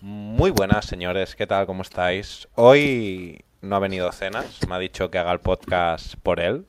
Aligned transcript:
Muy 0.00 0.52
buenas, 0.52 0.86
señores. 0.86 1.34
¿Qué 1.34 1.48
tal? 1.48 1.66
¿Cómo 1.66 1.82
estáis? 1.82 2.46
Hoy 2.54 3.44
no 3.62 3.74
ha 3.74 3.80
venido 3.80 4.12
Cenas. 4.12 4.60
Me 4.68 4.76
ha 4.76 4.78
dicho 4.78 5.10
que 5.10 5.18
haga 5.18 5.32
el 5.32 5.40
podcast 5.40 6.14
por 6.22 6.38
él. 6.38 6.66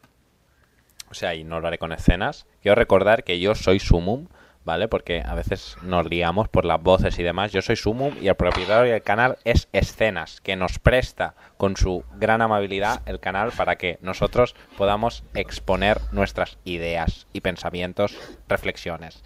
O 1.12 1.14
sea, 1.14 1.36
y 1.36 1.44
no 1.44 1.60
lo 1.60 1.68
haré 1.68 1.78
con 1.78 1.92
escenas. 1.92 2.48
Quiero 2.64 2.74
recordar 2.74 3.24
que 3.24 3.40
yo 3.40 3.54
soy 3.54 3.80
Sumum, 3.80 4.30
¿vale? 4.66 4.88
Porque 4.88 5.22
a 5.24 5.36
veces 5.36 5.78
nos 5.84 6.10
liamos 6.10 6.48
por 6.48 6.66
las 6.66 6.82
voces 6.82 7.20
y 7.20 7.24
demás. 7.24 7.52
Yo 7.52 7.62
soy 7.62 7.76
Sumum 7.76 8.16
y 8.20 8.30
el 8.30 8.36
propietario 8.36 8.92
del 8.92 9.04
canal 9.04 9.38
es 9.44 9.68
Escenas, 9.74 10.42
que 10.42 10.56
nos 10.56 10.80
presta 10.80 11.36
con 11.58 11.78
su 11.78 12.04
gran 12.16 12.42
amabilidad 12.42 13.04
el 13.06 13.20
canal 13.20 13.52
para 13.52 13.76
que 13.76 14.00
nosotros 14.02 14.56
podamos 14.76 15.24
exponer 15.36 16.02
nuestras 16.12 16.58
ideas 16.64 17.28
y 17.32 17.42
pensamientos, 17.42 18.18
reflexiones. 18.48 19.22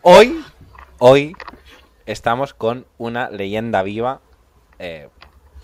Hoy, 0.00 0.42
hoy 0.98 1.36
estamos 2.06 2.54
con 2.54 2.86
una 2.98 3.30
leyenda 3.30 3.82
viva. 3.82 4.20
eh, 4.78 5.08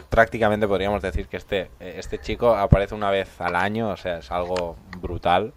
prácticamente 0.08 0.66
podríamos 0.66 1.02
decir 1.02 1.28
que 1.28 1.36
este, 1.36 1.70
eh, 1.78 1.94
este 1.98 2.18
chico 2.18 2.54
aparece 2.56 2.94
una 2.94 3.10
vez 3.10 3.40
al 3.40 3.54
año, 3.54 3.90
o 3.90 3.96
sea, 3.96 4.18
es 4.18 4.30
algo 4.32 4.76
brutal. 5.00 5.52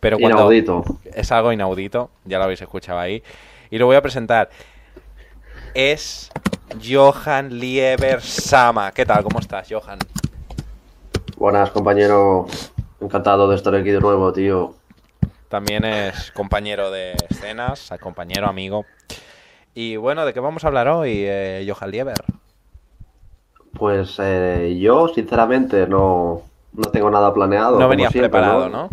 Pero 0.00 0.18
cuando 0.18 0.38
Inaudito. 0.38 0.84
es 1.04 1.32
algo 1.32 1.52
inaudito, 1.52 2.10
ya 2.24 2.38
lo 2.38 2.44
habéis 2.44 2.60
escuchado 2.62 2.98
ahí. 2.98 3.22
Y 3.70 3.78
lo 3.78 3.86
voy 3.86 3.96
a 3.96 4.02
presentar. 4.02 4.50
Es 5.74 6.30
Johan 6.86 7.58
Lieber 7.58 8.20
Sama. 8.20 8.92
¿Qué 8.92 9.04
tal? 9.06 9.22
¿Cómo 9.24 9.38
estás, 9.40 9.66
Johan? 9.70 9.98
Buenas, 11.36 11.70
compañero. 11.70 12.46
Encantado 13.00 13.48
de 13.48 13.56
estar 13.56 13.74
aquí 13.74 13.90
de 13.90 14.00
nuevo, 14.00 14.32
tío. 14.32 14.74
También 15.48 15.84
es 15.84 16.30
compañero 16.32 16.90
de 16.90 17.14
escenas, 17.30 17.90
compañero, 18.00 18.48
amigo. 18.48 18.84
Y 19.80 19.94
bueno, 19.96 20.26
¿de 20.26 20.34
qué 20.34 20.40
vamos 20.40 20.64
a 20.64 20.66
hablar 20.66 20.88
hoy, 20.88 21.22
eh, 21.24 21.64
Johan 21.64 21.92
Lieber? 21.92 22.14
Pues 23.78 24.16
eh, 24.18 24.76
yo, 24.80 25.06
sinceramente, 25.06 25.86
no, 25.86 26.42
no 26.72 26.90
tengo 26.90 27.08
nada 27.12 27.32
planeado. 27.32 27.78
No 27.78 27.88
venías 27.88 28.10
siempre, 28.10 28.30
preparado, 28.30 28.68
¿no? 28.68 28.90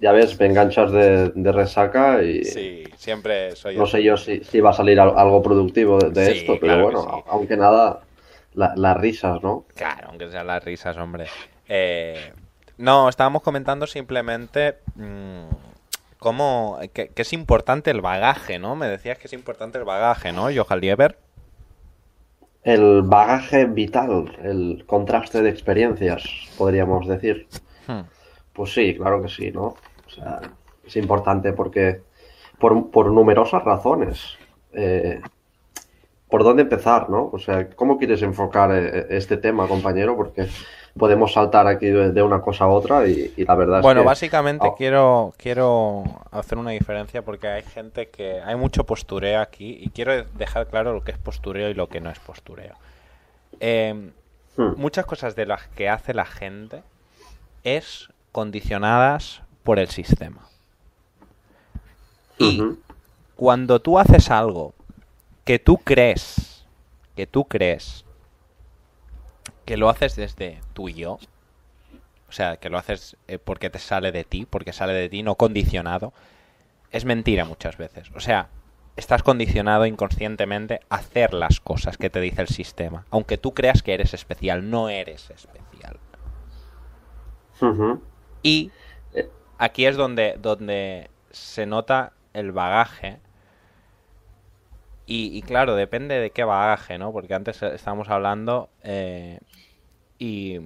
Ya 0.00 0.10
ves, 0.10 0.40
me 0.40 0.46
enganchas 0.46 0.90
de, 0.90 1.28
de 1.36 1.52
resaca 1.52 2.20
y 2.20 2.44
Sí, 2.44 2.82
siempre 2.96 3.54
soy 3.54 3.76
no 3.76 3.86
sé 3.86 4.02
yo 4.02 4.16
si, 4.16 4.42
si 4.42 4.60
va 4.60 4.70
a 4.70 4.72
salir 4.72 4.98
al- 4.98 5.16
algo 5.16 5.40
productivo 5.40 5.98
de, 5.98 6.10
de 6.10 6.32
Sí, 6.32 6.38
esto, 6.38 6.58
pero 6.58 6.72
claro 6.72 6.82
bueno, 6.82 7.02
sí. 7.04 7.22
aunque 7.30 7.56
nada, 7.56 8.00
la- 8.54 8.72
las 8.74 8.96
risas, 8.96 9.40
¿no? 9.40 9.66
Claro, 9.76 10.08
aunque 10.08 10.28
sean 10.30 10.48
las 10.48 10.64
risas, 10.64 10.96
hombre. 10.96 11.26
Eh, 11.68 12.32
no, 12.78 13.08
estábamos 13.08 13.42
comentando 13.42 13.86
simplemente 13.86 14.78
mm, 14.96 15.69
cómo 16.20 16.78
que, 16.92 17.08
que 17.08 17.22
es 17.22 17.32
importante 17.32 17.90
el 17.90 18.00
bagaje, 18.00 18.60
¿no? 18.60 18.76
Me 18.76 18.86
decías 18.86 19.18
que 19.18 19.26
es 19.26 19.32
importante 19.32 19.78
el 19.78 19.84
bagaje, 19.84 20.32
¿no, 20.32 20.42
Johan 20.54 20.80
Lieber? 20.80 21.18
El 22.62 23.02
bagaje 23.02 23.64
vital, 23.64 24.38
el 24.42 24.84
contraste 24.86 25.42
de 25.42 25.48
experiencias, 25.48 26.22
podríamos 26.58 27.08
decir. 27.08 27.48
Hmm. 27.86 28.02
Pues 28.52 28.74
sí, 28.74 28.94
claro 28.96 29.22
que 29.22 29.28
sí, 29.28 29.50
¿no? 29.50 29.64
O 30.06 30.10
sea, 30.10 30.40
es 30.86 30.94
importante 30.96 31.54
porque, 31.54 32.02
por, 32.58 32.90
por 32.90 33.10
numerosas 33.10 33.64
razones. 33.64 34.36
Eh, 34.72 35.20
¿Por 36.28 36.44
dónde 36.44 36.62
empezar, 36.62 37.10
no? 37.10 37.30
O 37.32 37.38
sea, 37.38 37.70
¿cómo 37.70 37.98
quieres 37.98 38.22
enfocar 38.22 38.70
eh, 38.72 39.06
este 39.10 39.36
tema, 39.36 39.66
compañero? 39.66 40.16
Porque 40.16 40.46
podemos 41.00 41.32
saltar 41.32 41.66
aquí 41.66 41.86
de, 41.86 42.22
una 42.22 42.40
cosa 42.40 42.64
a 42.64 42.68
otra 42.68 43.08
y, 43.08 43.32
y 43.36 43.44
la 43.44 43.56
verdad 43.56 43.78
es 43.80 43.82
Bueno, 43.82 44.02
que... 44.02 44.06
básicamente 44.06 44.68
Ah. 44.68 44.74
quiero, 44.78 45.34
quiero 45.36 46.04
hacer 46.30 46.58
una 46.58 46.70
diferencia 46.70 47.22
porque 47.22 47.48
hay 47.48 47.62
gente 47.64 48.08
que... 48.10 48.40
Hay 48.42 48.54
mucho 48.54 48.84
postureo 48.84 49.40
aquí 49.40 49.78
y 49.80 49.88
quiero 49.90 50.22
dejar 50.34 50.68
claro 50.68 50.92
lo 50.92 51.02
que 51.02 51.10
es 51.10 51.18
postureo 51.18 51.68
y 51.70 51.74
lo 51.74 51.88
que 51.88 52.00
no 52.00 52.10
es 52.10 52.18
postureo. 52.20 52.76
Eh, 53.58 54.10
Hmm. 54.56 54.72
muchas 54.76 55.06
cosas 55.06 55.36
de 55.36 55.46
las 55.46 55.68
que 55.68 55.88
hace 55.88 56.12
la 56.12 56.26
gente 56.26 56.82
es 57.62 58.08
condicionadas 58.32 59.42
por 59.62 59.78
el 59.78 59.88
sistema. 59.88 60.42
Y 62.36 62.60
cuando 63.36 63.80
tú 63.80 63.98
haces 63.98 64.30
algo 64.30 64.74
que 65.44 65.58
tú 65.60 65.78
crees, 65.78 66.64
que 67.16 67.26
tú 67.28 67.44
crees 67.44 68.04
que 69.70 69.76
lo 69.76 69.88
haces 69.88 70.16
desde 70.16 70.58
tú 70.72 70.88
y 70.88 70.94
yo, 70.94 71.20
o 72.28 72.32
sea, 72.32 72.56
que 72.56 72.70
lo 72.70 72.76
haces 72.76 73.16
eh, 73.28 73.38
porque 73.38 73.70
te 73.70 73.78
sale 73.78 74.10
de 74.10 74.24
ti, 74.24 74.44
porque 74.44 74.72
sale 74.72 74.92
de 74.94 75.08
ti, 75.08 75.22
no 75.22 75.36
condicionado, 75.36 76.12
es 76.90 77.04
mentira 77.04 77.44
muchas 77.44 77.76
veces. 77.76 78.10
O 78.16 78.18
sea, 78.18 78.48
estás 78.96 79.22
condicionado 79.22 79.86
inconscientemente 79.86 80.80
a 80.88 80.96
hacer 80.96 81.34
las 81.34 81.60
cosas 81.60 81.98
que 81.98 82.10
te 82.10 82.20
dice 82.20 82.42
el 82.42 82.48
sistema. 82.48 83.06
Aunque 83.12 83.38
tú 83.38 83.54
creas 83.54 83.84
que 83.84 83.94
eres 83.94 84.12
especial, 84.12 84.68
no 84.68 84.88
eres 84.88 85.30
especial. 85.30 86.00
Y 88.42 88.72
aquí 89.56 89.86
es 89.86 89.96
donde, 89.96 90.36
donde 90.42 91.10
se 91.30 91.64
nota 91.66 92.14
el 92.32 92.50
bagaje. 92.50 93.20
Y, 95.12 95.42
claro, 95.42 95.74
depende 95.74 96.20
de 96.20 96.30
qué 96.30 96.44
bagaje, 96.44 96.96
¿no? 96.96 97.10
Porque 97.10 97.34
antes 97.34 97.60
estábamos 97.64 98.08
hablando 98.08 98.68
eh, 98.84 99.40
y 100.20 100.60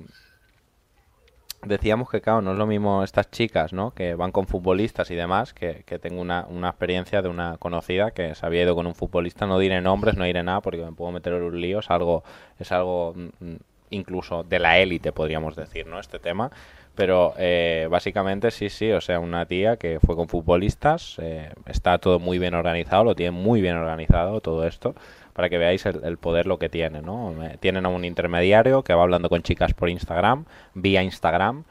decíamos 1.62 2.10
que, 2.10 2.21
claro, 2.21 2.43
no 2.43 2.53
es 2.53 2.59
lo 2.59 2.66
mismo 2.66 3.03
estas 3.03 3.31
chicas, 3.31 3.72
¿no? 3.72 3.93
Que 3.93 4.15
van 4.15 4.32
con 4.32 4.47
futbolistas 4.47 5.10
y 5.10 5.15
demás, 5.15 5.55
que, 5.55 5.82
que 5.87 5.99
tengo 5.99 6.21
una, 6.21 6.44
una 6.47 6.69
experiencia 6.69 7.22
de 7.22 7.31
una 7.31 7.56
conocida 7.56 8.10
que 8.10 8.34
se 8.34 8.44
había 8.44 8.65
ido 8.65 8.75
con 8.75 8.87
un 8.87 8.94
futbolista, 8.94 9.47
no 9.47 9.59
diré 9.59 9.81
nombres, 9.81 10.15
no 10.15 10.25
diré 10.25 10.43
nada 10.43 10.61
porque 10.61 10.84
me 10.84 10.93
puedo 10.93 11.11
meter 11.11 11.32
en 11.32 11.43
un 11.43 11.59
lío, 11.59 11.78
es 11.78 11.88
algo, 11.91 12.22
es 12.59 12.71
algo 12.71 13.15
mm, 13.15 13.55
incluso 13.88 14.44
de 14.44 14.59
la 14.59 14.78
élite, 14.78 15.12
podríamos 15.12 15.56
decir, 15.56 15.87
¿no? 15.87 15.99
Este 15.99 16.19
tema. 16.19 16.50
Pero 16.94 17.34
eh, 17.38 17.88
básicamente 17.91 18.50
sí, 18.53 18.69
sí, 18.71 18.93
o 18.93 19.00
sea, 19.00 19.19
una 19.19 19.47
tía 19.47 19.77
que 19.77 19.99
fue 19.99 20.15
con 20.15 20.28
futbolistas, 20.28 21.16
eh, 21.21 21.50
está 21.66 21.99
todo 21.99 22.21
muy 22.21 22.38
bien 22.38 22.55
organizado, 22.55 23.03
lo 23.03 23.15
tiene 23.16 23.32
muy 23.32 23.60
bien 23.60 23.77
organizado 23.77 24.41
todo 24.41 24.65
esto, 24.65 24.94
para 25.32 25.49
que 25.49 25.59
veáis 25.59 25.84
el, 25.87 26.05
el 26.05 26.19
poder 26.19 26.47
lo 26.47 26.59
que 26.60 26.69
tiene, 26.69 27.03
¿no? 27.03 27.34
Eh, 27.44 27.56
Tienen 27.59 27.84
a 27.84 27.88
un 27.88 28.05
intermediario 28.05 28.84
que 28.84 28.94
va 28.94 29.03
hablando 29.03 29.28
con 29.28 29.43
chicas 29.43 29.75
por 29.75 29.88
Instagram, 29.88 30.44
vía 30.75 31.03
Instagram, 31.03 31.65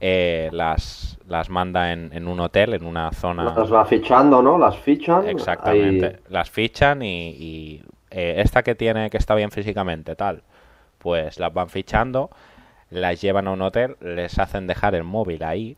eh, 0.00 0.48
las, 0.52 1.18
las 1.28 1.50
manda 1.50 1.92
en, 1.92 2.10
en 2.14 2.26
un 2.26 2.40
hotel, 2.40 2.72
en 2.72 2.84
una 2.86 3.12
zona... 3.12 3.44
Las 3.44 3.70
va 3.72 3.84
fichando, 3.84 4.40
¿no? 4.42 4.56
Las 4.56 4.78
fichan. 4.78 5.28
Exactamente. 5.28 6.06
ahí- 6.06 6.16
Las 6.30 6.50
fichan 6.50 7.02
y, 7.02 7.28
y, 7.28 7.82
eh, 8.10 8.36
esta 8.38 8.62
que 8.62 8.74
tiene 8.74 9.10
que 9.10 9.18
está 9.18 9.34
bien 9.34 9.50
físicamente, 9.50 10.16
tal, 10.16 10.42
pues 10.98 11.38
las 11.38 11.52
van 11.52 11.68
fichando, 11.68 12.30
las 12.92 13.20
llevan 13.20 13.48
a 13.48 13.52
un 13.52 13.62
hotel, 13.62 13.96
les 14.00 14.38
hacen 14.38 14.66
dejar 14.66 14.94
el 14.94 15.04
móvil 15.04 15.42
ahí 15.44 15.76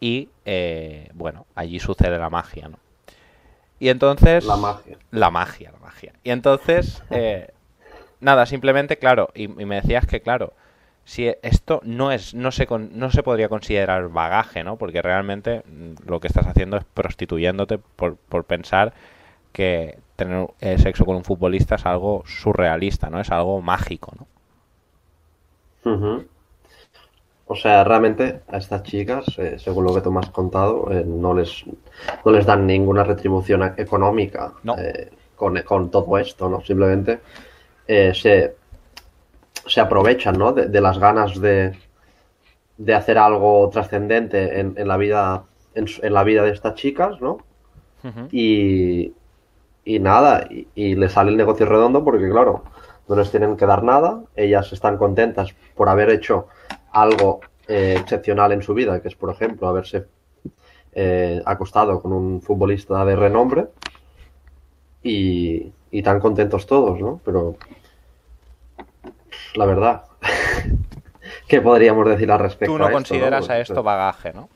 y, 0.00 0.28
eh, 0.44 1.10
bueno, 1.14 1.46
allí 1.54 1.80
sucede 1.80 2.18
la 2.18 2.30
magia, 2.30 2.68
¿no? 2.68 2.78
Y 3.78 3.88
entonces... 3.90 4.44
La 4.44 4.56
magia. 4.56 4.98
La 5.10 5.30
magia, 5.30 5.72
la 5.72 5.78
magia. 5.78 6.12
Y 6.24 6.30
entonces, 6.30 7.02
eh, 7.10 7.50
nada, 8.20 8.46
simplemente, 8.46 8.98
claro, 8.98 9.30
y, 9.34 9.44
y 9.44 9.64
me 9.66 9.76
decías 9.76 10.06
que, 10.06 10.20
claro, 10.20 10.54
si 11.04 11.32
esto 11.42 11.80
no 11.84 12.10
es, 12.12 12.34
no 12.34 12.50
se, 12.52 12.66
con- 12.66 12.98
no 12.98 13.10
se 13.10 13.22
podría 13.22 13.48
considerar 13.48 14.08
bagaje, 14.08 14.64
¿no? 14.64 14.76
Porque 14.76 15.02
realmente 15.02 15.62
mm, 15.66 16.08
lo 16.08 16.20
que 16.20 16.28
estás 16.28 16.46
haciendo 16.46 16.76
es 16.78 16.84
prostituyéndote 16.84 17.78
por, 17.78 18.16
por 18.16 18.44
pensar 18.44 18.92
que 19.52 19.98
tener 20.16 20.48
eh, 20.60 20.78
sexo 20.78 21.04
con 21.04 21.16
un 21.16 21.24
futbolista 21.24 21.76
es 21.76 21.86
algo 21.86 22.24
surrealista, 22.26 23.10
¿no? 23.10 23.20
Es 23.20 23.30
algo 23.30 23.60
mágico, 23.62 24.12
¿no? 24.18 24.26
O 27.48 27.54
sea, 27.54 27.84
realmente 27.84 28.40
a 28.48 28.56
estas 28.58 28.82
chicas, 28.82 29.24
eh, 29.38 29.56
según 29.58 29.84
lo 29.84 29.94
que 29.94 30.00
tú 30.00 30.10
me 30.10 30.18
has 30.18 30.30
contado, 30.30 30.90
eh, 30.90 31.04
no 31.06 31.32
les, 31.32 31.64
no 32.24 32.32
les 32.32 32.44
dan 32.44 32.66
ninguna 32.66 33.04
retribución 33.04 33.62
e- 33.62 33.74
económica 33.76 34.52
No. 34.64 34.76
eh, 34.76 35.10
con, 35.36 35.56
con 35.62 35.90
todo 35.90 36.18
esto, 36.18 36.48
¿no? 36.48 36.60
Simplemente 36.62 37.20
se, 37.86 38.56
se 39.66 39.80
aprovechan, 39.80 40.36
¿no? 40.38 40.52
De, 40.52 40.66
de 40.66 40.80
las 40.80 40.98
ganas 40.98 41.40
de, 41.40 41.78
de 42.78 42.94
hacer 42.94 43.16
algo 43.18 43.68
trascendente 43.70 44.58
en, 44.58 44.74
en 44.76 44.88
la 44.88 44.96
vida, 44.96 45.44
en, 45.74 45.86
la 46.12 46.24
vida 46.24 46.42
de 46.42 46.50
estas 46.50 46.74
chicas, 46.74 47.20
¿no? 47.20 47.38
Y, 48.32 49.12
y 49.84 49.98
nada, 50.00 50.46
y, 50.50 50.66
y 50.74 50.94
le 50.96 51.08
sale 51.08 51.30
el 51.30 51.36
negocio 51.36 51.66
redondo 51.66 52.02
porque, 52.04 52.28
claro, 52.28 52.64
no 53.08 53.16
les 53.16 53.30
tienen 53.30 53.56
que 53.56 53.66
dar 53.66 53.82
nada, 53.82 54.22
ellas 54.34 54.72
están 54.72 54.96
contentas 54.96 55.54
por 55.74 55.88
haber 55.88 56.10
hecho 56.10 56.48
algo 56.92 57.40
eh, 57.68 57.96
excepcional 58.00 58.52
en 58.52 58.62
su 58.62 58.74
vida, 58.74 59.00
que 59.00 59.08
es, 59.08 59.14
por 59.14 59.30
ejemplo, 59.30 59.68
haberse 59.68 60.06
eh, 60.92 61.42
acostado 61.44 62.00
con 62.00 62.12
un 62.12 62.42
futbolista 62.42 63.04
de 63.04 63.16
renombre, 63.16 63.68
y, 65.02 65.72
y 65.90 66.02
tan 66.02 66.18
contentos 66.18 66.66
todos, 66.66 67.00
¿no? 67.00 67.20
Pero 67.24 67.56
la 69.54 69.66
verdad, 69.66 70.02
¿qué 71.48 71.60
podríamos 71.60 72.08
decir 72.08 72.30
al 72.30 72.40
respecto? 72.40 72.72
Tú 72.72 72.78
no 72.78 72.84
a 72.84 72.88
esto, 72.88 72.96
consideras 72.96 73.46
¿no? 73.46 73.54
a 73.54 73.58
esto 73.58 73.82
bagaje, 73.82 74.32
¿no? 74.32 74.48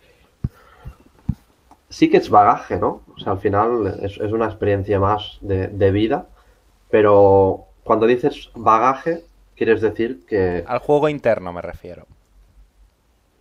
sí 1.90 2.08
que 2.08 2.16
es 2.16 2.30
bagaje, 2.30 2.78
¿no? 2.78 3.02
O 3.14 3.18
sea, 3.18 3.32
al 3.32 3.38
final 3.38 3.98
es, 4.02 4.16
es 4.18 4.32
una 4.32 4.46
experiencia 4.46 4.98
más 4.98 5.38
de, 5.42 5.66
de 5.66 5.90
vida 5.90 6.28
Pero 6.88 7.66
cuando 7.90 8.06
dices 8.06 8.50
bagaje, 8.54 9.24
quieres 9.56 9.80
decir 9.80 10.24
que, 10.24 10.62
Al 10.64 10.78
juego 10.78 11.08
interno 11.08 11.52
me 11.52 11.60
refiero. 11.60 12.06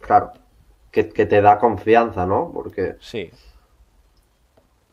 claro, 0.02 0.34
que, 0.92 1.10
que 1.10 1.26
te 1.26 1.42
da 1.42 1.60
confianza, 1.60 2.26
¿no? 2.26 2.52
Porque, 2.54 2.96
Sí. 3.00 3.32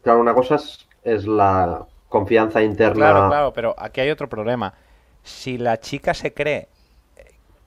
claro, 0.03 0.20
una 0.20 0.35
cosa 0.35 0.56
es, 0.56 0.87
es 1.03 1.26
la 1.26 1.87
confianza 2.08 2.62
interna. 2.62 2.94
Claro, 2.94 3.29
claro, 3.29 3.53
pero 3.53 3.75
aquí 3.79 4.00
hay 4.00 4.11
otro 4.11 4.29
problema. 4.29 4.75
Si 5.23 5.59
la 5.59 5.79
chica 5.81 6.14
se 6.14 6.32
cree 6.32 6.69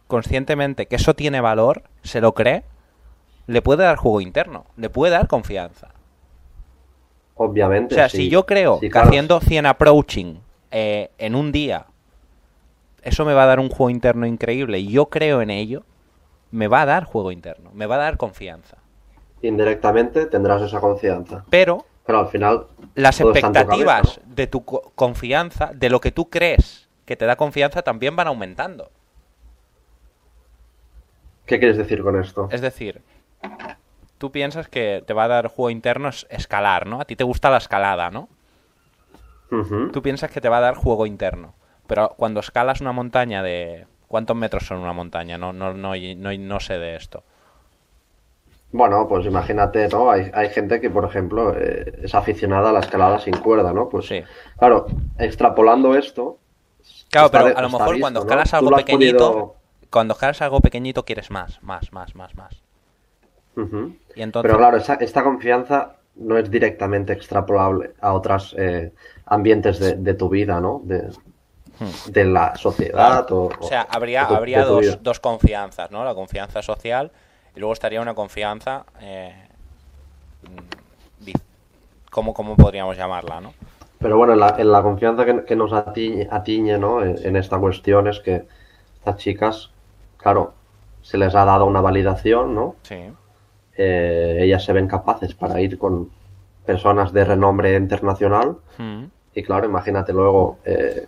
conscientemente 0.08 0.88
que 0.88 0.96
eso 0.98 1.16
tiene 1.16 1.40
valor, 1.42 1.84
se 2.04 2.22
lo 2.22 2.34
cree, 2.34 2.64
le 3.48 3.62
puede 3.62 3.84
dar 3.84 3.98
juego 3.98 4.22
interno, 4.22 4.66
le 4.78 4.90
puede 4.90 5.14
dar 5.14 5.28
confianza. 5.28 5.90
Obviamente. 7.36 7.96
O 7.96 7.98
sea, 7.98 8.10
sí. 8.10 8.18
si 8.18 8.30
yo 8.30 8.46
creo 8.46 8.80
Sí, 8.80 8.90
que 8.90 9.00
haciendo 9.00 9.40
100 9.40 9.66
approaching 9.66 10.42
eh, 10.72 11.10
en 11.18 11.36
un 11.36 11.52
día, 11.52 11.86
eso 13.04 13.26
me 13.26 13.34
va 13.34 13.44
a 13.44 13.48
dar 13.48 13.60
un 13.60 13.70
juego 13.70 13.90
interno 13.90 14.26
increíble 14.26 14.80
y 14.80 14.88
yo 14.92 15.08
creo 15.10 15.42
en 15.42 15.50
ello, 15.50 15.84
me 16.52 16.68
va 16.68 16.82
a 16.82 16.86
dar 16.86 17.04
juego 17.06 17.32
interno, 17.32 17.72
me 17.74 17.86
va 17.86 17.96
a 17.96 18.00
dar 18.00 18.18
confianza. 18.18 18.78
Indirectamente 19.42 20.26
tendrás 20.26 20.62
esa 20.62 20.80
confianza. 20.80 21.46
Pero 21.50 21.86
Pero 22.06 22.20
al 22.20 22.28
final. 22.28 22.66
las 22.96 23.22
expectativas 23.22 24.02
cabeza, 24.02 24.22
de 24.28 24.48
tu 24.48 24.66
co- 24.66 24.92
confianza, 24.96 25.72
de 25.74 25.90
lo 25.90 26.02
que 26.02 26.12
tú 26.12 26.30
crees 26.30 26.90
que 27.06 27.16
te 27.16 27.26
da 27.26 27.36
confianza, 27.38 27.82
también 27.82 28.16
van 28.16 28.28
aumentando. 28.28 28.90
¿Qué 31.46 31.58
quieres 31.58 31.78
decir 31.78 32.04
con 32.04 32.20
esto? 32.20 32.48
Es 32.52 32.62
decir, 32.62 33.02
tú 34.18 34.32
piensas 34.32 34.68
que 34.68 35.04
te 35.06 35.14
va 35.14 35.24
a 35.24 35.28
dar 35.30 35.48
juego 35.48 35.70
interno 35.70 36.10
es- 36.10 36.28
escalar, 36.30 36.86
¿no? 36.86 37.00
A 37.02 37.06
ti 37.06 37.16
te 37.16 37.24
gusta 37.24 37.50
la 37.50 37.58
escalada, 37.58 38.12
¿no? 38.12 38.28
Tú 39.92 40.02
piensas 40.02 40.32
que 40.32 40.42
te 40.42 40.50
va 40.50 40.58
a 40.58 40.62
dar 40.62 40.76
juego 40.76 41.06
interno. 41.06 41.54
Pero 41.88 42.14
cuando 42.18 42.40
escalas 42.40 42.82
una 42.82 42.92
montaña 42.92 43.42
de... 43.44 43.88
¿Cuántos 44.08 44.36
metros 44.36 44.66
son 44.66 44.80
una 44.80 44.94
montaña? 44.94 45.38
No, 45.38 45.54
no, 45.54 45.74
no, 45.74 45.94
no, 45.96 46.34
no 46.38 46.60
sé 46.60 46.80
de 46.80 46.96
esto. 46.96 47.24
Bueno, 48.72 49.08
pues 49.08 49.26
imagínate, 49.26 49.88
¿no? 49.90 50.12
Hay, 50.12 50.30
hay 50.34 50.50
gente 50.50 50.80
que, 50.80 50.90
por 50.92 51.06
ejemplo, 51.06 51.54
eh, 51.58 52.02
es 52.04 52.14
aficionada 52.14 52.70
a 52.70 52.74
la 52.74 52.80
escalada 52.82 53.20
sin 53.20 53.36
cuerda, 53.38 53.74
¿no? 53.74 53.90
Pues 53.90 54.08
Sí. 54.08 54.22
claro, 54.58 54.86
extrapolando 55.18 55.96
esto. 55.96 56.38
Claro, 57.10 57.28
está 57.28 57.44
pero 57.46 57.58
a 57.58 57.62
lo 57.62 57.70
mejor 57.70 57.90
visto, 57.90 58.02
cuando 58.02 58.20
escalas 58.22 58.54
algo 58.54 58.72
pequeñito, 58.72 59.18
podido- 59.32 59.56
cuando 59.90 60.14
escalas 60.14 60.42
algo 60.44 60.60
pequeñito 60.62 61.04
quieres 61.04 61.32
más, 61.32 61.62
más, 61.64 61.92
más, 61.92 62.16
más, 62.16 62.36
más. 62.36 62.62
Y 64.16 64.22
entonces, 64.22 64.48
Pero 64.48 64.58
claro, 64.58 64.78
esa- 64.78 64.96
esta 64.96 65.24
confianza 65.24 65.96
no 66.16 66.38
es 66.38 66.50
directamente 66.52 67.14
extrapolable 67.14 67.94
a 68.00 68.14
otros 68.14 68.56
ambientes 69.30 69.80
de, 69.80 69.96
de 69.96 70.14
tu 70.14 70.30
vida, 70.30 70.60
¿no? 70.60 70.82
De, 70.84 71.10
de 72.08 72.26
la 72.26 72.56
sociedad 72.56 73.26
o, 73.32 73.50
Hmm. 73.50 73.64
o 73.64 73.68
sea, 73.68 73.82
habría, 73.90 74.28
tu- 74.28 74.36
habría 74.36 74.66
dos, 74.66 75.02
dos 75.02 75.20
confianzas, 75.20 75.92
¿no? 75.92 76.04
La 76.04 76.14
confianza 76.14 76.62
social 76.62 77.12
y 77.56 77.60
luego 77.60 77.74
estaría 77.74 78.02
una 78.02 78.14
confianza... 78.14 78.86
Eh, 79.02 79.34
¿cómo, 82.12 82.34
¿Cómo 82.34 82.56
podríamos 82.56 82.98
llamarla, 82.98 83.42
no? 83.42 83.54
Pero 84.00 84.18
bueno, 84.18 84.34
en 84.34 84.40
la, 84.40 84.56
en 84.58 84.72
la 84.72 84.82
confianza 84.82 85.26
que, 85.26 85.44
que 85.46 85.56
nos 85.56 85.74
atiñe, 85.74 86.28
atiñe, 86.32 86.78
¿no? 86.78 87.04
En, 87.04 87.18
en 87.26 87.36
esta 87.36 87.58
cuestión 87.60 88.08
es 88.08 88.20
que 88.20 88.46
estas 88.96 89.18
chicas, 89.18 89.72
claro, 90.18 90.54
se 91.02 91.18
les 91.18 91.36
ha 91.36 91.46
dado 91.46 91.66
una 91.66 91.82
validación, 91.82 92.56
¿no? 92.56 92.76
Sí. 92.84 92.96
Eh, 93.78 94.38
ellas 94.42 94.64
se 94.64 94.74
ven 94.74 94.88
capaces 94.88 95.34
para 95.34 95.60
ir 95.62 95.78
con 95.78 96.10
personas 96.66 97.14
de 97.14 97.26
renombre 97.26 97.76
internacional 97.76 98.58
Mm. 98.78 99.06
Y 99.34 99.44
claro, 99.44 99.66
imagínate 99.66 100.14
luego 100.14 100.60
eh, 100.66 101.08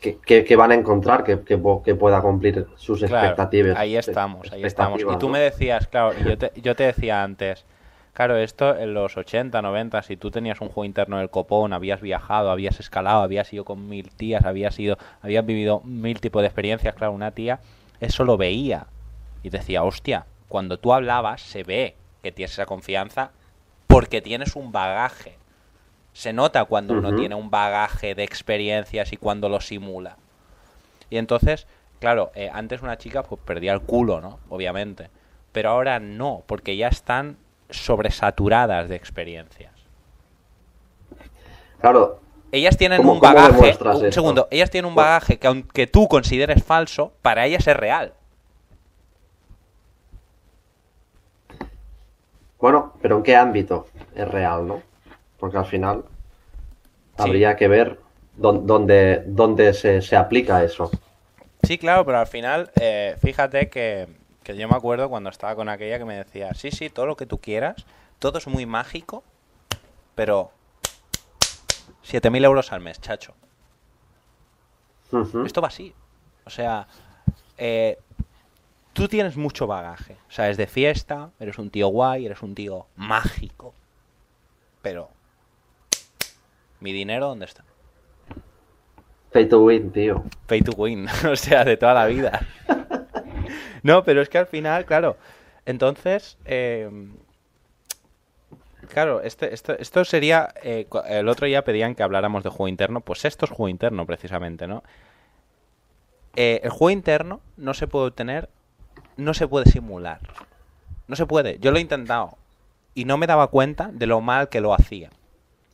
que, 0.00 0.18
que- 0.18 0.44
que 0.44 0.56
van 0.56 0.72
a 0.72 0.74
encontrar 0.74 1.24
que, 1.24 1.42
que 1.44 1.94
pueda 1.94 2.20
cumplir 2.22 2.66
sus 2.76 3.02
Claro, 3.02 3.28
expectativas. 3.28 3.76
ahí 3.78 3.96
estamos, 3.96 4.52
ahí 4.52 4.64
estamos. 4.64 5.00
Y 5.02 5.16
tú 5.16 5.26
¿no? 5.26 5.32
me 5.32 5.38
decías, 5.40 5.86
claro, 5.86 6.12
y 6.18 6.24
yo 6.28 6.38
te, 6.38 6.52
yo 6.60 6.74
te 6.74 6.84
decía 6.84 7.22
antes, 7.22 7.64
claro, 8.12 8.36
esto 8.36 8.76
en 8.76 8.94
los 8.94 9.16
80, 9.16 9.62
90, 9.62 10.02
si 10.02 10.16
tú 10.16 10.30
tenías 10.30 10.60
un 10.60 10.68
juego 10.68 10.84
interno 10.84 11.18
del 11.18 11.30
copón, 11.30 11.72
habías 11.72 12.00
viajado, 12.00 12.50
habías 12.50 12.80
escalado, 12.80 13.22
habías 13.22 13.52
ido 13.52 13.64
con 13.64 13.88
mil 13.88 14.10
tías, 14.14 14.44
habías 14.44 14.78
ido, 14.78 14.96
habías 15.20 15.44
vivido 15.46 15.80
mil 15.84 16.20
tipos 16.20 16.42
de 16.42 16.48
experiencias, 16.48 16.94
claro, 16.94 17.12
una 17.12 17.32
tía, 17.32 17.60
eso 18.00 18.24
lo 18.24 18.36
veía 18.36 18.86
y 19.42 19.50
decía, 19.50 19.82
hostia, 19.84 20.26
cuando 20.48 20.78
tú 20.78 20.92
hablabas 20.92 21.42
se 21.42 21.62
ve 21.62 21.96
que 22.22 22.32
tienes 22.32 22.52
esa 22.52 22.66
confianza 22.66 23.32
porque 23.86 24.20
tienes 24.20 24.56
un 24.56 24.72
bagaje. 24.72 25.38
Se 26.16 26.32
nota 26.32 26.64
cuando 26.64 26.94
uno 26.94 27.14
tiene 27.14 27.34
un 27.34 27.50
bagaje 27.50 28.14
de 28.14 28.22
experiencias 28.24 29.12
y 29.12 29.18
cuando 29.18 29.50
lo 29.50 29.60
simula. 29.60 30.16
Y 31.10 31.18
entonces, 31.18 31.66
claro, 32.00 32.32
eh, 32.34 32.48
antes 32.50 32.80
una 32.80 32.96
chica 32.96 33.22
pues 33.22 33.38
perdía 33.44 33.74
el 33.74 33.82
culo, 33.82 34.22
¿no? 34.22 34.38
Obviamente. 34.48 35.10
Pero 35.52 35.68
ahora 35.68 36.00
no, 36.00 36.42
porque 36.46 36.74
ya 36.78 36.88
están 36.88 37.36
sobresaturadas 37.68 38.88
de 38.88 38.96
experiencias. 38.96 39.74
Claro, 41.82 42.20
Ellas 42.50 42.78
tienen 42.78 42.98
¿Cómo- 42.98 43.12
un 43.12 43.20
bagaje, 43.20 43.58
un 43.58 43.64
esto? 43.66 44.10
segundo, 44.12 44.48
ellas 44.50 44.70
tienen 44.70 44.88
un 44.88 44.94
Pues- 44.94 45.04
bagaje 45.04 45.38
que 45.38 45.48
aunque 45.48 45.86
tú 45.86 46.08
consideres 46.08 46.64
falso, 46.64 47.12
para 47.20 47.44
ellas 47.44 47.66
es 47.66 47.76
real. 47.76 48.14
bueno, 52.58 52.94
pero 53.02 53.18
¿en 53.18 53.22
qué 53.22 53.36
ámbito 53.36 53.86
es 54.14 54.26
real, 54.26 54.66
no? 54.66 54.80
Porque 55.46 55.58
al 55.58 55.66
final 55.66 56.04
Sí. 57.16 57.22
habría 57.22 57.54
que 57.54 57.68
ver 57.68 58.00
dón- 58.36 58.66
dónde, 58.66 59.22
dónde 59.26 59.72
se, 59.74 60.02
se 60.02 60.16
aplica 60.16 60.64
eso. 60.64 60.90
Sí, 61.62 61.78
claro, 61.78 62.04
pero 62.04 62.18
al 62.18 62.26
final, 62.26 62.72
eh, 62.80 63.16
fíjate 63.22 63.68
que, 63.70 64.08
que 64.42 64.56
yo 64.56 64.68
me 64.68 64.74
acuerdo 64.74 65.08
cuando 65.08 65.30
estaba 65.30 65.54
con 65.54 65.68
aquella 65.68 65.98
que 65.98 66.04
me 66.04 66.16
decía, 66.16 66.52
sí, 66.54 66.72
sí, 66.72 66.90
todo 66.90 67.06
lo 67.06 67.16
que 67.16 67.26
tú 67.26 67.38
quieras, 67.38 67.76
todo 68.18 68.38
es 68.38 68.48
muy 68.48 68.66
mágico, 68.66 69.22
pero 70.16 70.50
7.000 72.02 72.44
euros 72.44 72.72
al 72.72 72.80
mes, 72.80 73.00
chacho. 73.00 73.32
Esto 75.44 75.60
va 75.60 75.68
así. 75.68 75.94
O 76.44 76.50
sea, 76.50 76.88
eh, 77.56 77.98
tú 78.94 79.06
tienes 79.06 79.36
mucho 79.36 79.68
bagaje. 79.68 80.16
O 80.28 80.32
sea, 80.32 80.50
es 80.50 80.56
de 80.56 80.66
fiesta, 80.66 81.30
eres 81.38 81.56
un 81.58 81.70
tío 81.70 81.86
guay, 81.86 82.26
eres 82.26 82.42
un 82.42 82.56
tío 82.56 82.86
mágico. 82.96 83.74
Pero, 84.82 85.10
¿mi 86.80 86.92
dinero 86.92 87.28
dónde 87.28 87.46
está? 87.46 87.64
Pay 89.32 89.48
to 89.48 89.60
win, 89.60 89.92
tío. 89.92 90.24
Pay 90.46 90.62
to 90.62 90.72
win, 90.72 91.06
o 91.30 91.36
sea, 91.36 91.64
de 91.64 91.76
toda 91.76 91.94
la 91.94 92.06
vida. 92.06 92.46
no, 93.82 94.04
pero 94.04 94.22
es 94.22 94.28
que 94.28 94.38
al 94.38 94.46
final, 94.46 94.84
claro, 94.86 95.16
entonces, 95.66 96.38
eh, 96.44 96.88
claro, 98.88 99.20
este, 99.20 99.52
esto, 99.52 99.76
esto 99.78 100.04
sería, 100.04 100.48
eh, 100.62 100.86
el 101.08 101.28
otro 101.28 101.46
día 101.46 101.64
pedían 101.64 101.94
que 101.94 102.02
habláramos 102.02 102.44
de 102.44 102.50
juego 102.50 102.68
interno, 102.68 103.00
pues 103.00 103.24
esto 103.24 103.44
es 103.44 103.50
juego 103.50 103.68
interno 103.68 104.06
precisamente, 104.06 104.66
¿no? 104.66 104.82
Eh, 106.36 106.60
el 106.62 106.70
juego 106.70 106.90
interno 106.90 107.40
no 107.56 107.74
se 107.74 107.88
puede 107.88 108.06
obtener, 108.06 108.48
no 109.16 109.34
se 109.34 109.48
puede 109.48 109.66
simular, 109.66 110.20
no 111.08 111.16
se 111.16 111.26
puede, 111.26 111.58
yo 111.58 111.72
lo 111.72 111.78
he 111.78 111.80
intentado 111.80 112.38
y 112.94 113.04
no 113.06 113.18
me 113.18 113.26
daba 113.26 113.48
cuenta 113.48 113.90
de 113.92 114.06
lo 114.06 114.20
mal 114.20 114.48
que 114.48 114.60
lo 114.60 114.72
hacía. 114.72 115.10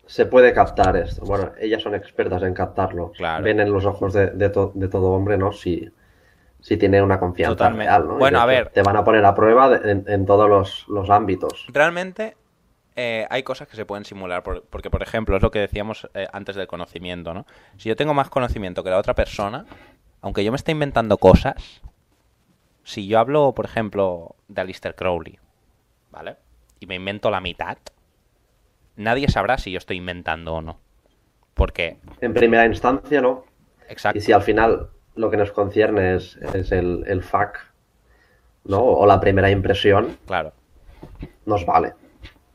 Se 0.07 0.27
puede 0.27 0.53
captar 0.53 0.97
esto. 0.97 1.25
Bueno, 1.25 1.53
ellas 1.61 1.83
son 1.83 1.95
expertas 1.95 2.43
en 2.43 2.55
captarlo. 2.55 3.13
Claro. 3.13 3.45
Ven 3.45 3.61
en 3.61 3.73
los 3.73 3.85
ojos 3.85 4.13
de, 4.13 4.29
de 4.29 4.51
to- 4.51 4.73
de 4.75 4.89
todo 4.89 5.13
hombre, 5.13 5.39
¿no? 5.39 5.53
Si, 5.53 5.89
si 6.61 6.77
tiene 6.77 7.01
una 7.03 7.19
confianza 7.21 7.57
Totalmente. 7.57 7.87
real, 7.91 8.09
¿no? 8.09 8.19
Bueno, 8.19 8.41
a 8.41 8.47
ver. 8.47 8.69
Te 8.71 8.83
van 8.83 8.97
a 8.97 9.05
poner 9.05 9.25
a 9.25 9.35
prueba 9.35 9.69
de- 9.69 9.91
en, 9.91 10.05
en 10.09 10.27
todos 10.27 10.49
los, 10.49 10.87
los 10.89 11.09
ámbitos. 11.09 11.67
Realmente 11.73 12.37
eh, 12.97 13.27
hay 13.31 13.43
cosas 13.43 13.69
que 13.69 13.77
se 13.77 13.87
pueden 13.87 14.05
simular, 14.05 14.43
por- 14.43 14.65
porque 14.65 14.91
por 14.91 15.03
ejemplo 15.03 15.37
es 15.37 15.43
lo 15.43 15.51
que 15.51 15.61
decíamos 15.61 16.09
eh, 16.15 16.27
antes 16.33 16.57
del 16.57 16.67
conocimiento, 16.67 17.33
¿no? 17.33 17.47
Si 17.79 17.89
yo 17.89 17.97
tengo 17.97 18.13
más 18.13 18.29
conocimiento 18.29 18.85
que 18.85 18.91
la 18.91 18.99
otra 18.99 19.15
persona, 19.15 19.65
aunque 20.21 20.45
yo 20.45 20.53
me 20.53 20.57
esté 20.57 20.73
inventando 20.73 21.17
cosas, 21.17 21.81
si 22.85 23.07
yo 23.07 23.19
hablo, 23.19 23.53
por 23.55 23.65
ejemplo, 23.65 24.35
de 24.49 24.61
Alistair 24.61 24.95
Crowley, 24.95 25.39
¿vale? 26.11 26.37
Y 26.81 26.87
me 26.87 26.97
invento 26.97 27.31
la 27.31 27.41
mitad, 27.41 27.79
nadie 28.97 29.29
sabrá 29.29 29.59
si 29.59 29.73
yo 29.73 29.79
estoy 29.79 29.97
inventando 29.99 30.55
o 30.55 30.63
no. 30.63 30.79
Porque, 31.55 31.99
En 32.21 32.33
primera 32.35 32.67
instancia, 32.67 33.21
¿no? 33.21 33.45
exacto, 33.89 34.19
Y 34.19 34.23
si 34.23 34.33
al 34.33 34.43
final 34.43 34.89
lo 35.17 35.31
que 35.31 35.37
nos 35.37 35.53
concierne 35.53 36.15
es, 36.17 36.37
es 36.55 36.73
el, 36.73 37.05
el 37.07 37.23
fact, 37.23 37.57
¿no? 38.65 38.81
O 38.83 39.07
la 39.07 39.21
primera 39.21 39.51
impresión, 39.51 40.17
claro. 40.27 40.53
nos 41.47 41.65
vale. 41.67 41.95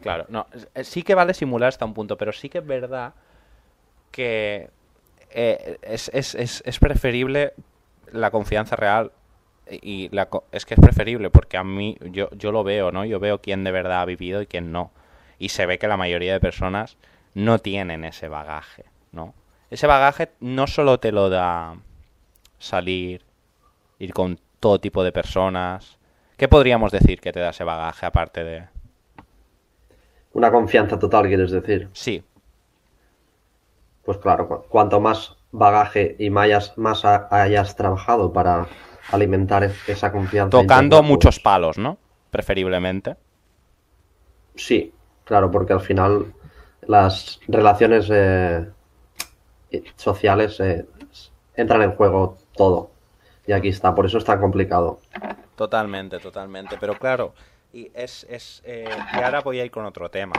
Claro, 0.02 0.26
no, 0.30 0.46
sí 0.84 1.02
que 1.04 1.16
vale 1.16 1.34
simular 1.34 1.70
hasta 1.70 1.86
un 1.86 1.94
punto, 1.94 2.18
pero 2.18 2.32
sí 2.32 2.50
que 2.50 2.60
es 2.60 2.66
verdad 2.66 3.14
que 4.12 4.70
eh, 5.32 5.78
es, 5.82 6.10
es, 6.14 6.36
es, 6.36 6.64
es 6.66 6.80
preferible 6.80 7.54
la 8.12 8.32
confianza 8.32 8.76
real 8.76 9.12
y 9.70 10.10
la, 10.16 10.28
co- 10.28 10.46
es 10.52 10.66
que 10.66 10.76
es 10.76 10.80
preferible 10.80 11.30
porque 11.30 11.58
a 11.58 11.64
mí 11.64 11.98
yo, 12.12 12.30
yo 12.32 12.52
lo 12.52 12.64
veo, 12.64 12.92
¿no? 12.92 13.06
Yo 13.06 13.20
veo 13.20 13.42
quién 13.42 13.64
de 13.64 13.72
verdad 13.72 14.02
ha 14.02 14.06
vivido 14.06 14.42
y 14.42 14.48
quién 14.48 14.72
no. 14.72 14.92
Y 15.40 15.50
se 15.50 15.66
ve 15.66 15.78
que 15.80 15.88
la 15.88 15.98
mayoría 15.98 16.34
de 16.34 16.40
personas 16.40 16.98
no 17.34 17.60
tienen 17.60 18.04
ese 18.04 18.28
bagaje, 18.28 18.86
¿no? 19.12 19.34
ese 19.70 19.86
bagaje 19.88 20.32
no 20.40 20.66
solo 20.68 21.00
te 21.00 21.12
lo 21.12 21.30
da 21.30 21.76
salir, 22.60 23.26
ir 24.00 24.14
con 24.14 24.40
todo 24.60 24.80
tipo 24.80 25.04
de 25.04 25.12
personas. 25.12 25.98
¿Qué 26.38 26.48
podríamos 26.48 26.92
decir 26.92 27.22
que 27.22 27.34
te 27.34 27.40
da 27.42 27.50
ese 27.52 27.64
bagaje 27.66 28.06
aparte 28.06 28.44
de... 28.44 28.66
Una 30.42 30.52
confianza 30.52 30.98
total, 31.00 31.28
quieres 31.28 31.52
decir. 31.52 31.90
Sí, 31.94 32.24
Pues 34.06 34.18
claro, 34.18 34.48
cu- 34.48 34.64
cuanto 34.70 35.00
más 35.00 35.36
bagaje 35.52 36.16
y 36.18 36.30
más, 36.32 36.76
más 36.78 37.06
ha- 37.06 37.28
hayas 37.30 37.76
trabajado 37.76 38.34
para 38.34 38.68
alimentar 39.12 39.64
es- 39.64 39.88
esa 39.88 40.12
confianza. 40.12 40.58
tocando 40.58 40.98
pues, 40.98 41.10
muchos 41.10 41.40
palos, 41.40 41.78
¿no? 41.78 41.98
Preferiblemente. 42.32 43.16
Sí, 44.56 44.94
claro, 45.28 45.52
porque 45.52 45.74
al 45.74 45.82
final 45.82 46.34
las 46.82 47.40
relaciones 47.48 48.08
eh, 48.10 48.68
sociales 49.96 50.60
eh, 50.60 50.86
entran 51.56 51.82
en 51.82 51.92
juego 51.92 52.38
todo. 52.56 52.92
Y 53.46 53.54
aquí 53.54 53.70
está, 53.70 53.94
por 53.96 54.06
eso 54.06 54.18
es 54.18 54.26
tan 54.26 54.40
complicado. 54.40 55.00
Totalmente, 55.56 56.20
totalmente. 56.20 56.78
Pero 56.80 56.98
claro, 56.98 57.34
y 57.74 57.92
es, 57.94 58.26
es 58.30 58.62
eh, 58.66 58.90
y 59.14 59.18
ahora 59.18 59.42
voy 59.42 59.60
a 59.60 59.66
ir 59.66 59.72
con 59.72 59.86
otro 59.86 60.10
tema, 60.10 60.34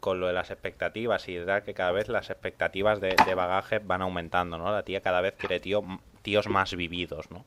con 0.00 0.20
lo 0.20 0.26
de 0.26 0.32
las 0.32 0.50
expectativas. 0.50 1.28
Y 1.28 1.36
es 1.36 1.44
verdad 1.44 1.64
que 1.64 1.74
cada 1.74 1.92
vez 1.92 2.08
las 2.08 2.30
expectativas 2.30 3.00
de, 3.00 3.16
de 3.26 3.34
bagaje 3.34 3.80
van 3.80 4.02
aumentando, 4.02 4.58
¿no? 4.58 4.70
La 4.70 4.84
tía 4.84 5.00
cada 5.00 5.20
vez 5.20 5.34
quiere 5.36 5.60
tío, 5.60 5.82
tíos 6.22 6.48
más 6.48 6.74
vividos, 6.76 7.30
¿no? 7.30 7.44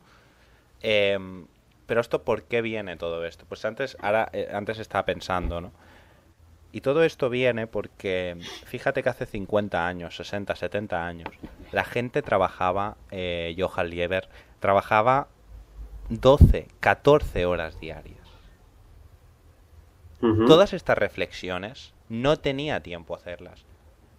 Em, 0.81 1.47
pero 1.85 2.01
esto, 2.01 2.23
¿por 2.23 2.43
qué 2.43 2.61
viene 2.61 2.97
todo 2.97 3.25
esto? 3.25 3.45
Pues 3.47 3.63
antes, 3.65 3.97
ahora, 4.01 4.29
eh, 4.33 4.49
antes 4.51 4.79
estaba 4.79 5.05
pensando, 5.05 5.61
¿no? 5.61 5.71
Y 6.71 6.81
todo 6.81 7.03
esto 7.03 7.29
viene 7.29 7.65
porque, 7.65 8.37
fíjate 8.65 9.01
que 9.01 9.09
hace 9.09 9.25
50 9.25 9.87
años, 9.87 10.15
60, 10.15 10.55
70 10.55 11.05
años, 11.05 11.29
la 11.71 11.83
gente 11.83 12.21
trabajaba, 12.21 12.97
eh, 13.09 13.55
Johan 13.57 13.89
Lieber, 13.89 14.29
trabajaba 14.59 15.27
12, 16.09 16.67
14 16.79 17.45
horas 17.45 17.79
diarias. 17.79 18.17
Todas 20.47 20.73
estas 20.73 20.97
reflexiones 20.97 21.93
no 22.09 22.37
tenía 22.37 22.81
tiempo 22.81 23.13
a 23.13 23.17
hacerlas. 23.17 23.65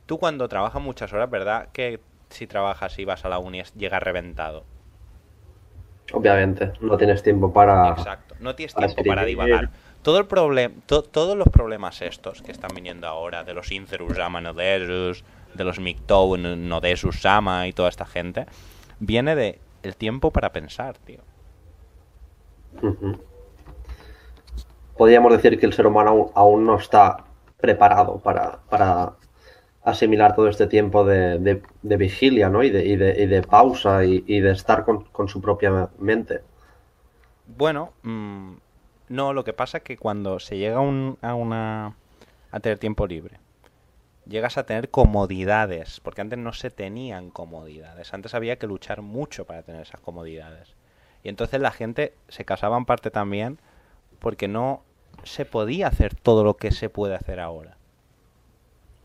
Tú 0.07 0.19
cuando 0.19 0.49
trabajas 0.49 0.81
muchas 0.81 1.13
horas, 1.13 1.29
¿verdad? 1.29 1.69
Que 1.73 2.01
si 2.31 2.47
trabajas 2.47 2.99
y 2.99 3.05
vas 3.05 3.25
a 3.25 3.29
la 3.29 3.39
uni 3.39 3.63
llegas 3.77 4.03
reventado. 4.03 4.65
Obviamente, 6.13 6.73
no 6.81 6.97
tienes 6.97 7.23
tiempo 7.23 7.53
para... 7.53 7.91
Exacto. 7.91 8.35
No 8.41 8.55
tienes 8.55 8.75
para 8.75 8.87
tiempo 8.87 9.09
para 9.09 9.25
divagar. 9.25 9.71
Todo 10.09 10.21
el 10.21 10.27
problem 10.27 10.81
to- 10.87 11.03
todos 11.03 11.37
los 11.37 11.49
problemas 11.51 12.01
estos 12.01 12.41
que 12.41 12.51
están 12.51 12.71
viniendo 12.75 13.07
ahora, 13.07 13.45
de 13.45 13.53
los 13.53 13.71
Incerus 13.71 14.17
Sama 14.17 14.41
Nodesus, 14.41 15.23
de 15.53 15.65
los 15.65 15.79
Mictou 15.81 16.35
Nodesus 16.39 17.21
Sama 17.21 17.67
y 17.69 17.75
toda 17.75 17.91
esta 17.91 18.07
gente, 18.07 18.47
viene 19.01 19.37
de 19.37 19.61
el 19.83 19.97
tiempo 19.97 20.31
para 20.31 20.51
pensar, 20.51 20.97
tío. 20.97 21.21
Podríamos 24.97 25.33
decir 25.33 25.59
que 25.59 25.67
el 25.67 25.73
ser 25.75 25.87
humano 25.87 26.11
aún, 26.11 26.31
aún 26.35 26.67
no 26.67 26.77
está 26.77 27.25
preparado 27.61 28.19
para, 28.19 28.61
para 28.71 29.13
asimilar 29.83 30.35
todo 30.35 30.49
este 30.49 30.67
tiempo 30.67 31.05
de, 31.05 31.39
de- 31.39 31.63
de 31.83 31.97
vigilia, 31.99 32.49
¿no? 32.49 32.63
Y 32.63 32.71
de, 32.71 32.85
y 32.87 32.97
de, 32.97 33.23
y 33.23 33.27
de 33.27 33.43
pausa 33.43 34.05
y, 34.07 34.25
y 34.27 34.41
de 34.41 34.53
estar 34.53 34.85
con, 34.85 35.05
con 35.05 35.29
su 35.29 35.41
propia 35.43 35.91
mente. 35.99 36.41
Bueno, 37.47 37.93
mm, 38.03 38.55
no, 39.09 39.33
lo 39.33 39.45
que 39.45 39.53
pasa 39.53 39.79
es 39.79 39.85
que 39.85 39.97
cuando 39.97 40.39
se 40.41 40.59
llega 40.59 40.77
a, 40.79 40.81
un- 40.81 41.19
a 41.23 41.35
una 41.35 41.95
a 42.51 42.61
tener 42.61 42.79
tiempo 42.79 43.07
libre, 43.07 43.39
llegas 44.27 44.59
a 44.59 44.65
tener 44.67 44.91
comodidades, 44.91 46.01
porque 46.01 46.21
antes 46.23 46.39
no 46.39 46.53
se 46.53 46.71
tenían 46.71 47.31
comodidades, 47.31 48.15
antes 48.15 48.35
había 48.35 48.57
que 48.59 48.67
luchar 48.67 49.03
mucho 49.03 49.45
para 49.45 49.63
tener 49.63 49.83
esas 49.83 50.01
comodidades. 50.01 50.75
Y 51.25 51.29
entonces 51.29 51.61
la 51.61 51.71
gente 51.73 52.15
se 52.29 52.45
casaba 52.45 52.77
en 52.79 52.85
parte 52.85 53.11
también 53.11 53.59
porque 54.21 54.49
no 54.49 54.83
se 55.25 55.45
podía 55.45 55.89
hacer 55.89 56.15
todo 56.15 56.45
lo 56.45 56.55
que 56.57 56.71
se 56.71 56.91
puede 56.91 57.15
hacer 57.15 57.41
ahora. 57.41 57.77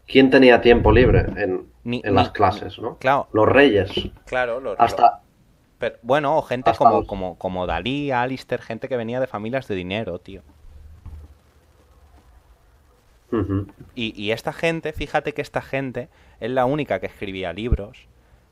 ¿Quién 0.08 0.30
tenía 0.30 0.62
tiempo 0.62 0.92
libre 0.92 1.26
en, 1.38 1.66
Ni- 1.84 2.02
en 2.04 2.16
las 2.16 2.30
clases, 2.32 2.78
no? 2.80 2.98
Claro, 2.98 3.28
Los 3.34 3.48
reyes. 3.48 3.92
claro, 4.26 4.60
lo- 4.60 4.74
lo- 4.76 4.82
Hasta, 4.82 5.22
pero, 5.84 5.98
bueno, 6.02 6.38
o 6.38 6.42
gente 6.42 6.70
hasta 6.70 6.86
como, 6.86 7.00
los- 7.00 7.08
como, 7.08 7.38
como 7.38 7.68
Dalí, 7.68 8.10
Alistair, 8.12 8.62
gente 8.62 8.88
que 8.88 8.96
venía 8.96 9.20
de 9.20 9.28
familias 9.28 9.68
de 9.68 9.76
dinero, 9.76 10.18
tío. 10.18 10.42
Y 13.94 14.32
esta 14.32 14.54
gente, 14.54 14.94
fíjate 14.94 15.34
que 15.34 15.42
esta 15.42 15.62
gente 15.62 16.08
es 16.40 16.50
la 16.52 16.64
única 16.64 17.02
que 17.02 17.08
escribía 17.08 17.52
libros, 17.52 18.06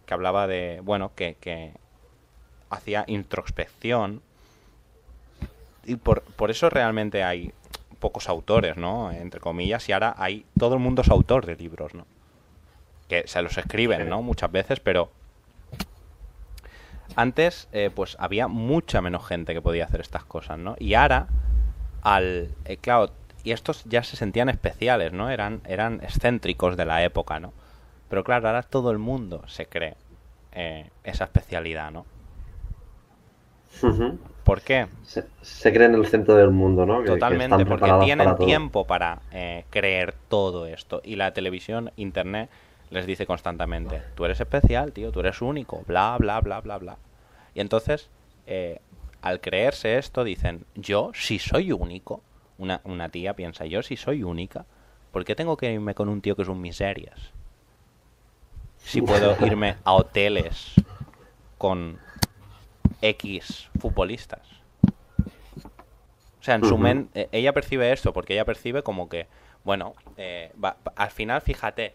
que 0.06 0.14
hablaba 0.14 0.46
de, 0.46 0.82
bueno, 0.84 1.12
que, 1.16 1.38
que 1.40 1.72
hacía 2.70 3.06
introspección. 3.08 4.22
Y 5.86 5.96
por, 5.96 6.24
por 6.24 6.52
eso 6.52 6.70
realmente 6.70 7.24
hay 7.24 7.54
pocos 8.00 8.28
autores, 8.28 8.76
¿no? 8.76 9.10
Entre 9.12 9.40
comillas, 9.40 9.88
y 9.88 9.94
ahora 9.94 10.16
hay, 10.18 10.46
todo 10.60 10.74
el 10.74 10.82
mundo 10.82 11.02
es 11.02 11.10
autor 11.10 11.46
de 11.46 11.56
libros, 11.56 11.94
¿no? 11.94 12.06
Que 13.08 13.26
se 13.26 13.42
los 13.42 13.58
escriben, 13.58 14.10
¿no? 14.10 14.22
Muchas 14.22 14.52
veces, 14.52 14.82
pero 14.82 15.10
antes, 17.16 17.68
eh, 17.72 17.90
pues 17.94 18.16
había 18.20 18.48
mucha 18.48 19.02
menos 19.02 19.26
gente 19.28 19.54
que 19.54 19.62
podía 19.62 19.86
hacer 19.86 20.02
estas 20.02 20.24
cosas, 20.24 20.58
¿no? 20.60 20.76
Y 20.80 20.94
ahora, 20.94 21.28
al, 22.02 22.50
eh, 22.66 22.78
claro, 22.78 23.12
y 23.44 23.52
estos 23.52 23.84
ya 23.86 24.04
se 24.04 24.16
sentían 24.18 24.50
especiales, 24.50 25.14
¿no? 25.14 25.30
Eran, 25.30 25.62
eran 25.68 26.00
excéntricos 26.04 26.78
de 26.78 26.86
la 26.86 27.04
época, 27.04 27.40
¿no? 27.40 27.54
Pero 28.10 28.24
claro, 28.24 28.48
ahora 28.48 28.64
todo 28.64 28.92
el 28.92 28.98
mundo 28.98 29.44
se 29.48 29.66
cree 29.66 29.96
eh, 30.54 30.90
esa 31.04 31.24
especialidad, 31.26 31.92
¿no? 31.92 32.06
¿Por 34.44 34.62
qué? 34.62 34.88
Se, 35.04 35.24
se 35.42 35.72
cree 35.74 35.86
en 35.88 35.96
el 35.96 36.06
centro 36.08 36.36
del 36.36 36.50
mundo, 36.52 36.86
¿no? 36.86 37.00
Que- 37.00 37.06
que 37.06 37.12
Totalmente, 37.12 37.66
porque 37.66 37.86
tienen 38.06 38.26
para 38.26 38.38
tiempo 38.46 38.86
para 38.86 39.20
eh, 39.32 39.66
creer 39.70 40.14
todo 40.30 40.66
esto. 40.66 41.02
Y 41.04 41.16
la 41.16 41.32
televisión, 41.34 41.92
internet, 41.96 42.50
les 42.92 43.06
dice 43.08 43.26
constantemente, 43.26 44.04
tú 44.16 44.26
eres 44.26 44.40
especial, 44.40 44.92
tío, 44.92 45.12
tú 45.12 45.22
eres 45.22 45.42
único, 45.42 45.84
bla, 45.88 46.16
bla, 46.20 46.40
bla, 46.42 46.62
bla, 46.62 46.78
bla. 46.78 46.98
Y 47.56 47.62
entonces, 47.62 48.10
eh, 48.46 48.80
al 49.22 49.40
creerse 49.42 49.98
esto, 49.98 50.24
dicen, 50.24 50.66
yo 50.76 51.12
si 51.16 51.40
soy 51.40 51.72
único, 51.72 52.22
una, 52.58 52.82
una 52.84 53.10
tía 53.10 53.34
piensa, 53.34 53.66
yo 53.66 53.82
si 53.82 53.96
soy 53.98 54.24
única, 54.24 54.66
¿por 55.12 55.26
qué 55.26 55.36
tengo 55.36 55.58
que 55.58 55.72
irme 55.72 55.96
con 55.96 56.10
un 56.10 56.22
tío 56.22 56.36
que 56.36 56.42
es 56.44 56.48
un 56.48 56.62
miserias? 56.62 57.32
Si 58.78 59.02
puedo 59.02 59.38
irme 59.46 59.76
a 59.84 59.94
hoteles 59.94 60.74
con 61.58 61.98
X 63.02 63.70
futbolistas. 63.80 64.42
O 66.40 66.44
sea, 66.44 66.56
en 66.56 66.66
su 66.66 66.78
mente, 66.78 67.30
ella 67.32 67.54
percibe 67.54 67.92
esto, 67.92 68.12
porque 68.14 68.34
ella 68.34 68.46
percibe 68.46 68.82
como 68.84 69.08
que, 69.08 69.28
bueno, 69.64 69.94
eh, 70.18 70.52
va- 70.62 70.78
al 70.96 71.12
final, 71.12 71.42
fíjate, 71.42 71.94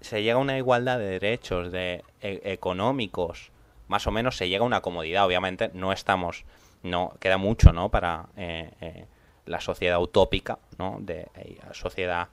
se 0.00 0.22
llega 0.22 0.36
a 0.36 0.40
una 0.40 0.56
igualdad 0.58 0.98
de 0.98 1.06
derechos 1.18 1.72
de, 1.72 2.04
e- 2.20 2.40
económicos, 2.44 3.50
más 3.88 4.06
o 4.06 4.10
menos 4.10 4.36
se 4.36 4.48
llega 4.48 4.62
a 4.62 4.66
una 4.66 4.80
comodidad. 4.80 5.26
Obviamente 5.26 5.70
no 5.74 5.92
estamos, 5.92 6.44
no 6.82 7.14
queda 7.20 7.38
mucho, 7.38 7.72
¿no? 7.72 7.88
Para 7.90 8.26
eh, 8.36 8.70
eh, 8.80 9.06
la 9.46 9.60
sociedad 9.60 10.00
utópica, 10.00 10.58
¿no? 10.78 10.98
De 11.00 11.28
eh, 11.34 11.58
sociedad 11.72 12.28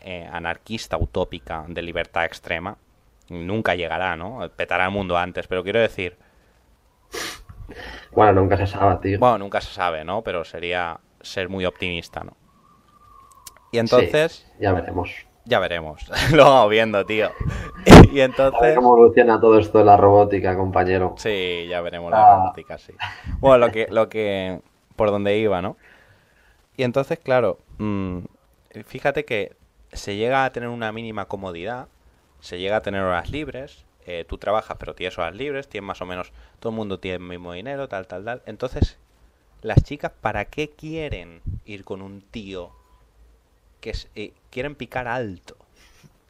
eh, 0.00 0.28
anarquista 0.32 0.96
utópica 0.96 1.64
de 1.68 1.82
libertad 1.82 2.24
extrema. 2.24 2.76
Nunca 3.28 3.74
llegará, 3.74 4.16
¿no? 4.16 4.48
Petará 4.56 4.86
el 4.86 4.90
mundo 4.90 5.16
antes, 5.16 5.46
pero 5.46 5.62
quiero 5.62 5.80
decir, 5.80 6.16
Bueno, 8.12 8.32
nunca 8.40 8.56
se 8.56 8.66
sabe, 8.66 8.96
tío. 9.02 9.18
bueno, 9.18 9.38
nunca 9.38 9.60
se 9.60 9.72
sabe, 9.72 10.04
¿no? 10.04 10.22
Pero 10.22 10.44
sería 10.44 11.00
ser 11.20 11.48
muy 11.48 11.64
optimista, 11.64 12.22
¿no? 12.22 12.36
Y 13.72 13.78
entonces, 13.78 14.46
Sí, 14.46 14.52
ya 14.60 14.72
veremos. 14.72 15.10
Ya 15.44 15.58
veremos. 15.58 16.06
Lo 16.32 16.44
vamos 16.44 16.70
viendo, 16.70 17.04
tío. 17.06 17.30
y 18.12 18.20
A 18.20 18.20
ver 18.20 18.20
entonces, 18.20 18.74
cómo 18.74 18.94
evoluciona 18.96 19.40
todo 19.40 19.58
esto 19.58 19.78
de 19.78 19.84
la 19.84 19.96
robótica, 19.96 20.56
compañero. 20.56 21.14
sí, 21.18 21.66
ya 21.68 21.80
veremos 21.80 22.10
la 22.10 22.22
Ah. 22.22 22.36
robótica, 22.36 22.78
sí. 22.78 22.94
Bueno, 23.40 23.58
lo 23.58 23.72
que, 23.72 23.86
lo 23.90 24.08
que, 24.08 24.60
por 24.96 25.10
donde 25.10 25.38
iba, 25.38 25.60
¿no? 25.62 25.76
Y 26.76 26.82
entonces, 26.84 27.18
claro, 27.18 27.58
mm, 27.78 28.18
fíjate 28.84 29.24
que 29.24 29.56
se 29.92 30.16
llega 30.16 30.44
a 30.44 30.50
tener 30.50 30.68
una 30.68 30.92
mínima 30.92 31.26
comodidad, 31.26 31.88
se 32.40 32.58
llega 32.58 32.76
a 32.78 32.82
tener 32.82 33.02
horas 33.02 33.30
libres, 33.30 33.84
eh, 34.06 34.24
tú 34.28 34.38
trabajas 34.38 34.76
pero 34.78 34.94
tienes 34.94 35.16
horas 35.18 35.34
libres, 35.34 35.68
tienes 35.68 35.86
más 35.86 36.02
o 36.02 36.06
menos, 36.06 36.32
todo 36.60 36.70
el 36.70 36.76
mundo 36.76 36.98
tiene 36.98 37.16
el 37.16 37.22
mismo 37.30 37.52
dinero, 37.52 37.88
tal, 37.88 38.06
tal, 38.06 38.24
tal. 38.24 38.42
Entonces, 38.46 38.98
las 39.62 39.82
chicas, 39.82 40.12
¿para 40.20 40.46
qué 40.46 40.70
quieren 40.70 41.42
ir 41.64 41.84
con 41.84 42.02
un 42.02 42.20
tío 42.22 42.70
que 43.92 43.94
eh, 44.14 44.32
quieren 44.50 44.74
picar 44.74 45.06
alto? 45.08 45.56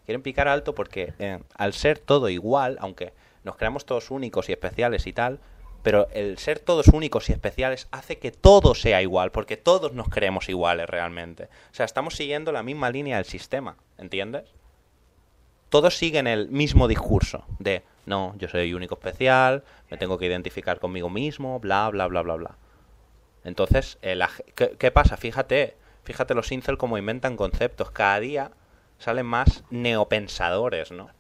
Quieren 0.06 0.22
picar 0.22 0.48
alto 0.48 0.74
porque 0.74 1.14
eh, 1.18 1.38
al 1.56 1.72
ser 1.72 1.98
todo 1.98 2.28
igual, 2.28 2.76
aunque 2.80 3.12
nos 3.44 3.56
creamos 3.56 3.86
todos 3.86 4.10
únicos 4.10 4.48
y 4.48 4.52
especiales 4.52 5.06
y 5.06 5.12
tal, 5.12 5.38
pero 5.82 6.08
el 6.12 6.38
ser 6.38 6.58
todos 6.58 6.88
únicos 6.88 7.28
y 7.28 7.32
especiales 7.32 7.86
hace 7.90 8.18
que 8.18 8.32
todo 8.32 8.74
sea 8.74 9.02
igual, 9.02 9.30
porque 9.30 9.56
todos 9.56 9.92
nos 9.92 10.08
creemos 10.08 10.48
iguales 10.48 10.88
realmente. 10.88 11.44
O 11.44 11.74
sea, 11.74 11.86
estamos 11.86 12.16
siguiendo 12.16 12.52
la 12.52 12.62
misma 12.62 12.90
línea 12.90 13.16
del 13.16 13.26
sistema, 13.26 13.76
¿entiendes? 13.98 14.44
todos 15.68 15.96
siguen 15.96 16.26
el 16.28 16.48
mismo 16.50 16.86
discurso 16.86 17.44
de, 17.58 17.82
no, 18.06 18.34
yo 18.38 18.48
soy 18.48 18.74
único 18.74 18.94
especial, 18.94 19.64
me 19.90 19.96
tengo 19.96 20.18
que 20.18 20.26
identificar 20.26 20.78
conmigo 20.78 21.10
mismo, 21.10 21.58
bla, 21.58 21.88
bla, 21.90 22.06
bla, 22.06 22.22
bla, 22.22 22.34
bla. 22.36 22.56
Entonces, 23.42 23.98
eh, 24.00 24.14
la 24.14 24.28
ge- 24.28 24.44
¿qué, 24.54 24.76
qué 24.78 24.90
pasa? 24.92 25.16
Fíjate, 25.16 25.76
fíjate 26.04 26.34
los 26.34 26.52
incel 26.52 26.78
como 26.78 26.98
inventan 26.98 27.36
conceptos. 27.36 27.90
Cada 27.90 28.20
día 28.20 28.50
salen 28.98 29.26
más 29.26 29.64
neopensadores, 29.70 30.92
¿no? 30.92 31.10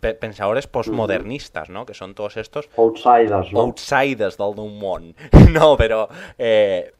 Pe- 0.00 0.14
pensadores 0.14 0.66
postmodernistas, 0.66 1.68
¿no? 1.70 1.84
Que 1.86 1.94
son 1.94 2.14
todos 2.14 2.36
estos 2.36 2.68
Outsiders, 2.76 3.52
¿no? 3.52 3.60
outsiders 3.60 4.36
del 4.38 4.54
mundo. 4.56 5.14
no, 5.50 5.76
pero 5.76 6.08
eh, 6.38 6.94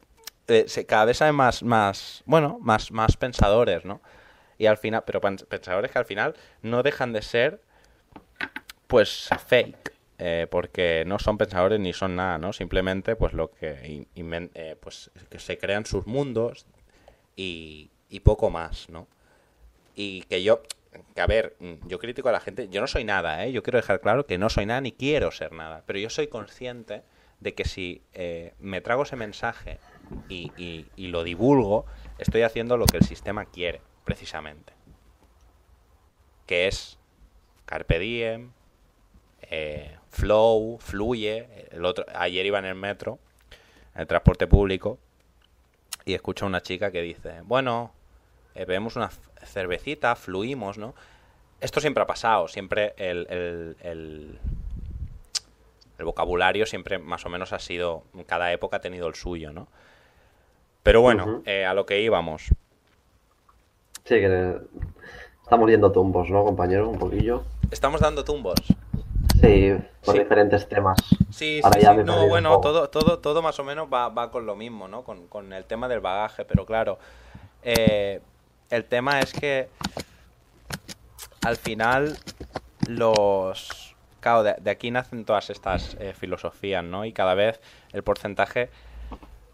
eh, 0.47 0.65
cada 0.87 1.05
vez 1.05 1.21
hay 1.21 1.31
más, 1.31 1.63
más, 1.63 2.23
bueno, 2.25 2.59
más, 2.61 2.91
más 2.91 3.17
pensadores, 3.17 3.85
¿no? 3.85 4.01
Y 4.57 4.67
al 4.67 4.77
final, 4.77 5.03
pero 5.05 5.19
pens- 5.21 5.45
pensadores 5.47 5.91
que 5.91 5.97
al 5.99 6.05
final 6.05 6.35
no 6.61 6.83
dejan 6.83 7.11
de 7.13 7.21
ser, 7.21 7.61
pues, 8.87 9.29
fake. 9.47 9.93
eh, 10.17 10.47
porque 10.49 11.03
no 11.05 11.19
son 11.19 11.37
pensadores 11.37 11.79
ni 11.79 11.91
son 11.91 12.15
nada, 12.15 12.37
¿no? 12.37 12.53
Simplemente, 12.53 13.15
pues, 13.17 13.33
lo 13.33 13.51
que, 13.51 14.05
eh, 14.15 14.75
pues, 14.79 15.11
que 15.29 15.39
se 15.39 15.57
crean 15.57 15.85
sus 15.85 16.07
mundos 16.07 16.65
y, 17.35 17.89
y 18.09 18.19
poco 18.21 18.49
más, 18.49 18.89
¿no? 18.89 19.07
Y 19.95 20.23
que 20.23 20.43
yo, 20.43 20.61
que 21.13 21.21
a 21.21 21.27
ver, 21.27 21.55
mm, 21.59 21.87
yo 21.87 21.99
critico 21.99 22.29
a 22.29 22.31
la 22.31 22.39
gente, 22.39 22.67
yo 22.69 22.81
no 22.81 22.87
soy 22.87 23.03
nada, 23.03 23.45
¿eh? 23.45 23.51
Yo 23.51 23.63
quiero 23.63 23.77
dejar 23.77 24.01
claro 24.01 24.25
que 24.25 24.37
no 24.37 24.49
soy 24.49 24.65
nada 24.65 24.81
ni 24.81 24.91
quiero 24.91 25.31
ser 25.31 25.51
nada, 25.53 25.83
pero 25.85 25.99
yo 25.99 26.09
soy 26.09 26.27
consciente 26.27 27.03
de 27.39 27.53
que 27.53 27.65
si 27.65 28.01
eh, 28.13 28.53
me 28.59 28.81
trago 28.81 29.03
ese 29.03 29.15
mensaje 29.15 29.77
y, 30.29 30.51
y- 30.57 31.07
lo 31.07 31.23
divulgo, 31.23 31.85
estoy 32.17 32.41
haciendo 32.41 32.77
lo 32.77 32.85
que 32.85 32.97
el 32.97 33.03
sistema 33.03 33.45
quiere, 33.45 33.81
precisamente. 34.03 34.73
Que 36.45 36.67
es 36.67 36.97
Carpe 37.65 37.99
Diem, 37.99 38.51
eh, 39.41 39.97
Flow, 40.09 40.77
Fluye. 40.79 41.47
El 41.71 41.85
otro, 41.85 42.05
ayer 42.13 42.45
iba 42.45 42.59
en 42.59 42.65
el 42.65 42.75
metro, 42.75 43.19
en 43.95 44.01
el 44.01 44.07
transporte 44.07 44.47
público, 44.47 44.99
y 46.05 46.13
escucho 46.13 46.45
a 46.45 46.47
una 46.47 46.61
chica 46.61 46.91
que 46.91 47.01
dice, 47.01 47.41
bueno, 47.43 47.91
eh, 48.53 48.65
bebemos 48.65 48.95
una 48.95 49.09
cervecita, 49.43 50.15
fluimos, 50.15 50.77
¿no? 50.77 50.93
Esto 51.59 51.81
siempre 51.81 52.03
ha 52.03 52.07
pasado, 52.07 52.47
siempre 52.47 52.93
el, 52.97 53.27
el, 53.29 53.77
el, 53.81 54.39
el 55.97 56.05
vocabulario 56.05 56.65
siempre 56.65 56.99
más 56.99 57.25
o 57.25 57.29
menos 57.29 57.53
ha 57.53 57.59
sido, 57.59 58.03
cada 58.27 58.51
época 58.51 58.77
ha 58.77 58.81
tenido 58.81 59.07
el 59.07 59.15
suyo, 59.15 59.51
¿no? 59.51 59.67
Pero 60.83 61.01
bueno, 61.01 61.41
eh, 61.45 61.65
a 61.65 61.73
lo 61.73 61.87
que 61.87 61.99
íbamos. 62.01 62.49
Sí, 64.03 64.15
que 64.19 64.57
estamos 65.41 65.69
yendo 65.71 65.91
tumbos, 65.91 66.29
¿no, 66.29 66.43
compañero? 66.43 66.87
Un 66.87 66.99
poquillo. 66.99 67.43
Estamos 67.71 68.01
dando 68.01 68.23
tumbos. 68.23 68.61
Sí, 69.45 69.75
por 70.03 70.15
Sí. 70.15 70.19
diferentes 70.21 70.67
temas. 70.67 70.97
Sí, 71.31 71.61
Ahora 71.63 71.79
sí, 71.79 71.85
ya 71.85 71.93
No, 71.93 72.27
bueno, 72.27 72.59
todo, 72.61 72.89
todo, 72.89 73.19
todo 73.19 73.41
más 73.41 73.59
o 73.59 73.63
menos 73.63 73.87
va, 73.91 74.09
va 74.09 74.31
con 74.31 74.45
lo 74.45 74.55
mismo, 74.55 74.87
¿no? 74.87 75.03
Con, 75.03 75.27
con 75.27 75.53
el 75.53 75.65
tema 75.65 75.87
del 75.87 75.99
bagaje, 75.99 76.45
pero 76.45 76.65
claro, 76.65 76.97
eh, 77.63 78.21
el 78.69 78.85
tema 78.85 79.19
es 79.19 79.33
que 79.33 79.69
al 81.43 81.57
final 81.57 82.17
los... 82.87 83.95
Claro, 84.19 84.41
de, 84.41 84.55
de 84.59 84.71
aquí 84.71 84.89
nacen 84.89 85.23
todas 85.23 85.51
estas 85.51 85.95
eh, 85.99 86.13
filosofías, 86.17 86.83
¿no? 86.83 87.05
Y 87.05 87.13
cada 87.13 87.35
vez 87.35 87.61
el 87.93 88.01
porcentaje 88.01 88.69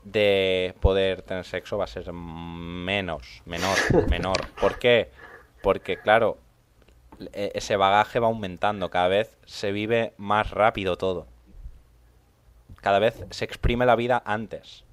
de 0.06 0.74
poder 0.80 1.22
tener 1.22 1.46
sexo 1.46 1.78
va 1.78 1.84
a 1.84 1.88
ser 1.88 2.12
menos, 2.14 3.42
menor, 3.46 3.78
menor. 4.10 4.48
¿Por 4.60 4.80
qué? 4.80 5.12
Porque, 5.62 5.98
claro, 5.98 6.38
ese 7.34 7.76
bagaje 7.78 8.20
va 8.20 8.28
aumentando, 8.28 8.90
cada 8.90 9.08
vez 9.08 9.38
se 9.46 9.72
vive 9.72 10.14
más 10.18 10.52
rápido 10.52 10.98
todo. 10.98 11.28
Cada 12.82 13.00
vez 13.00 13.24
se 13.30 13.46
exprime 13.46 13.86
la 13.86 13.96
vida 13.96 14.22
antes. 14.26 14.84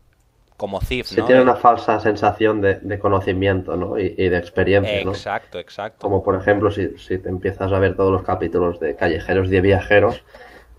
Como 0.57 0.81
CIF, 0.81 1.07
Se 1.07 1.21
¿no? 1.21 1.27
tiene 1.27 1.39
De- 1.41 1.45
una 1.45 1.55
falsa 1.57 2.01
sensación 2.01 2.61
de, 2.61 2.81
de 2.81 2.99
conocimiento, 2.99 3.77
¿no? 3.77 3.99
Y, 3.99 4.15
y 4.19 4.29
de 4.29 4.37
experiencia, 4.39 5.05
¿no? 5.05 5.13
Exacto, 5.13 5.59
exacto. 5.61 5.99
Como 6.01 6.23
por 6.25 6.35
ejemplo, 6.35 6.71
si, 6.73 6.99
si 6.99 7.19
te 7.19 7.29
empiezas 7.29 7.73
a 7.73 7.79
ver 7.79 7.95
todos 7.95 8.11
los 8.11 8.23
capítulos 8.25 8.81
de 8.81 8.97
Callejeros 8.97 9.49
de 9.51 9.61
Viajeros, 9.61 10.25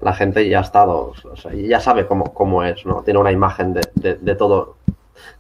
la 0.01 0.13
gente 0.13 0.47
ya 0.49 0.59
ha 0.59 0.63
estado, 0.63 1.13
o 1.23 1.35
sea, 1.37 1.53
ya 1.53 1.79
sabe 1.79 2.05
cómo, 2.07 2.33
cómo 2.33 2.63
es, 2.63 2.85
¿no? 2.85 3.03
Tiene 3.03 3.19
una 3.21 3.31
imagen 3.31 3.73
de, 3.73 3.81
de, 3.95 4.15
de 4.15 4.35
todo, 4.35 4.75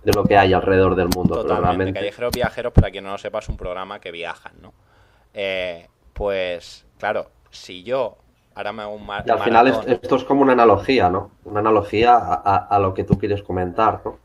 de 0.05 0.13
lo 0.13 0.23
que 0.23 0.37
hay 0.37 0.53
alrededor 0.53 0.95
del 0.95 1.09
mundo, 1.09 1.35
pero 1.35 1.41
Totalmente. 1.43 1.67
realmente... 1.67 1.99
Callejeros 1.99 2.31
Viajeros, 2.33 2.73
para 2.73 2.91
quien 2.91 3.03
no 3.03 3.11
lo 3.11 3.17
sepa, 3.17 3.39
es 3.39 3.49
un 3.49 3.57
programa 3.57 3.99
que 3.99 4.11
viajan, 4.11 4.53
¿no? 4.61 4.73
Eh, 5.33 5.87
pues, 6.13 6.85
claro, 6.97 7.29
si 7.51 7.83
yo 7.83 8.17
ahora 8.55 8.71
me 8.73 8.83
hago 8.83 8.93
un 8.95 9.05
mar- 9.05 9.23
Y 9.25 9.31
al 9.31 9.39
final 9.39 9.67
esto 9.87 10.15
es 10.15 10.23
como 10.23 10.41
una 10.41 10.53
analogía, 10.53 11.09
¿no? 11.09 11.31
Una 11.45 11.59
analogía 11.61 12.15
a, 12.15 12.33
a- 12.33 12.67
a 12.69 12.79
lo 12.79 12.93
que 12.93 13.03
tú 13.03 13.17
quieres 13.17 13.41
comentar, 13.43 14.01
¿no? 14.05 14.19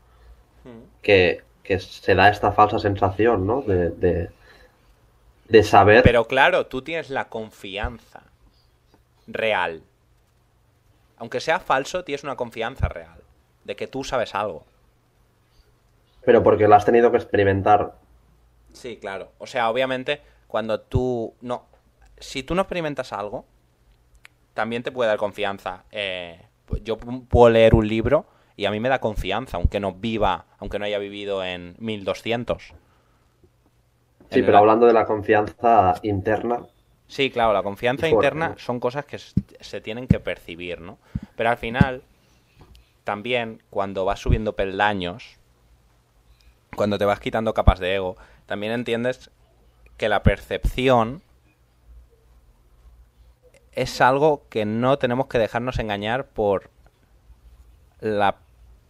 Mm. 0.63 0.83
Que, 1.01 1.43
que 1.63 1.79
se 1.79 2.15
da 2.15 2.29
esta 2.29 2.51
falsa 2.51 2.79
sensación, 2.79 3.47
¿no? 3.47 3.61
De, 3.61 3.89
de, 3.91 4.29
de 5.47 5.63
saber... 5.63 6.03
Pero 6.03 6.25
claro, 6.27 6.65
tú 6.67 6.81
tienes 6.81 7.09
la 7.09 7.29
confianza 7.29 8.23
real. 9.27 9.83
Aunque 11.17 11.39
sea 11.39 11.59
falso, 11.59 12.03
tienes 12.03 12.23
una 12.23 12.35
confianza 12.35 12.87
real. 12.87 13.21
De 13.63 13.75
que 13.75 13.87
tú 13.87 14.03
sabes 14.03 14.35
algo. 14.35 14.65
pero 16.23 16.43
porque 16.43 16.67
lo 16.67 16.75
has 16.75 16.85
tenido 16.85 17.11
que 17.11 17.17
experimentar. 17.17 17.93
Sí, 18.73 18.97
claro. 18.97 19.29
O 19.37 19.47
sea, 19.47 19.69
obviamente, 19.69 20.21
cuando 20.47 20.81
tú 20.81 21.33
no. 21.41 21.65
Si 22.19 22.43
tú 22.43 22.55
no 22.55 22.61
experimentas 22.63 23.13
algo, 23.13 23.45
también 24.53 24.83
te 24.83 24.91
puede 24.91 25.09
dar 25.09 25.17
confianza. 25.17 25.83
Eh, 25.91 26.41
yo 26.83 26.97
pu- 26.97 27.27
puedo 27.27 27.49
leer 27.49 27.75
un 27.75 27.87
libro 27.87 28.25
y 28.55 28.65
a 28.65 28.71
mí 28.71 28.79
me 28.79 28.89
da 28.89 28.99
confianza, 28.99 29.57
aunque 29.57 29.79
no 29.79 29.93
viva, 29.93 30.45
aunque 30.59 30.79
no 30.79 30.85
haya 30.85 30.99
vivido 30.99 31.43
en 31.43 31.75
1200. 31.79 32.73
Sí, 34.29 34.39
En 34.39 34.41
pero 34.41 34.51
la- 34.53 34.59
hablando 34.59 34.85
de 34.85 34.93
la 34.93 35.05
confianza 35.05 35.95
interna, 36.03 36.67
Sí, 37.07 37.29
claro, 37.31 37.53
la 37.53 37.63
confianza 37.63 38.07
interna 38.09 38.49
¿no? 38.49 38.57
son 38.57 38.79
cosas 38.79 39.05
que 39.05 39.17
se 39.19 39.81
tienen 39.81 40.07
que 40.07 40.19
percibir, 40.19 40.81
¿no? 40.81 40.97
Pero 41.35 41.49
al 41.49 41.57
final, 41.57 42.03
también 43.05 43.61
cuando 43.69 44.03
vas 44.05 44.19
subiendo 44.19 44.53
peldaños, 44.53 45.37
cuando 46.75 46.97
te 46.97 47.05
vas 47.05 47.19
quitando 47.19 47.53
capas 47.53 47.79
de 47.79 47.95
ego, 47.95 48.17
también 48.45 48.73
entiendes 48.73 49.29
que 49.97 50.09
la 50.09 50.23
percepción 50.23 51.21
es 53.75 54.01
algo 54.01 54.43
que 54.49 54.65
no 54.65 54.97
tenemos 54.97 55.27
que 55.27 55.37
dejarnos 55.37 55.79
engañar 55.79 56.27
por 56.27 56.69
la, 57.99 58.37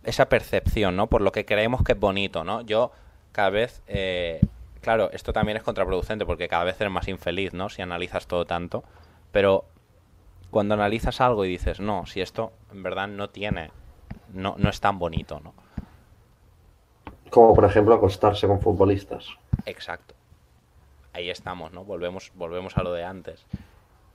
esa 0.04 0.30
percepción, 0.30 0.96
¿no? 0.96 1.08
Por 1.08 1.22
lo 1.22 1.32
que 1.32 1.46
creemos 1.46 1.84
que 1.84 1.94
es 1.94 2.00
bonito, 2.00 2.44
¿no? 2.44 2.62
Yo 2.62 2.92
cada 3.32 3.50
vez, 3.50 3.82
eh, 3.88 4.42
claro, 4.82 5.10
esto 5.12 5.34
también 5.34 5.58
es 5.58 5.64
contraproducente 5.64 6.26
porque 6.26 6.48
cada 6.48 6.64
vez 6.64 6.80
eres 6.80 6.94
más 6.94 7.08
infeliz, 7.08 7.54
¿no? 7.54 7.70
Si 7.70 7.82
analizas 7.82 8.28
todo 8.28 8.46
tanto, 8.46 8.84
pero 9.32 9.66
cuando 10.52 10.76
analizas 10.76 11.20
algo 11.22 11.44
y 11.46 11.50
dices, 11.50 11.80
no, 11.80 12.06
si 12.06 12.22
esto 12.22 12.54
en 12.72 12.84
verdad 12.84 13.08
no 13.08 13.30
tiene, 13.30 13.72
no, 14.32 14.56
no 14.58 14.70
es 14.70 14.80
tan 14.80 15.00
bonito, 15.00 15.42
¿no? 15.44 15.54
como 17.36 17.54
por 17.54 17.66
ejemplo 17.66 17.94
acostarse 17.94 18.48
con 18.48 18.62
futbolistas. 18.62 19.28
Exacto. 19.66 20.16
Ahí 21.12 21.30
estamos, 21.30 21.74
¿no? 21.74 21.84
Volvemos, 21.84 22.32
volvemos 22.36 22.78
a 22.78 22.84
lo 22.84 22.94
de 22.94 23.04
antes. 23.04 23.46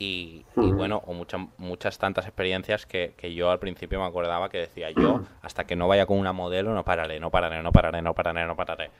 Y, 0.00 0.46
bueno, 0.72 1.02
o 1.06 1.14
muchas 1.14 1.42
muchas 1.58 1.98
tantas 1.98 2.26
experiencias 2.26 2.86
que, 2.86 3.14
que 3.18 3.34
yo 3.34 3.50
al 3.50 3.60
principio 3.60 4.00
me 4.00 4.06
acordaba 4.06 4.48
que 4.50 4.58
decía 4.58 4.90
yo, 4.90 5.22
hasta 5.42 5.66
que 5.66 5.76
no 5.76 5.88
vaya 5.88 6.06
con 6.06 6.18
una 6.18 6.32
modelo, 6.32 6.74
no 6.74 6.84
pararé, 6.84 7.20
no 7.20 7.30
pararé, 7.30 7.62
no 7.62 7.72
pararé, 7.72 8.02
no 8.02 8.14
pararé, 8.14 8.46
no 8.46 8.56
pararé. 8.56 8.90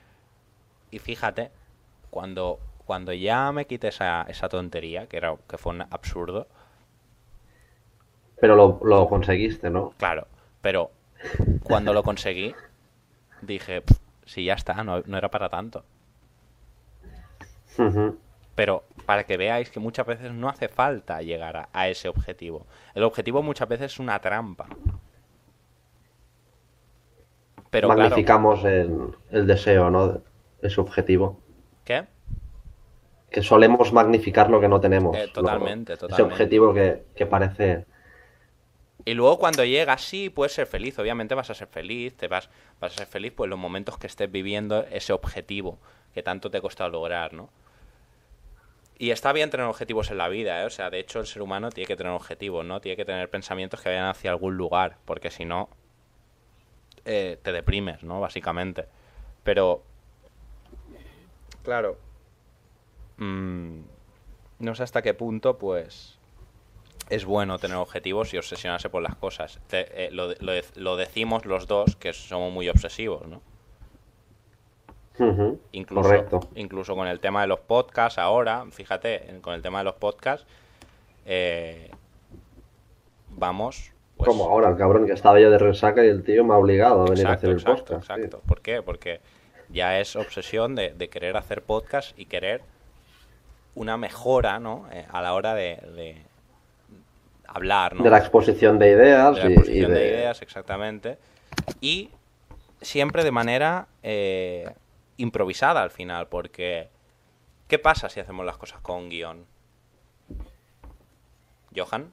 Y 0.91 0.99
fíjate, 0.99 1.51
cuando, 2.11 2.59
cuando 2.85 3.13
ya 3.13 3.51
me 3.51 3.67
quité 3.67 3.89
esa, 3.89 4.23
esa 4.29 4.49
tontería, 4.49 5.07
que 5.07 5.17
era 5.17 5.35
que 5.49 5.57
fue 5.57 5.73
un 5.73 5.81
absurdo, 5.83 6.47
Pero 8.41 8.55
lo, 8.57 8.79
lo 8.83 9.07
conseguiste, 9.07 9.69
¿no? 9.69 9.93
claro, 9.97 10.27
pero 10.61 10.91
cuando 11.63 11.93
lo 11.93 12.03
conseguí, 12.03 12.55
dije, 13.41 13.81
"Pf, 13.81 13.99
si 14.25 14.45
ya 14.45 14.55
está, 14.55 14.83
no, 14.83 15.01
no 15.05 15.17
era 15.17 15.31
para 15.31 15.49
tanto. 15.49 15.85
Pero 18.55 18.83
para 19.05 19.25
que 19.25 19.37
veáis 19.37 19.69
que 19.71 19.79
muchas 19.79 20.05
veces 20.05 20.31
no 20.31 20.49
hace 20.49 20.67
falta 20.69 21.21
llegar 21.21 21.57
a, 21.57 21.69
a 21.73 21.89
ese 21.89 22.07
objetivo. 22.09 22.67
El 22.93 23.03
objetivo 23.03 23.41
muchas 23.43 23.67
veces 23.67 23.93
es 23.93 23.99
una 23.99 24.19
trampa. 24.19 24.67
Pero 27.69 27.91
claro, 27.93 28.15
Magnificamos 28.15 28.63
el, 28.65 29.15
el 29.29 29.45
deseo, 29.47 29.89
¿no? 29.89 30.21
Ese 30.61 30.79
objetivo. 30.81 31.39
¿qué? 31.83 32.07
Que 33.31 33.41
solemos 33.41 33.93
magnificar 33.93 34.49
lo 34.51 34.59
que 34.61 34.67
no 34.67 34.79
tenemos. 34.79 35.17
Eh, 35.17 35.27
totalmente, 35.27 35.93
Lo- 35.93 35.95
Ese 35.95 35.99
totalmente. 35.99 36.33
objetivo 36.33 36.73
que, 36.73 37.03
que 37.15 37.25
parece... 37.25 37.85
Y 39.05 39.13
luego 39.15 39.39
cuando 39.39 39.63
llegas, 39.65 40.01
sí, 40.03 40.29
puedes 40.29 40.53
ser 40.53 40.67
feliz. 40.67 40.97
Obviamente 40.99 41.33
vas 41.35 41.49
a 41.49 41.55
ser 41.55 41.67
feliz, 41.67 42.15
te 42.15 42.27
vas, 42.27 42.49
vas 42.79 42.93
a 42.93 42.97
ser 42.97 43.07
feliz 43.07 43.33
pues 43.35 43.49
los 43.49 43.57
momentos 43.59 43.97
que 43.97 44.07
estés 44.07 44.31
viviendo 44.31 44.85
ese 44.91 45.13
objetivo 45.13 45.79
que 46.13 46.21
tanto 46.23 46.51
te 46.51 46.57
ha 46.57 46.61
costado 46.61 46.89
lograr, 46.91 47.33
¿no? 47.33 47.49
Y 49.01 49.09
está 49.09 49.33
bien 49.33 49.49
tener 49.49 49.65
objetivos 49.65 50.11
en 50.11 50.19
la 50.19 50.29
vida, 50.29 50.61
¿eh? 50.61 50.65
O 50.65 50.69
sea, 50.69 50.91
de 50.91 50.99
hecho 50.99 51.19
el 51.19 51.25
ser 51.25 51.41
humano 51.41 51.71
tiene 51.71 51.87
que 51.87 51.95
tener 51.95 52.11
objetivos, 52.13 52.63
¿no? 52.63 52.81
Tiene 52.81 52.95
que 52.95 53.03
tener 53.03 53.31
pensamientos 53.31 53.81
que 53.81 53.89
vayan 53.89 54.05
hacia 54.05 54.29
algún 54.29 54.55
lugar, 54.57 54.97
porque 55.05 55.31
si 55.31 55.43
no, 55.43 55.69
eh, 57.05 57.39
te 57.41 57.51
deprimes, 57.51 58.03
¿no? 58.03 58.19
Básicamente. 58.19 58.85
Pero, 59.43 59.81
claro, 61.63 61.97
mm, 63.17 63.79
no 64.59 64.75
sé 64.75 64.83
hasta 64.83 65.01
qué 65.01 65.13
punto, 65.15 65.57
pues, 65.57 66.19
es 67.09 67.25
bueno 67.25 67.57
tener 67.59 67.77
objetivos 67.77 68.33
y 68.33 68.37
obsesionarse 68.37 68.89
por 68.89 69.01
las 69.01 69.15
cosas. 69.15 69.59
Te- 69.67 70.05
eh, 70.05 70.11
lo, 70.11 70.29
lo 70.39 70.53
lo 70.75 70.95
decimos 70.95 71.45
los 71.45 71.67
dos, 71.67 71.95
que 71.95 72.13
somos 72.13 72.53
muy 72.53 72.69
obsesivos, 72.69 73.27
¿no? 73.27 73.41
Incluso, 75.71 76.01
Correcto. 76.09 76.39
incluso 76.55 76.95
con 76.95 77.07
el 77.07 77.19
tema 77.19 77.41
de 77.41 77.47
los 77.47 77.59
podcasts 77.59 78.17
ahora, 78.17 78.65
fíjate, 78.71 79.39
con 79.41 79.53
el 79.53 79.61
tema 79.61 79.79
de 79.79 79.83
los 79.85 79.95
podcasts, 79.95 80.45
eh, 81.25 81.91
vamos... 83.29 83.91
Pues, 84.17 84.27
Como 84.29 84.45
ahora, 84.45 84.69
el 84.69 84.77
cabrón 84.77 85.07
que 85.07 85.13
estaba 85.13 85.39
yo 85.39 85.49
de 85.49 85.57
resaca 85.57 86.05
y 86.05 86.07
el 86.07 86.23
tío 86.23 86.43
me 86.43 86.53
ha 86.53 86.57
obligado 86.57 87.01
a 87.01 87.05
venir 87.05 87.25
a 87.25 87.33
Exacto, 87.33 87.37
hacer 87.37 87.49
el 87.49 87.55
exacto, 87.55 87.83
podcast. 87.95 88.05
tío. 88.07 88.15
exacto. 88.15 88.41
¿Por 88.47 88.61
qué? 88.61 88.81
Porque 88.83 89.19
ya 89.69 89.99
es 89.99 90.15
obsesión 90.15 90.75
de, 90.75 90.93
de 90.93 91.09
querer 91.09 91.37
hacer 91.37 91.63
podcast 91.63 92.17
y 92.19 92.25
querer 92.25 92.61
una 93.73 93.97
mejora, 93.97 94.59
¿no? 94.59 94.85
Eh, 94.91 95.05
a 95.11 95.21
la 95.21 95.33
hora 95.33 95.53
de, 95.55 95.77
de 95.95 96.17
hablar, 97.47 97.95
¿no? 97.95 98.03
De 98.03 98.09
la 98.11 98.19
exposición 98.19 98.77
de 98.77 98.89
ideas 98.91 99.35
De 99.37 99.43
la 99.43 99.49
y- 99.49 99.53
exposición 99.53 99.91
y, 99.91 99.93
de... 99.93 99.99
de, 99.99 100.07
ideas, 100.09 100.41
exactamente. 100.41 101.17
Y 101.79 102.09
siempre 102.81 103.23
de 103.23 103.31
manera 103.31 103.87
eh, 104.03 104.69
improvisada 105.17 105.81
al 105.83 105.91
final, 105.91 106.27
porque 106.27 106.89
¿qué 107.67 107.79
pasa 107.79 108.09
si 108.09 108.19
hacemos 108.19 108.45
las 108.45 108.57
cosas 108.57 108.81
con 108.81 109.09
guion? 109.09 109.45
Johan, 111.75 112.11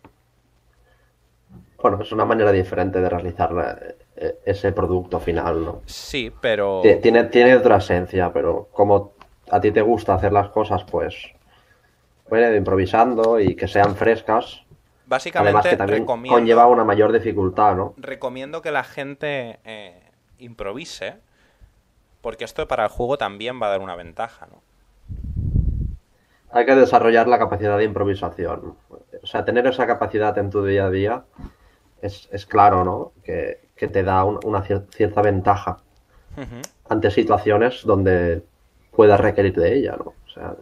Bueno, 1.80 2.02
es 2.02 2.10
una 2.12 2.24
manera 2.24 2.50
diferente 2.52 3.00
de 3.00 3.08
realizar 3.08 3.52
la- 3.52 3.78
eh, 4.16 4.38
ese 4.44 4.72
producto 4.72 5.20
final, 5.20 5.64
¿no? 5.64 5.82
sí, 5.86 6.32
pero 6.40 6.80
Ti- 6.82 6.96
Tiene, 6.96 7.24
tiene 7.24 7.56
otra 7.56 7.76
esencia, 7.78 8.32
pero 8.32 8.68
como 8.72 9.12
a 9.50 9.60
ti 9.60 9.70
te 9.70 9.80
gusta 9.82 10.14
hacer 10.14 10.32
las 10.32 10.48
cosas, 10.50 10.84
pues, 10.84 11.14
bueno, 12.28 12.54
improvisando 12.54 13.40
y 13.40 13.54
que 13.56 13.68
sean 13.68 13.96
frescas, 13.96 14.62
además 14.64 15.06
básicamente 15.06 15.68
que 15.70 15.76
también 15.76 16.00
recomiendo, 16.02 16.38
conlleva 16.40 16.66
una 16.66 16.84
mayor 16.84 17.12
dificultad, 17.12 17.76
¿no? 17.76 17.94
recomiendo 17.96 18.60
que 18.60 18.70
la 18.72 18.84
gente 18.84 19.58
eh, 19.64 20.02
improvise, 20.38 21.14
porque 22.20 22.44
esto 22.44 22.66
para 22.68 22.84
el 22.84 22.90
juego 22.90 23.18
también 23.18 23.60
va 23.60 23.66
a 23.66 23.70
dar 23.70 23.80
una 23.80 23.96
ventaja, 23.96 24.46
¿no? 24.46 24.62
Hay 26.50 26.64
que 26.64 26.74
desarrollar 26.74 27.28
la 27.28 27.38
capacidad 27.38 27.76
de 27.76 27.84
improvisación. 27.84 28.74
O 29.22 29.26
sea, 29.26 29.44
tener 29.44 29.66
esa 29.66 29.86
capacidad 29.86 30.36
en 30.38 30.50
tu 30.50 30.64
día 30.64 30.86
a 30.86 30.90
día 30.90 31.24
es, 32.00 32.28
es 32.32 32.46
claro, 32.46 32.84
¿no? 32.84 33.12
Que, 33.22 33.60
que 33.76 33.88
te 33.88 34.02
da 34.02 34.24
un- 34.24 34.40
una 34.44 34.64
cier- 34.64 34.86
cierta 34.92 35.22
ventaja 35.22 35.78
ante 36.88 37.10
situaciones 37.10 37.82
donde 37.84 38.42
puedas 38.92 39.20
requerir 39.20 39.54
de 39.54 39.76
ella, 39.76 39.96
¿no? 39.96 40.14
O 40.26 40.30
sea, 40.32 40.54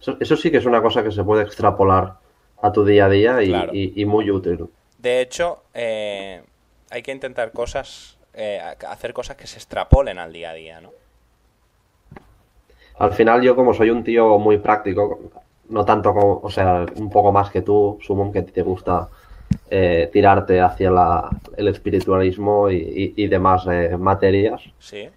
eso, 0.00 0.16
eso 0.20 0.36
sí 0.36 0.50
que 0.50 0.58
es 0.58 0.66
una 0.66 0.82
cosa 0.82 1.02
que 1.02 1.10
se 1.12 1.24
puede 1.24 1.42
extrapolar 1.44 2.18
a 2.60 2.72
tu 2.72 2.84
día 2.84 3.06
a 3.06 3.08
día 3.08 3.42
y, 3.42 3.48
Claro. 3.48 3.72
y- 3.74 3.92
y 4.00 4.04
muy 4.04 4.30
útil. 4.30 4.66
De 4.98 5.20
hecho, 5.20 5.62
eh, 5.72 6.42
hay 6.90 7.02
que 7.02 7.12
intentar 7.12 7.52
cosas, 7.52 8.13
eh, 8.34 8.60
hacer 8.88 9.12
cosas 9.12 9.36
que 9.36 9.46
se 9.46 9.56
extrapolen 9.56 10.18
al 10.18 10.32
día 10.32 10.50
a 10.50 10.54
día, 10.54 10.80
¿no? 10.80 10.90
Al 12.98 13.12
final 13.12 13.42
yo 13.42 13.56
como 13.56 13.74
soy 13.74 13.90
un 13.90 14.04
tío 14.04 14.38
muy 14.38 14.58
práctico, 14.58 15.20
no 15.68 15.84
tanto 15.84 16.12
como, 16.14 16.40
o 16.42 16.50
sea, 16.50 16.86
un 16.96 17.10
poco 17.10 17.32
más 17.32 17.50
que 17.50 17.62
tú, 17.62 17.98
Sumon, 18.00 18.32
que 18.32 18.42
te 18.42 18.62
gusta 18.62 19.08
eh, 19.70 20.08
tirarte 20.12 20.60
hacia 20.60 20.90
la- 20.90 21.30
el 21.56 21.68
espiritualismo 21.68 22.70
y, 22.70 22.76
y- 22.76 23.24
y 23.24 23.26
demás 23.28 23.66
eh, 23.70 23.96
materias, 23.98 24.62
Sí. 24.78 25.08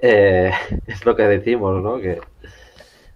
eh, 0.00 0.50
es 0.86 1.04
lo 1.06 1.14
que 1.16 1.22
decimos, 1.24 1.82
¿no? 1.82 1.98
Que 1.98 2.20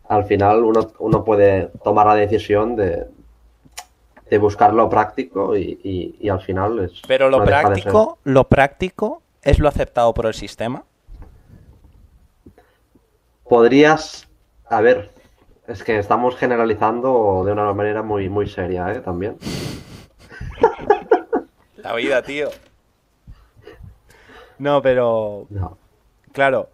al 0.09 0.25
final 0.25 0.63
uno, 0.65 0.93
uno 1.01 1.25
puede 1.25 1.69
tomar 1.83 2.07
la 2.07 2.15
decisión 2.15 2.77
de, 2.77 3.07
de 4.31 4.39
buscar 4.39 4.75
lo 4.75 4.89
práctico 4.89 5.57
y, 5.57 5.79
y- 5.85 6.17
y 6.21 6.29
al 6.29 6.41
final 6.41 6.79
es... 6.81 7.01
Pero 7.07 7.31
lo 7.31 7.39
no 7.39 7.45
de 7.45 7.49
práctico, 7.51 8.19
lo 8.25 8.49
práctico 8.49 9.23
es 9.43 9.59
lo 9.61 9.69
aceptado 9.69 10.13
por 10.15 10.27
el 10.27 10.35
sistema. 10.35 10.85
Podrías, 13.49 14.29
a 14.69 14.81
ver, 14.81 15.11
es 15.69 15.83
que 15.85 15.99
estamos 15.99 16.37
generalizando 16.37 17.43
de 17.45 17.53
una 17.53 17.73
manera 17.73 18.03
muy, 18.03 18.29
muy 18.29 18.49
seria, 18.49 18.93
¿eh? 18.93 19.01
También. 19.01 19.37
La 21.77 21.95
vida, 21.95 22.23
tío. 22.23 22.49
No, 24.59 24.83
pero 24.83 25.47
No. 25.51 25.79
claro, 26.33 26.69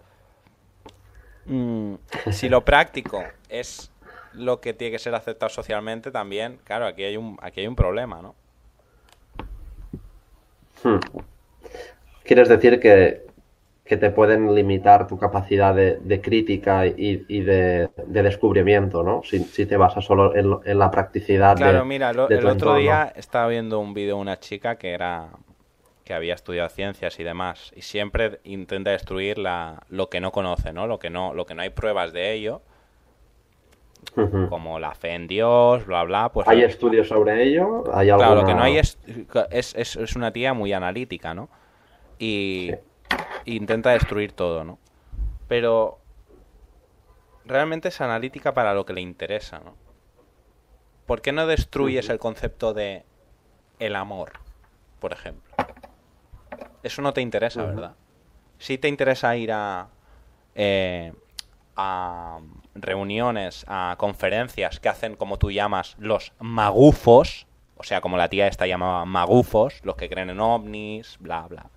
mm, 1.47 1.95
si 2.31 2.49
lo 2.49 2.65
práctico 2.65 3.23
es 3.51 3.91
lo 4.33 4.61
que 4.61 4.75
tiene 4.75 4.93
que 4.93 4.99
ser 4.99 5.15
aceptado 5.15 5.51
socialmente, 5.51 6.11
también, 6.11 6.59
claro, 6.65 6.87
aquí 6.87 7.05
hay 7.05 7.17
un, 7.17 7.39
aquí 7.43 7.61
hay 7.61 7.67
un 7.67 7.77
problema, 7.77 8.23
¿no? 8.23 8.35
Hmm. 10.83 11.23
Quieres 12.25 12.49
decir 12.49 12.81
que, 12.81 13.23
que 13.85 13.97
te 13.97 14.11
pueden 14.11 14.55
limitar 14.55 15.07
tu 15.07 15.19
capacidad 15.19 15.75
de, 15.75 15.99
de 16.01 16.21
crítica 16.21 16.87
y, 16.87 17.25
y 17.29 17.41
de, 17.43 17.91
de 18.07 18.23
descubrimiento, 18.23 19.03
¿no? 19.03 19.23
Si, 19.25 19.41
si 19.45 19.67
te 19.67 19.77
basas 19.77 20.05
solo 20.05 20.35
en, 20.37 20.59
en 20.65 20.79
la 20.79 20.91
practicidad 20.91 21.57
de, 21.57 21.71
Claro, 21.71 21.85
mira, 21.85 22.13
lo- 22.13 22.31
de 22.31 22.35
el 22.35 22.47
otro 22.47 22.73
entorno. 22.73 22.75
día 22.75 23.13
estaba 23.15 23.47
viendo 23.49 23.79
un 23.79 23.93
vídeo 23.95 24.17
de 24.17 24.21
una 24.23 24.39
chica 24.41 24.77
que 24.79 24.91
era 24.93 25.31
que 26.05 26.15
había 26.15 26.35
estudiado 26.35 26.69
ciencias 26.71 27.21
y 27.21 27.25
demás 27.25 27.73
y 27.77 27.83
siempre 27.83 28.41
intenta 28.45 28.91
destruir 28.91 29.39
la, 29.39 29.83
lo 29.89 30.11
que 30.11 30.21
no 30.21 30.33
conoce, 30.33 30.73
¿no? 30.73 30.87
Lo 30.89 30.99
que 30.99 31.11
no 31.11 31.35
lo 31.35 31.47
que 31.47 31.55
no 31.55 31.63
hay 31.63 31.71
pruebas 31.71 32.13
de 32.13 32.33
ello, 32.35 32.63
Como 34.49 34.79
la 34.79 34.95
fe 34.95 35.15
en 35.15 35.27
Dios, 35.27 35.87
bla 35.87 36.03
bla, 36.05 36.29
pues 36.31 36.47
¿Hay 36.49 36.63
estudios 36.63 37.09
sobre 37.09 37.45
ello? 37.45 37.85
¿Hay 37.95 38.09
Claro, 38.09 38.35
lo 38.35 38.45
que 38.45 38.55
no 38.55 38.63
hay 38.63 38.79
es, 38.79 38.99
es, 39.51 39.75
es, 39.75 39.97
es 39.97 40.17
una 40.17 40.33
tía 40.33 40.53
muy 40.53 40.73
analítica, 40.73 41.35
¿no? 41.35 41.49
Y 42.19 42.73
intenta 43.45 43.91
destruir 43.91 44.33
todo, 44.33 44.65
¿no? 44.65 44.79
Pero 45.49 45.99
realmente 47.45 47.89
es 47.89 48.01
analítica 48.01 48.53
para 48.53 48.75
lo 48.75 48.85
que 48.85 48.93
le 48.93 49.01
interesa, 49.01 49.61
¿no? 49.61 49.75
¿Por 51.07 51.21
qué 51.21 51.33
no 51.33 51.47
destruyes 51.47 52.09
el 52.09 52.19
concepto 52.19 52.75
de 52.75 53.05
el 53.79 53.97
amor, 53.97 54.33
por 55.01 55.13
ejemplo? 55.13 55.53
Eso 56.83 57.03
no 57.03 57.13
te 57.13 57.21
interesa. 57.21 57.65
¿verdad? 57.65 57.95
Si 58.59 58.79
te 58.79 58.89
interesa 58.89 59.37
ir 59.37 59.53
a, 59.53 59.89
eh, 60.55 61.13
a 61.77 62.39
reuniones, 62.75 63.65
a 63.69 63.97
conferencias 63.99 64.81
que 64.81 64.89
hacen, 64.89 65.17
como 65.17 65.39
tú 65.39 65.51
llamas, 65.51 65.97
los 65.99 66.33
magufos, 66.41 67.47
o 67.77 67.83
sea, 67.85 68.01
como 68.01 68.17
la 68.17 68.29
tía 68.29 68.47
esta 68.47 68.67
llamaba 68.67 69.05
magufos, 69.05 69.81
los 69.85 69.97
que 69.97 70.09
creen 70.09 70.31
en 70.31 70.41
ovnis, 70.41 71.17
bla, 71.21 71.47
bla. 71.49 71.71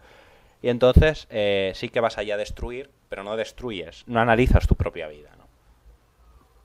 Y 0.62 0.70
entonces 0.70 1.28
eh, 1.30 1.72
sí 1.76 1.90
que 1.90 2.00
vas 2.00 2.18
allá 2.18 2.36
a 2.36 2.38
destruir, 2.38 2.90
pero 3.10 3.24
no 3.24 3.36
destruyes, 3.38 4.04
no 4.08 4.20
analizas 4.20 4.68
tu 4.68 4.76
propia 4.76 5.08
vida, 5.08 5.30
¿no? 5.38 5.46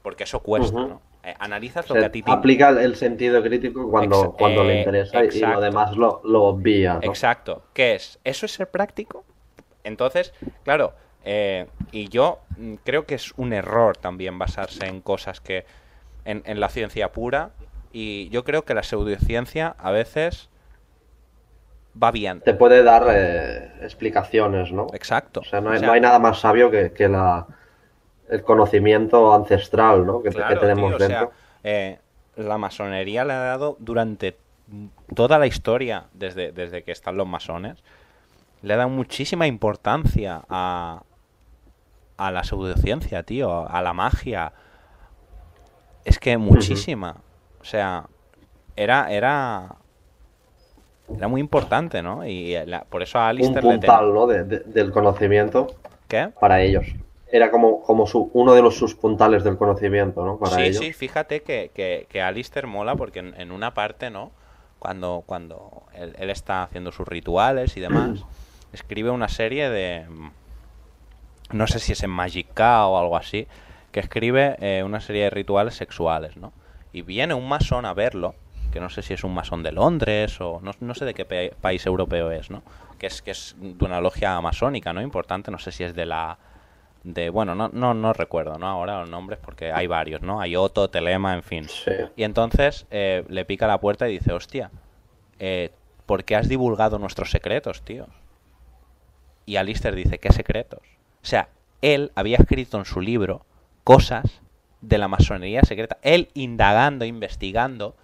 Porque 0.02 0.24
eso 0.24 0.40
cuesta. 0.40 0.78
¿no? 0.80 1.02
Eh, 1.22 1.34
analizas 1.38 1.86
lo 1.90 1.96
que 1.96 2.04
a 2.06 2.10
ti 2.10 2.22
te 2.22 2.30
aplica 2.30 2.70
el 2.70 2.96
sentido 2.96 3.42
crítico 3.42 3.90
cuando, 3.90 4.24
Ex- 4.24 4.34
cuando 4.38 4.62
eh, 4.62 4.66
le 4.66 4.78
interesa 4.78 5.22
y 5.22 5.26
exacto. 5.26 5.56
lo 5.56 5.60
demás 5.60 5.96
lo, 5.96 6.22
lo 6.24 6.44
obvia, 6.44 6.94
¿no? 6.94 7.00
Exacto. 7.02 7.62
¿Qué 7.74 7.94
es? 7.94 8.18
¿Eso 8.24 8.46
es 8.46 8.52
ser 8.52 8.70
práctico? 8.70 9.24
Entonces, 9.84 10.32
claro, 10.64 10.94
eh, 11.24 11.66
y 11.92 12.08
yo 12.08 12.40
mm, 12.56 12.74
creo 12.84 13.06
que 13.06 13.14
es 13.14 13.32
un 13.36 13.52
error 13.52 13.96
también 13.96 14.38
basarse 14.38 14.86
en 14.86 15.00
cosas 15.00 15.40
que. 15.40 15.64
en, 16.24 16.42
en 16.46 16.60
la 16.60 16.68
ciencia 16.68 17.12
pura. 17.12 17.50
Y 17.92 18.28
yo 18.28 18.44
creo 18.44 18.64
que 18.64 18.74
la 18.74 18.84
pseudociencia 18.84 19.74
a 19.78 19.90
veces 19.90 20.48
va 22.00 22.10
bien. 22.10 22.40
Te 22.40 22.54
puede 22.54 22.82
dar 22.82 23.06
eh, 23.10 23.72
explicaciones, 23.82 24.72
¿no? 24.72 24.86
Exacto. 24.92 25.40
O 25.40 25.44
sea, 25.44 25.60
no 25.60 25.70
hay, 25.70 25.76
O 25.76 25.78
sea, 25.80 25.88
no 25.88 25.94
hay 25.94 26.00
nada 26.00 26.18
más 26.18 26.38
sabio 26.40 26.70
que, 26.70 26.92
que 26.92 27.08
la, 27.08 27.46
el 28.28 28.42
conocimiento 28.42 29.34
ancestral, 29.34 30.06
¿no? 30.06 30.22
Que, 30.22 30.30
tenemos 30.30 30.96
tío, 30.96 30.96
o 30.96 30.98
dentro. 30.98 31.06
sea, 31.08 31.30
eh, 31.64 31.98
la 32.36 32.58
masonería 32.58 33.24
le 33.24 33.32
ha 33.32 33.38
dado 33.40 33.76
durante 33.80 34.36
toda 35.14 35.38
la 35.38 35.46
historia, 35.46 36.04
desde, 36.12 36.52
desde 36.52 36.84
que 36.84 36.92
están 36.92 37.16
los 37.16 37.26
masones, 37.26 37.82
le 38.62 38.74
ha 38.74 38.76
dado 38.76 38.88
muchísima 38.88 39.46
importancia 39.46 40.42
a, 40.48 41.02
a 42.26 42.30
la 42.30 42.44
pseudociencia, 42.44 43.22
tío, 43.22 43.68
a 43.68 43.80
la 43.82 43.92
magia. 43.92 44.52
Es 46.04 46.18
que 46.18 46.36
muchísima. 46.38 47.16
O 47.60 47.64
sea, 47.64 48.06
era, 48.76 49.10
era, 49.12 49.76
era 51.16 51.28
muy 51.28 51.40
importante, 51.40 52.02
¿no? 52.02 52.24
Y 52.26 52.56
la- 52.66 52.84
por 52.84 53.02
eso 53.02 53.18
a 53.18 53.24
Un 53.24 53.28
Alistair 53.30 53.64
le 53.64 53.70
ten- 53.78 53.80
puntal, 53.80 54.14
¿no? 54.14 54.26
de- 54.26 54.44
de- 54.44 54.60
del 54.60 54.92
conocimiento 54.92 55.66
¿Qué? 56.08 56.28
para 56.40 56.62
ellos. 56.62 56.86
era 57.32 57.50
como, 57.52 57.80
como 57.82 58.06
su, 58.08 58.28
uno 58.32 58.54
de 58.54 58.62
los 58.62 58.76
sus 58.76 58.94
puntales 58.96 59.44
del 59.44 59.56
conocimiento, 59.56 60.24
¿no? 60.24 60.36
Para 60.38 60.56
sí, 60.56 60.62
ellos. 60.62 60.78
sí, 60.84 60.92
fíjate 60.92 61.42
que, 61.42 61.70
que, 61.72 62.06
que 62.08 62.20
Alistair 62.22 62.66
mola 62.66 62.96
porque 62.96 63.20
en, 63.20 63.40
en 63.40 63.52
una 63.52 63.72
parte, 63.72 64.10
¿no? 64.10 64.32
Cuando, 64.80 65.22
cuando 65.26 65.84
él, 65.94 66.14
él 66.18 66.30
está 66.30 66.64
haciendo 66.64 66.90
sus 66.90 67.06
rituales 67.06 67.76
y 67.76 67.80
demás, 67.80 68.24
escribe 68.72 69.10
una 69.10 69.28
serie 69.28 69.70
de... 69.70 70.06
No 71.52 71.66
sé 71.66 71.78
si 71.78 71.92
es 71.92 72.02
en 72.02 72.10
Magic 72.10 72.52
K 72.54 72.86
o 72.86 72.98
algo 72.98 73.16
así, 73.16 73.46
que 73.92 74.00
escribe 74.00 74.56
eh, 74.60 74.82
una 74.84 75.00
serie 75.00 75.24
de 75.24 75.30
rituales 75.30 75.74
sexuales, 75.74 76.36
¿no? 76.36 76.52
Y 76.92 77.02
viene 77.02 77.34
un 77.34 77.48
masón 77.48 77.86
a 77.86 77.94
verlo, 77.94 78.34
que 78.72 78.80
no 78.80 78.88
sé 78.88 79.02
si 79.02 79.14
es 79.14 79.24
un 79.24 79.34
masón 79.34 79.62
de 79.62 79.72
Londres 79.72 80.40
o 80.40 80.60
no, 80.62 80.72
no 80.80 80.94
sé 80.94 81.04
de 81.04 81.14
qué 81.14 81.52
país 81.60 81.86
europeo 81.86 82.30
es, 82.30 82.50
¿no? 82.50 82.62
Que 82.98 83.06
es, 83.06 83.22
que 83.22 83.32
es 83.32 83.56
de 83.58 83.84
una 83.84 84.00
logia 84.00 84.40
masónica, 84.40 84.92
¿no? 84.92 85.02
Importante, 85.02 85.50
no 85.50 85.58
sé 85.58 85.72
si 85.72 85.84
es 85.84 85.94
de 85.94 86.06
la... 86.06 86.38
De, 87.02 87.30
bueno, 87.30 87.54
no, 87.54 87.70
no, 87.72 87.94
no 87.94 88.12
recuerdo, 88.12 88.58
¿no? 88.58 88.68
Ahora 88.68 89.00
los 89.00 89.08
nombres 89.08 89.38
porque 89.42 89.72
hay 89.72 89.86
varios, 89.86 90.20
¿no? 90.20 90.40
Hay 90.40 90.54
Otto, 90.54 90.90
Telema, 90.90 91.34
en 91.34 91.42
fin. 91.42 91.66
Sí. 91.68 91.92
Y 92.14 92.24
entonces 92.24 92.86
eh, 92.90 93.24
le 93.28 93.44
pica 93.46 93.66
la 93.66 93.80
puerta 93.80 94.06
y 94.08 94.12
dice, 94.12 94.32
hostia, 94.32 94.70
eh, 95.38 95.70
¿por 96.04 96.24
qué 96.24 96.36
has 96.36 96.48
divulgado 96.48 96.98
nuestros 96.98 97.30
secretos, 97.30 97.82
tío? 97.82 98.06
Y 99.46 99.56
Alistair 99.56 99.94
dice, 99.94 100.18
¿qué 100.18 100.30
secretos? 100.30 100.82
O 101.22 101.26
sea, 101.26 101.48
él 101.82 102.12
había 102.14 102.36
escrito 102.36 102.78
en 102.78 102.84
su 102.84 103.00
libro 103.00 103.44
cosas 103.84 104.40
de 104.80 104.98
la 104.98 105.08
masonería 105.08 105.62
secreta. 105.62 105.98
Él 106.02 106.28
indagando, 106.34 107.04
investigando, 107.04 107.96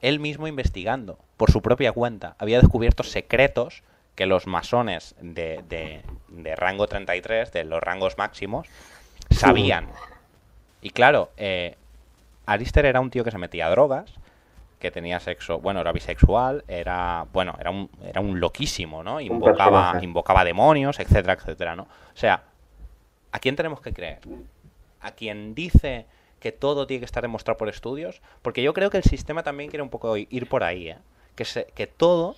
él 0.00 0.20
mismo 0.20 0.46
investigando, 0.46 1.18
por 1.36 1.50
su 1.50 1.62
propia 1.62 1.92
cuenta, 1.92 2.34
había 2.38 2.60
descubierto 2.60 3.02
secretos 3.02 3.82
que 4.14 4.26
los 4.26 4.46
masones 4.46 5.14
de, 5.20 5.62
de, 5.68 6.02
de 6.28 6.56
rango 6.56 6.86
33, 6.86 7.52
de 7.52 7.64
los 7.64 7.82
rangos 7.82 8.16
máximos, 8.16 8.66
sabían. 9.30 9.88
Y 10.80 10.90
claro, 10.90 11.30
eh, 11.36 11.76
Alistair 12.46 12.86
era 12.86 13.00
un 13.00 13.10
tío 13.10 13.24
que 13.24 13.30
se 13.30 13.38
metía 13.38 13.66
a 13.66 13.70
drogas, 13.70 14.12
que 14.78 14.90
tenía 14.90 15.20
sexo, 15.20 15.58
bueno, 15.58 15.80
era 15.80 15.92
bisexual, 15.92 16.64
era, 16.68 17.26
bueno, 17.32 17.56
era 17.58 17.70
un, 17.70 17.90
era 18.04 18.20
un 18.20 18.40
loquísimo, 18.40 19.02
¿no? 19.02 19.20
Invocaba, 19.20 19.98
invocaba 20.02 20.44
demonios, 20.44 21.00
etcétera, 21.00 21.34
etcétera, 21.34 21.76
¿no? 21.76 21.84
O 21.84 22.16
sea, 22.16 22.44
¿a 23.32 23.38
quién 23.38 23.56
tenemos 23.56 23.80
que 23.80 23.92
creer? 23.92 24.20
¿A 25.00 25.12
quien 25.12 25.54
dice 25.54 26.06
que 26.40 26.52
todo 26.52 26.86
tiene 26.86 27.00
que 27.00 27.06
estar 27.06 27.22
demostrado 27.22 27.56
por 27.56 27.68
estudios? 27.68 28.20
Porque 28.42 28.62
yo 28.62 28.74
creo 28.74 28.90
que 28.90 28.98
el 28.98 29.04
sistema 29.04 29.42
también 29.42 29.70
quiere 29.70 29.82
un 29.82 29.90
poco 29.90 30.16
ir 30.16 30.48
por 30.48 30.62
ahí, 30.62 30.90
¿eh? 30.90 30.98
Que, 31.34 31.44
se, 31.44 31.66
que 31.74 31.86
todo 31.86 32.36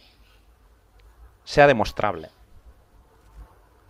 sea 1.44 1.66
demostrable. 1.66 2.30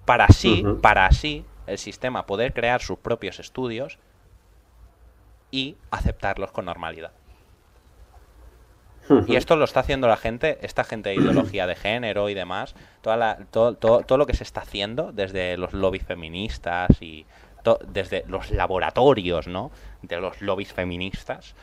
Para 0.07 0.25
así, 0.25 0.65
para 0.81 1.05
así, 1.05 1.45
el 1.67 1.77
sistema 1.77 2.25
poder 2.25 2.55
crear 2.55 2.81
sus 2.81 2.99
propios 2.99 3.41
estudios 3.41 3.99
y 5.51 5.77
aceptarlos 5.91 6.51
con 6.51 6.65
normalidad. 6.65 7.13
Y 9.27 9.37
esto 9.37 9.57
lo 9.57 9.65
está 9.65 9.81
haciendo 9.81 10.07
la 10.09 10.17
gente, 10.17 10.59
esta 10.63 10.85
gente 10.85 11.09
de 11.11 11.17
ideología 11.17 11.67
de 11.67 11.75
género 11.75 12.29
y 12.29 12.35
demás, 12.35 12.75
toda 13.01 13.17
la- 13.17 13.39
todo, 13.51 13.75
todo, 13.75 14.01
todo 14.01 14.19
lo 14.19 14.27
que 14.27 14.35
se 14.35 14.43
está 14.45 14.61
haciendo 14.61 15.13
desde 15.13 15.57
los 15.57 15.73
lobbies 15.73 16.05
feministas 16.05 16.91
y 17.01 17.25
to- 17.63 17.79
desde 17.89 18.25
los 18.27 18.51
laboratorios, 18.51 19.47
¿no? 19.49 19.71
De 20.03 20.21
los 20.21 20.41
lobbies 20.43 20.73
feministas, 20.73 21.55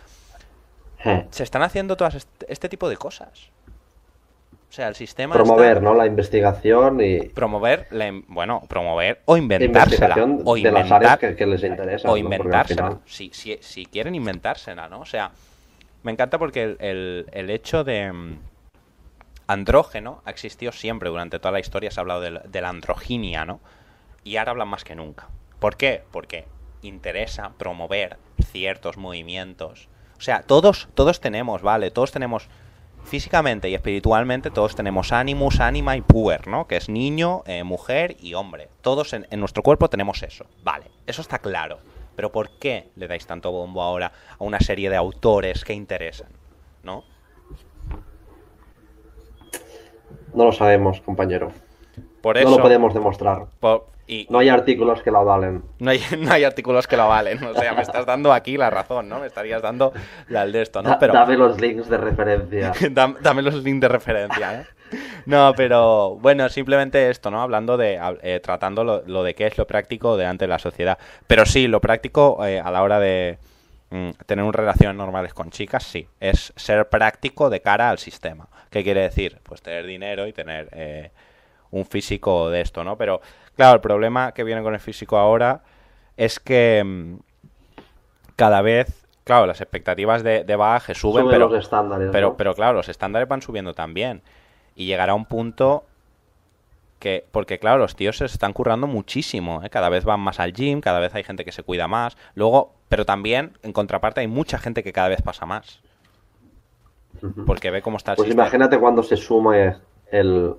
Eh, 1.04 1.28
se 1.30 1.44
están 1.44 1.62
haciendo 1.62 1.98
todas 1.98 2.16
este, 2.16 2.52
este 2.52 2.68
tipo 2.68 2.90
de 2.90 2.98
cosas. 2.98 3.50
O 4.70 4.74
sea, 4.76 4.88
el 4.88 4.96
sistema 4.96 5.36
está- 5.36 5.44
Promover, 5.44 5.82
¿no? 5.82 5.94
La 5.94 6.06
investigación 6.08 7.00
y 7.00 7.20
promover, 7.30 7.88
la 7.92 8.12
bueno, 8.28 8.64
promover 8.68 9.22
o 9.26 9.38
inventársela, 9.38 10.16
o 10.44 10.56
de 10.56 10.64
las 10.64 10.86
inventar, 10.86 10.94
áreas 10.94 11.20
que, 11.20 11.36
que 11.36 11.46
les 11.46 11.64
interesan. 11.64 12.10
o 12.10 12.14
¿no? 12.14 12.18
Inventársela, 12.18 12.88
final- 12.88 13.02
si, 13.06 13.30
si, 13.34 13.58
si 13.62 13.86
quieren 13.86 14.16
inventársela, 14.16 14.90
¿no? 14.90 15.02
O 15.02 15.06
sea, 15.06 15.32
me 16.06 16.12
encanta 16.12 16.38
porque 16.38 16.78
el, 16.80 17.26
el- 17.32 17.50
hecho 17.50 17.84
de 17.84 18.12
mm, 18.14 18.38
andrógeno 19.48 20.22
ha 20.24 20.30
existido 20.30 20.72
siempre 20.72 21.10
durante 21.10 21.40
toda 21.40 21.52
la 21.52 21.60
historia, 21.60 21.90
se 21.92 22.00
ha 22.00 22.02
hablado 22.02 22.22
del- 22.22 22.42
de, 22.46 22.62
la 22.62 22.70
androginia, 22.70 23.44
¿no? 23.44 23.60
Y 24.24 24.38
ahora 24.38 24.52
hablan 24.52 24.68
más 24.68 24.84
que 24.84 24.96
nunca. 24.96 25.28
¿Por 25.60 25.78
qué? 25.78 26.04
Porque 26.12 26.46
interesa 26.84 27.54
promover 27.58 28.18
ciertos 28.52 28.98
movimientos. 28.98 29.90
O 30.18 30.22
sea, 30.22 30.44
todos, 30.44 30.88
todos 30.94 31.20
tenemos, 31.20 31.64
¿vale? 31.64 31.90
Todos 31.92 32.12
tenemos 32.12 32.50
físicamente 33.04 33.70
y 33.70 33.76
espiritualmente 33.76 34.52
todos 34.52 34.76
tenemos 34.76 35.12
animus, 35.12 35.60
anima 35.60 35.98
y 35.98 36.02
puer, 36.02 36.48
¿no? 36.48 36.68
Que 36.68 36.78
es 36.78 36.88
niño, 36.90 37.44
eh, 37.48 37.64
mujer 37.64 38.16
y 38.20 38.36
hombre. 38.36 38.70
Todos 38.82 39.14
en 39.14 39.28
nuestro 39.40 39.64
cuerpo 39.64 39.90
tenemos 39.90 40.22
eso. 40.24 40.46
Vale, 40.64 40.86
eso 41.08 41.22
está 41.22 41.40
claro. 41.40 41.80
Pero 42.16 42.32
¿por 42.32 42.52
qué 42.60 42.90
le 42.96 43.08
dais 43.08 43.26
tanto 43.28 43.52
bombo 43.52 43.82
ahora 43.82 44.12
a 44.40 44.44
una 44.44 44.60
serie 44.60 44.90
de 44.90 44.96
autores 44.96 45.64
que 45.66 45.74
interesan? 45.74 46.30
¿No? 46.84 47.04
No 50.34 50.46
lo 50.46 50.52
sabemos, 50.52 51.02
compañero. 51.02 51.52
Por 52.22 52.36
No 52.36 52.42
eso... 52.42 52.58
lo 52.58 52.62
podemos 52.62 52.94
demostrar. 52.94 53.46
por- 53.60 53.94
y 54.08 54.28
No 54.30 54.38
hay 54.38 54.50
artículos 54.50 55.02
que 55.02 55.10
lo 55.10 55.18
avalen. 55.20 55.64
no 55.80 55.90
hay, 55.90 56.00
no 56.20 56.32
hay 56.32 56.44
artículos 56.44 56.86
que 56.88 56.96
lo 56.96 57.04
avalen. 57.04 57.44
O 57.44 57.54
sea, 57.56 57.74
me 57.74 57.82
estás 57.82 58.06
dando 58.06 58.34
aquí 58.34 58.56
la 58.56 58.70
razón, 58.70 59.10
¿no? 59.10 59.20
Me 59.20 59.26
estarías 59.28 59.64
dando 59.64 59.94
la 60.30 60.46
de 60.46 60.62
esto, 60.62 60.84
¿no? 60.84 60.98
Pero... 61.00 61.14
Dame 61.14 61.36
los 61.38 61.60
links 61.60 61.90
de 61.90 61.98
referencia. 61.98 62.72
Dam- 62.92 63.18
Dame 63.20 63.42
los 63.42 63.56
links 63.64 63.82
de 63.82 63.88
referencia, 63.88 64.62
¿eh? 64.62 64.66
No, 65.26 65.54
pero 65.56 66.18
bueno, 66.22 66.50
simplemente 66.50 67.10
esto, 67.10 67.32
¿no? 67.32 67.42
Hablando 67.42 67.78
de, 67.78 68.00
eh, 68.22 68.40
tratando 68.42 68.84
lo, 68.84 69.04
lo 69.06 69.24
de 69.24 69.34
qué 69.34 69.48
es 69.48 69.58
lo 69.58 69.66
práctico 69.66 70.18
delante 70.18 70.46
de 70.46 70.50
la 70.50 70.60
sociedad. 70.60 70.98
Pero 71.28 71.46
sí, 71.46 71.68
lo 71.68 71.82
práctico 71.82 72.46
eh, 72.46 72.60
a 72.60 72.72
la 72.72 72.84
hora 72.84 73.00
de 73.00 73.38
mm, 73.90 74.10
tener 74.26 74.46
relaciones 74.46 74.96
normales 74.96 75.34
con 75.34 75.50
chicas, 75.50 75.84
sí. 75.84 76.08
Es 76.20 76.54
ser 76.56 76.90
práctico 76.90 77.50
de 77.50 77.62
cara 77.62 77.90
al 77.90 77.98
sistema. 77.98 78.48
¿Qué 78.70 78.84
quiere 78.84 79.02
decir? 79.02 79.40
Pues 79.44 79.62
tener 79.62 79.86
dinero 79.86 80.28
y 80.28 80.34
tener 80.34 80.70
eh, 80.74 81.12
un 81.72 81.86
físico 81.86 82.50
de 82.50 82.62
esto, 82.62 82.84
¿no? 82.84 82.98
Pero 82.98 83.22
claro, 83.56 83.76
el 83.76 83.82
problema 83.82 84.34
que 84.34 84.44
viene 84.44 84.62
con 84.62 84.74
el 84.74 84.80
físico 84.80 85.18
ahora 85.18 85.62
es 86.18 86.40
que 86.40 86.84
mm, 86.86 87.16
cada 88.36 88.62
vez, 88.62 89.06
claro, 89.24 89.46
las 89.46 89.62
expectativas 89.62 90.24
de, 90.24 90.44
de 90.44 90.56
bagaje 90.56 90.94
suben, 90.94 91.28
pero, 91.30 91.50
los 91.50 91.64
estándares. 91.64 92.10
pero, 92.12 92.30
¿no? 92.30 92.38
pero 92.38 92.54
claro, 92.54 92.74
los 92.74 92.90
estándares 92.90 93.28
van 93.28 93.42
subiendo 93.42 93.74
también. 93.74 94.22
Y 94.76 94.86
llegará 94.86 95.14
un 95.16 95.26
punto 95.26 95.86
que, 97.00 97.26
porque 97.32 97.60
claro, 97.60 97.78
los 97.78 97.96
tíos 97.96 98.18
se 98.18 98.26
están 98.26 98.54
currando 98.54 98.88
muchísimo, 98.88 99.62
¿eh? 99.64 99.70
cada 99.70 99.90
vez 99.90 100.06
van 100.06 100.20
más 100.20 100.40
al 100.40 100.54
gym, 100.54 100.82
cada 100.82 101.00
vez 101.00 101.14
hay 101.16 101.24
gente 101.24 101.46
que 101.46 101.52
se 101.52 101.64
cuida 101.64 101.88
más. 101.88 102.18
Luego, 102.34 102.72
pero 102.90 103.06
también, 103.06 103.58
en 103.64 103.74
contraparte, 103.74 104.22
hay 104.22 104.28
mucha 104.28 104.58
gente 104.58 104.84
que 104.84 104.94
cada 104.94 105.10
vez 105.10 105.22
pasa 105.22 105.46
más. 105.46 105.82
Porque 107.46 107.72
ve 107.72 107.82
cómo 107.82 107.98
está 107.98 108.12
el 108.12 108.18
Pues 108.18 108.28
sistema. 108.28 108.44
imagínate 108.44 108.80
cuando 108.80 109.04
se 109.04 109.18
sume 109.18 109.76
el 110.12 110.56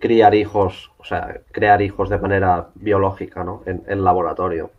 criar 0.00 0.34
hijos, 0.34 0.90
o 0.98 1.04
sea, 1.04 1.40
crear 1.52 1.82
hijos 1.82 2.08
de 2.08 2.18
manera 2.18 2.68
biológica, 2.74 3.44
¿no? 3.44 3.62
En 3.66 3.82
el 3.86 4.02
laboratorio. 4.04 4.70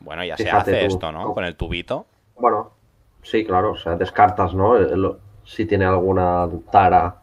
Bueno, 0.00 0.24
ya 0.24 0.36
se 0.36 0.50
hace 0.50 0.72
tú. 0.80 0.86
esto, 0.86 1.12
¿no? 1.12 1.32
Con 1.34 1.44
el 1.44 1.56
tubito. 1.56 2.06
Bueno, 2.36 2.72
sí, 3.22 3.44
claro, 3.44 3.72
o 3.72 3.76
sea, 3.76 3.96
descartas, 3.96 4.54
¿no? 4.54 4.76
El- 4.76 5.16
si 5.44 5.66
tiene 5.66 5.84
alguna 5.84 6.48
tara 6.72 7.16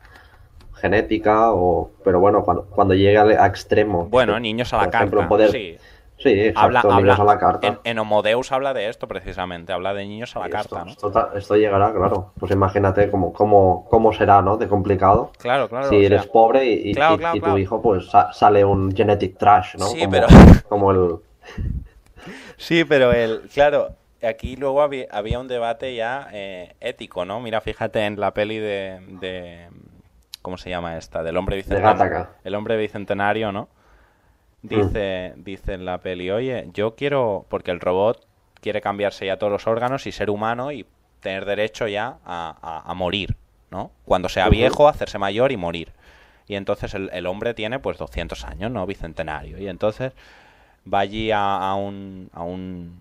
genética 0.81 1.53
o... 1.53 1.91
Pero 2.03 2.19
bueno, 2.19 2.43
cuando, 2.43 2.65
cuando 2.65 2.93
llegue 2.93 3.17
a 3.17 3.45
extremo... 3.45 4.07
Bueno, 4.07 4.39
niños 4.39 4.73
a 4.73 4.77
la 4.77 4.83
por 4.85 4.95
ejemplo, 4.95 5.19
carta. 5.19 5.29
poder- 5.29 5.51
Sí. 5.51 5.77
Sí, 6.17 6.29
exacto, 6.39 6.59
Habla, 6.77 6.81
niños 7.01 7.19
habla, 7.19 7.31
a 7.31 7.35
la 7.35 7.39
carta. 7.39 7.67
En, 7.67 7.79
en 7.83 7.97
Homodeus 7.97 8.51
habla 8.51 8.75
de 8.75 8.89
esto 8.89 9.07
precisamente, 9.07 9.73
habla 9.73 9.95
de 9.95 10.05
niños 10.05 10.35
a 10.35 10.41
la 10.41 10.49
Y 10.49 10.51
carta, 10.51 10.83
esto, 10.87 11.09
¿no? 11.09 11.35
esto 11.35 11.55
llegará, 11.55 11.91
claro. 11.91 12.31
Pues 12.39 12.51
imagínate 12.51 13.09
cómo, 13.09 13.33
cómo, 13.33 13.87
cómo 13.89 14.13
será, 14.13 14.39
¿no? 14.43 14.55
De 14.57 14.67
complicado. 14.67 15.31
Claro, 15.39 15.67
claro. 15.67 15.89
si 15.89 15.95
sea, 15.97 16.05
eres 16.05 16.27
pobre 16.27 16.63
y, 16.67 16.91
y- 16.91 16.93
claro, 16.93 17.15
y- 17.15 17.17
claro, 17.17 17.35
y 17.37 17.39
tu 17.39 17.43
claro. 17.45 17.57
hijo, 17.57 17.81
pues 17.81 18.05
sa- 18.11 18.31
sale 18.33 18.63
un 18.63 18.95
genetic 18.95 19.35
trash, 19.39 19.75
¿no? 19.79 19.87
Sí, 19.87 20.01
como, 20.01 20.11
pero- 20.11 20.27
como 20.69 20.91
el... 20.91 21.15
Sí, 22.57 22.83
pero 22.85 23.11
el, 23.11 23.41
claro, 23.51 23.95
aquí 24.21 24.55
luego 24.55 24.83
había, 24.83 25.07
había 25.11 25.39
un 25.39 25.47
debate 25.47 25.95
ya 25.95 26.27
eh, 26.31 26.75
ético, 26.79 27.25
¿no? 27.25 27.39
Mira, 27.39 27.61
fíjate 27.61 28.05
en 28.05 28.19
la 28.19 28.31
peli 28.35 28.59
de, 28.59 28.99
de 29.19 29.67
¿cómo 30.41 30.57
se 30.57 30.69
llama 30.69 30.97
esta? 30.97 31.23
Del 31.23 31.37
hombre 31.37 31.55
bicentenario. 31.57 31.97
El 32.43 32.55
hombre 32.55 32.77
bicentenario, 32.77 33.51
¿no? 33.51 33.69
Dice, 34.61 35.33
dice 35.37 35.73
en 35.73 35.85
la 35.85 35.97
peli, 35.99 36.29
oye, 36.29 36.69
yo 36.73 36.95
quiero, 36.95 37.45
porque 37.49 37.71
el 37.71 37.79
robot 37.79 38.25
quiere 38.61 38.79
cambiarse 38.79 39.25
ya 39.25 39.37
todos 39.37 39.51
los 39.51 39.65
órganos 39.65 40.05
y 40.05 40.11
ser 40.11 40.29
humano 40.29 40.71
y 40.71 40.85
tener 41.19 41.45
derecho 41.45 41.87
ya 41.87 42.17
a, 42.25 42.55
a- 42.61 42.91
a 42.91 42.93
morir, 42.93 43.35
¿no? 43.71 43.91
Cuando 44.05 44.29
sea 44.29 44.49
viejo, 44.49 44.87
hacerse 44.87 45.17
mayor 45.17 45.51
y 45.51 45.57
morir. 45.57 45.93
Y 46.47 46.55
entonces 46.55 46.93
el, 46.93 47.09
el 47.13 47.25
hombre 47.25 47.53
tiene 47.55 47.79
pues 47.79 47.97
200 47.97 48.43
años, 48.45 48.69
¿no? 48.71 48.85
Bicentenario. 48.85 49.57
Y 49.57 49.67
entonces 49.67 50.13
va 50.91 50.99
allí 50.99 51.31
a, 51.31 51.57
a 51.57 51.75
un, 51.75 52.29
a 52.33 52.43
un... 52.43 52.99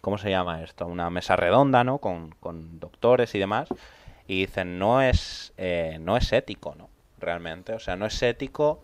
¿Cómo 0.00 0.18
se 0.18 0.30
llama 0.30 0.62
esto? 0.62 0.84
A 0.84 0.86
una 0.86 1.08
mesa 1.10 1.34
redonda, 1.34 1.82
¿no? 1.82 1.98
Con, 1.98 2.34
con 2.40 2.78
doctores 2.78 3.34
y 3.34 3.38
demás. 3.38 3.68
Y 4.26 4.40
dicen, 4.40 4.78
no 4.78 5.02
es, 5.02 5.52
eh, 5.56 5.98
no 6.00 6.16
es 6.16 6.32
ético, 6.32 6.74
¿no? 6.76 6.88
Realmente. 7.18 7.74
O 7.74 7.78
sea, 7.78 7.96
no 7.96 8.06
es 8.06 8.22
ético 8.22 8.82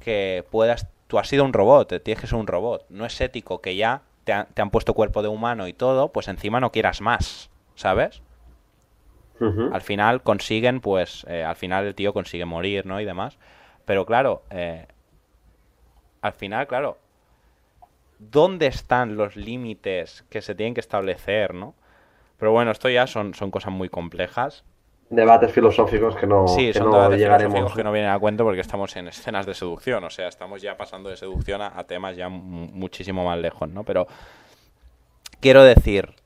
que 0.00 0.44
puedas 0.50 0.86
tú 1.12 1.18
has 1.18 1.28
sido 1.28 1.44
un 1.44 1.52
robot, 1.52 2.02
tienes 2.02 2.22
que 2.22 2.26
ser 2.26 2.38
un 2.38 2.46
robot. 2.46 2.86
No 2.88 3.04
es 3.04 3.20
ético 3.20 3.60
que 3.60 3.76
ya 3.76 4.00
te, 4.24 4.32
han 4.32 4.70
puesto 4.70 4.94
cuerpo 4.94 5.20
de 5.20 5.28
humano 5.28 5.68
y 5.68 5.74
todo, 5.74 6.10
pues 6.10 6.26
encima 6.26 6.58
no 6.58 6.72
quieras 6.72 7.02
más, 7.02 7.50
¿sabes? 7.74 8.22
Al 9.72 9.82
final 9.82 10.22
consiguen, 10.22 10.80
pues, 10.80 11.26
eh, 11.28 11.44
al 11.44 11.56
final 11.56 11.84
el 11.84 11.94
tío 11.94 12.14
consigue 12.14 12.46
morir, 12.46 12.86
¿no? 12.86 12.98
Y 12.98 13.04
demás. 13.04 13.36
Pero 13.84 14.06
claro, 14.06 14.42
eh, 14.48 14.86
al 16.22 16.32
final, 16.32 16.66
claro, 16.66 16.96
¿dónde 18.18 18.68
están 18.68 19.16
los 19.16 19.36
límites 19.36 20.24
que 20.30 20.40
se 20.40 20.54
tienen 20.54 20.72
que 20.72 20.80
establecer, 20.80 21.52
¿no? 21.52 21.74
Pero 22.42 22.50
bueno, 22.50 22.72
esto 22.72 22.88
ya 22.88 23.06
son, 23.06 23.34
son 23.34 23.52
cosas 23.52 23.72
muy 23.72 23.88
complejas 23.88 24.64
debates 25.10 25.52
filosóficos 25.52 26.16
que 26.16 26.26
no, 26.26 26.48
sí, 26.48 26.72
son 26.72 26.90
no 26.90 26.96
debates 26.96 27.20
llegaremos. 27.20 27.52
filosóficos 27.52 27.76
que 27.76 27.84
no 27.84 27.92
vienen 27.92 28.10
a 28.10 28.18
cuento 28.18 28.42
porque 28.42 28.60
estamos 28.60 28.96
en 28.96 29.06
escenas 29.06 29.46
de 29.46 29.54
seducción, 29.54 30.02
o 30.02 30.10
sea, 30.10 30.26
estamos 30.26 30.60
ya 30.60 30.76
pasando 30.76 31.08
de 31.08 31.16
seducción 31.16 31.62
a, 31.62 31.84
temas 31.84 32.16
ya 32.16 32.28
muchísimo 32.28 33.24
más 33.24 33.38
lejos, 33.38 33.68
¿no? 33.68 33.84
Pero 33.84 34.08
quiero 35.38 35.62
decir, 35.62 36.16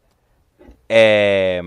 eh, 0.89 1.61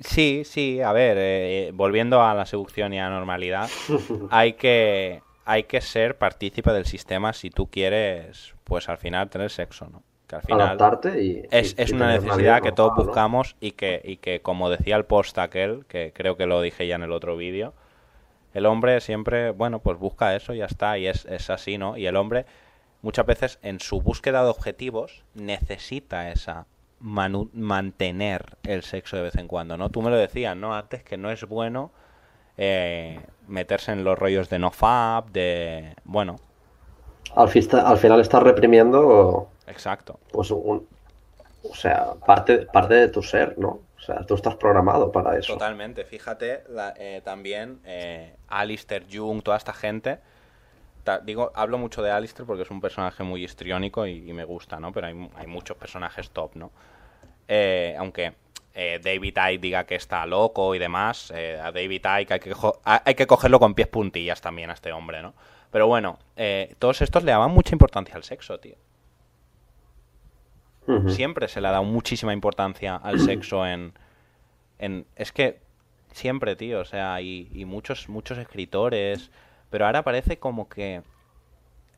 sí, 0.00 0.44
sí, 0.46 0.80
a 0.80 0.92
ver, 0.92 1.18
eh, 1.20 1.70
volviendo 1.74 2.22
a 2.22 2.32
la 2.32 2.46
seducción 2.46 2.94
y 2.94 2.98
a 2.98 3.10
la 3.10 3.10
normalidad, 3.10 3.68
hay 4.30 4.54
que 4.54 5.20
hay 5.44 5.64
que 5.64 5.82
ser 5.82 6.16
partícipe 6.16 6.72
del 6.72 6.86
sistema 6.86 7.34
si 7.34 7.50
tú 7.50 7.66
quieres, 7.66 8.54
pues 8.64 8.88
al 8.88 8.96
final 8.96 9.28
tener 9.28 9.50
sexo, 9.50 9.86
¿no? 9.92 10.02
Al 10.32 10.42
final 10.42 10.60
Adaptarte 10.60 11.22
y, 11.22 11.42
es, 11.50 11.74
es 11.76 11.92
una 11.92 12.08
necesidad 12.08 12.62
que 12.62 12.72
todos 12.72 12.94
buscamos 12.96 13.56
y 13.60 13.72
que, 13.72 14.00
y 14.02 14.16
que, 14.16 14.40
como 14.40 14.70
decía 14.70 14.96
el 14.96 15.04
post 15.04 15.38
aquel, 15.38 15.84
que 15.86 16.12
creo 16.14 16.36
que 16.36 16.46
lo 16.46 16.60
dije 16.60 16.86
ya 16.86 16.96
en 16.96 17.02
el 17.02 17.12
otro 17.12 17.36
vídeo, 17.36 17.74
el 18.54 18.66
hombre 18.66 19.00
siempre, 19.00 19.50
bueno, 19.50 19.80
pues 19.80 19.98
busca 19.98 20.34
eso 20.34 20.54
y 20.54 20.58
ya 20.58 20.66
está, 20.66 20.96
y 20.96 21.06
es, 21.06 21.24
es 21.26 21.50
así, 21.50 21.76
¿no? 21.76 21.96
Y 21.96 22.06
el 22.06 22.16
hombre 22.16 22.46
muchas 23.02 23.26
veces 23.26 23.58
en 23.62 23.80
su 23.80 24.00
búsqueda 24.00 24.42
de 24.42 24.50
objetivos 24.50 25.24
necesita 25.34 26.30
esa 26.30 26.66
mantener 27.00 28.56
el 28.62 28.82
sexo 28.82 29.16
de 29.16 29.24
vez 29.24 29.36
en 29.36 29.46
cuando, 29.46 29.76
¿no? 29.76 29.90
Tú 29.90 30.00
me 30.00 30.10
lo 30.10 30.16
decías, 30.16 30.56
¿no? 30.56 30.74
Antes 30.74 31.02
que 31.02 31.18
no 31.18 31.30
es 31.30 31.44
bueno 31.44 31.90
eh, 32.56 33.20
meterse 33.46 33.92
en 33.92 34.04
los 34.04 34.18
rollos 34.18 34.48
de 34.48 34.58
no 34.58 34.70
fab, 34.70 35.30
de... 35.30 35.94
bueno... 36.04 36.36
Al, 37.34 37.50
al 37.84 37.98
final 37.98 38.20
estás 38.20 38.42
reprimiendo 38.42 39.48
Exacto. 39.66 40.18
Pues 40.30 40.50
un, 40.50 40.86
o 41.70 41.74
sea, 41.74 42.14
parte, 42.26 42.66
parte 42.66 42.94
de 42.94 43.08
tu 43.08 43.22
ser, 43.22 43.58
¿no? 43.58 43.80
O 43.96 44.00
sea, 44.00 44.24
tú 44.26 44.34
estás 44.34 44.56
programado 44.56 45.10
para 45.10 45.38
eso. 45.38 45.54
Totalmente. 45.54 46.04
Fíjate, 46.04 46.62
eh, 46.98 47.22
también 47.24 47.80
eh, 47.84 48.34
Alistair 48.48 49.06
Jung, 49.10 49.42
toda 49.42 49.56
esta 49.56 49.72
gente. 49.72 50.18
digo, 51.22 51.52
hablo 51.54 51.78
mucho 51.78 52.02
de 52.02 52.10
Alistair 52.10 52.46
porque 52.46 52.64
es 52.64 52.70
un 52.70 52.82
personaje 52.82 53.22
muy 53.22 53.42
histriónico 53.42 54.06
y, 54.06 54.32
me 54.34 54.44
gusta, 54.44 54.78
¿no? 54.78 54.92
Pero 54.92 55.06
hay, 55.06 55.30
hay, 55.36 55.46
muchos 55.46 55.76
personajes 55.78 56.30
top, 56.30 56.54
¿no? 56.56 56.70
Eh, 57.48 57.96
aunque 57.98 58.34
eh, 58.74 59.00
David 59.02 59.38
Icke 59.38 59.60
diga 59.60 59.84
que 59.84 59.94
está 59.94 60.26
loco 60.26 60.74
y 60.74 60.78
demás, 60.78 61.30
a 61.30 61.72
David 61.72 62.02
Icke 62.20 62.34
hay 62.34 62.40
que, 62.40 62.54
hay 62.84 63.14
que 63.14 63.26
cogerlo 63.26 63.58
con 63.58 63.74
pies 63.74 63.88
puntillas 63.88 64.42
también 64.42 64.68
a 64.68 64.74
este 64.74 64.92
hombre, 64.92 65.22
¿no? 65.22 65.32
Pero 65.70 65.86
bueno, 65.86 66.18
todos 66.78 67.00
estos 67.00 67.24
le 67.24 67.32
daban 67.32 67.50
mucha 67.52 67.74
importancia 67.74 68.14
al 68.14 68.22
sexo, 68.22 68.60
tío. 68.60 68.76
Siempre 71.08 71.48
se 71.48 71.60
le 71.60 71.68
ha 71.68 71.72
dado 71.72 71.84
muchísima 71.84 72.32
importancia 72.32 72.96
al 72.96 73.20
sexo 73.20 73.66
en, 73.66 73.92
en... 74.78 75.06
Es 75.16 75.32
que 75.32 75.60
siempre, 76.12 76.56
tío, 76.56 76.80
o 76.80 76.84
sea, 76.84 77.20
y, 77.20 77.48
y 77.52 77.64
muchos, 77.64 78.08
muchos 78.08 78.38
escritores, 78.38 79.30
pero 79.70 79.86
ahora 79.86 80.02
parece 80.02 80.38
como 80.38 80.68
que... 80.68 81.02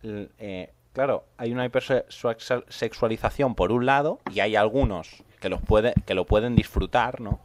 Eh, 0.02 0.70
claro, 0.92 1.24
hay 1.36 1.52
una 1.52 1.66
hipersexualización 1.66 3.54
por 3.54 3.72
un 3.72 3.86
lado 3.86 4.20
y 4.32 4.40
hay 4.40 4.56
algunos 4.56 5.22
que, 5.40 5.48
los 5.48 5.60
puede, 5.60 5.92
que 6.06 6.14
lo 6.14 6.24
pueden 6.24 6.56
disfrutar, 6.56 7.20
¿no? 7.20 7.40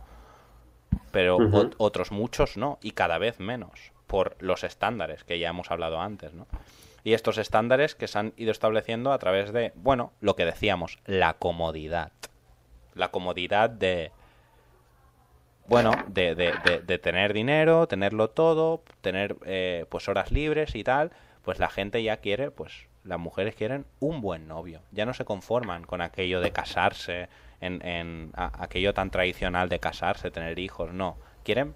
Pero 1.11 1.37
otros 1.77 2.11
muchos 2.11 2.55
no, 2.55 2.79
y 2.81 2.91
cada 2.91 3.17
vez 3.17 3.39
menos, 3.39 3.91
por 4.07 4.37
los 4.39 4.63
estándares 4.63 5.23
que 5.23 5.39
ya 5.39 5.49
hemos 5.49 5.69
hablado 5.71 5.99
antes, 5.99 6.33
¿no? 6.33 6.47
Y 7.03 7.13
estos 7.13 7.37
estándares 7.37 7.95
que 7.95 8.07
se 8.07 8.19
han 8.19 8.33
ido 8.37 8.51
estableciendo 8.51 9.11
a 9.11 9.19
través 9.19 9.51
de, 9.53 9.71
bueno, 9.75 10.13
lo 10.19 10.35
que 10.35 10.45
decíamos, 10.45 10.99
la 11.05 11.33
comodidad. 11.33 12.11
La 12.93 13.09
comodidad 13.09 13.69
de, 13.69 14.11
bueno, 15.67 15.91
de, 16.07 16.35
de, 16.35 16.81
de, 16.85 16.99
tener 16.99 17.33
dinero, 17.33 17.87
tenerlo 17.87 18.29
todo, 18.29 18.83
tener 19.01 19.37
eh, 19.45 19.85
pues 19.89 20.09
horas 20.09 20.31
libres 20.31 20.75
y 20.75 20.83
tal, 20.83 21.11
pues 21.43 21.59
la 21.59 21.69
gente 21.69 22.03
ya 22.03 22.17
quiere, 22.17 22.51
pues 22.51 22.87
las 23.03 23.19
mujeres 23.19 23.55
quieren 23.55 23.85
un 23.99 24.21
buen 24.21 24.47
novio. 24.47 24.81
Ya 24.91 25.05
no 25.05 25.13
se 25.13 25.25
conforman 25.25 25.85
con 25.85 26.01
aquello 26.01 26.41
de 26.41 26.51
casarse, 26.51 27.29
en, 27.61 27.85
en 27.85 28.31
aquello 28.35 28.93
tan 28.93 29.11
tradicional 29.11 29.69
de 29.69 29.79
casarse, 29.79 30.31
tener 30.31 30.59
hijos, 30.59 30.93
no. 30.93 31.17
Quieren 31.43 31.73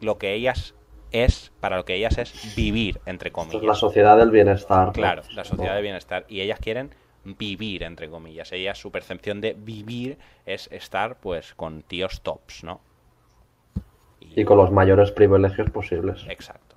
lo 0.00 0.18
que 0.18 0.32
ellas 0.32 0.74
es, 1.12 1.52
para 1.60 1.76
lo 1.76 1.84
que 1.84 1.94
ellas 1.94 2.18
es 2.18 2.54
vivir, 2.56 3.00
entre 3.06 3.32
comillas. 3.32 3.62
la 3.62 3.74
sociedad 3.74 4.16
del 4.16 4.30
bienestar. 4.30 4.92
Claro, 4.92 5.22
la 5.34 5.44
sociedad 5.44 5.74
del 5.74 5.82
bienestar. 5.82 6.24
Y 6.28 6.40
ellas 6.40 6.58
quieren 6.60 6.90
vivir, 7.24 7.82
entre 7.82 8.08
comillas. 8.08 8.52
Ellas, 8.52 8.78
su 8.78 8.90
percepción 8.90 9.40
de 9.40 9.54
vivir 9.58 10.18
es 10.46 10.68
estar, 10.72 11.16
pues, 11.16 11.54
con 11.54 11.82
tíos 11.82 12.20
tops, 12.22 12.64
¿no? 12.64 12.80
Y, 14.20 14.44
con 14.44 14.58
los 14.58 14.70
mayores 14.70 15.10
privilegios 15.10 15.70
posibles. 15.70 16.24
Exacto. 16.28 16.76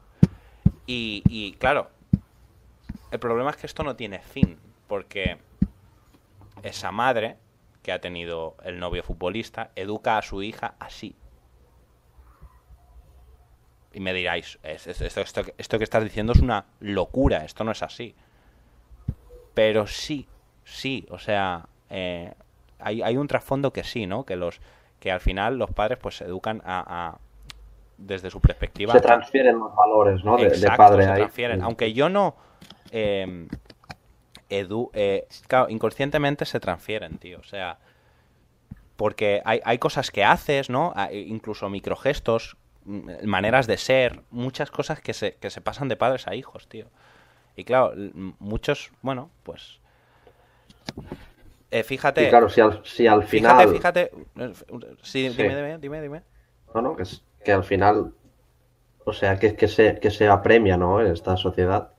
Y, 0.87 1.23
y, 1.27 1.53
claro, 1.53 1.89
el 3.11 3.19
problema 3.19 3.49
es 3.51 3.57
que 3.57 3.67
esto 3.67 3.83
no 3.83 3.95
tiene 3.95 4.19
fin, 4.19 4.57
porque 4.87 5.37
esa 6.63 6.91
madre 6.91 7.37
que 7.81 7.91
ha 7.91 7.99
tenido 7.99 8.55
el 8.63 8.79
novio 8.79 9.03
futbolista 9.03 9.71
educa 9.75 10.17
a 10.17 10.21
su 10.21 10.43
hija 10.43 10.75
así, 10.79 11.15
y 13.93 13.99
me 13.99 14.13
diráis, 14.13 14.58
esto, 14.63 15.21
esto, 15.21 15.77
que 15.77 15.84
estás 15.84 16.04
diciendo 16.04 16.34
es 16.34 16.39
una 16.39 16.65
locura, 16.80 17.43
esto 17.43 17.63
no 17.63 17.71
es 17.71 17.84
así. 17.84 18.15
Pero 19.54 19.86
sí, 19.86 20.27
sí, 20.63 21.06
o 21.10 21.19
sea, 21.19 21.67
eh, 21.89 22.34
hay, 22.80 23.01
hay, 23.01 23.17
un 23.17 23.27
trasfondo 23.27 23.73
que 23.73 23.84
sí, 23.84 24.08
¿no? 24.08 24.25
Que 24.25 24.38
los 24.38 24.62
que 24.99 25.12
al 25.12 25.19
final 25.19 25.58
los 25.58 25.71
padres 25.71 25.97
pues 25.99 26.17
se 26.17 26.25
educan 26.25 26.62
a, 26.63 27.17
desde 27.97 28.30
su 28.30 28.39
perspectiva. 28.39 28.93
Se 28.93 29.01
transfieren 29.01 29.60
los 29.60 29.75
valores, 29.75 30.23
¿no? 30.23 30.38
De, 30.38 30.49
padre 30.77 31.04
se 31.04 31.13
transfieren. 31.13 31.62
Aunque 31.62 31.91
yo 31.91 32.08
no 32.08 32.36
eh, 32.91 33.47
edu, 34.49 34.89
eh, 34.93 35.27
claro, 35.47 35.69
inconscientemente 35.69 36.45
se 36.45 36.60
transfieren, 36.60 37.17
tío. 37.17 37.39
O 37.39 37.43
sea, 37.43 37.80
porque 38.95 39.41
hay, 39.43 39.60
hay 39.65 39.80
cosas 39.80 40.12
que 40.12 40.23
haces, 40.23 40.69
¿no? 40.69 40.93
Incluso 41.12 41.67
microgestos 41.67 42.58
maneras 42.85 43.67
de 43.67 43.77
ser, 43.77 44.21
muchas 44.29 44.71
cosas 44.71 44.99
que 45.01 45.13
se, 45.13 45.35
que 45.35 45.49
se 45.49 45.61
pasan 45.61 45.87
de 45.87 45.95
padres 45.95 46.27
a 46.27 46.35
hijos, 46.35 46.67
tío. 46.67 46.87
Y 47.55 47.63
claro, 47.63 47.93
muchos, 48.39 48.91
bueno, 49.01 49.29
pues... 49.43 49.79
Eh, 51.69 51.83
fíjate... 51.83 52.29
claro, 52.29 52.49
si 52.49 52.61
al, 52.61 52.81
si 52.83 53.07
al 53.07 53.23
final... 53.23 53.69
Fíjate, 53.69 54.11
sí, 55.01 55.29
Dime, 55.29 55.77
dime, 55.79 56.01
dime, 56.01 56.21
No, 56.73 56.81
no, 56.81 56.95
que, 56.95 57.03
es, 57.03 57.23
que 57.43 57.51
al 57.51 57.63
final... 57.63 58.13
O 59.03 59.13
sea, 59.13 59.39
que, 59.39 59.55
que, 59.55 59.67
se, 59.67 59.99
que 59.99 60.11
se 60.11 60.27
apremia, 60.27 60.77
¿no? 60.77 61.01
En 61.01 61.11
esta 61.11 61.35
sociedad. 61.35 61.91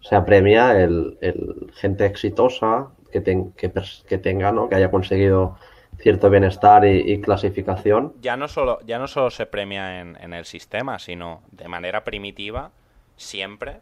Se 0.00 0.14
apremia 0.14 0.78
el, 0.78 1.16
el 1.20 1.72
gente 1.74 2.04
exitosa 2.04 2.88
que, 3.10 3.22
que, 3.22 3.72
que 4.06 4.18
tenga, 4.18 4.52
¿no? 4.52 4.68
Que 4.68 4.74
haya 4.74 4.90
conseguido 4.90 5.56
cierto 5.98 6.30
bienestar 6.30 6.84
y, 6.86 7.20
clasificación. 7.20 8.14
Ya 8.20 8.36
no 8.36 8.48
solo, 8.48 8.80
ya 8.86 8.98
no 8.98 9.08
solo 9.08 9.30
se 9.30 9.46
premia 9.46 10.00
en, 10.00 10.32
el 10.32 10.44
sistema, 10.44 10.98
sino 10.98 11.42
de 11.52 11.68
manera 11.68 12.04
primitiva, 12.04 12.70
siempre, 13.16 13.80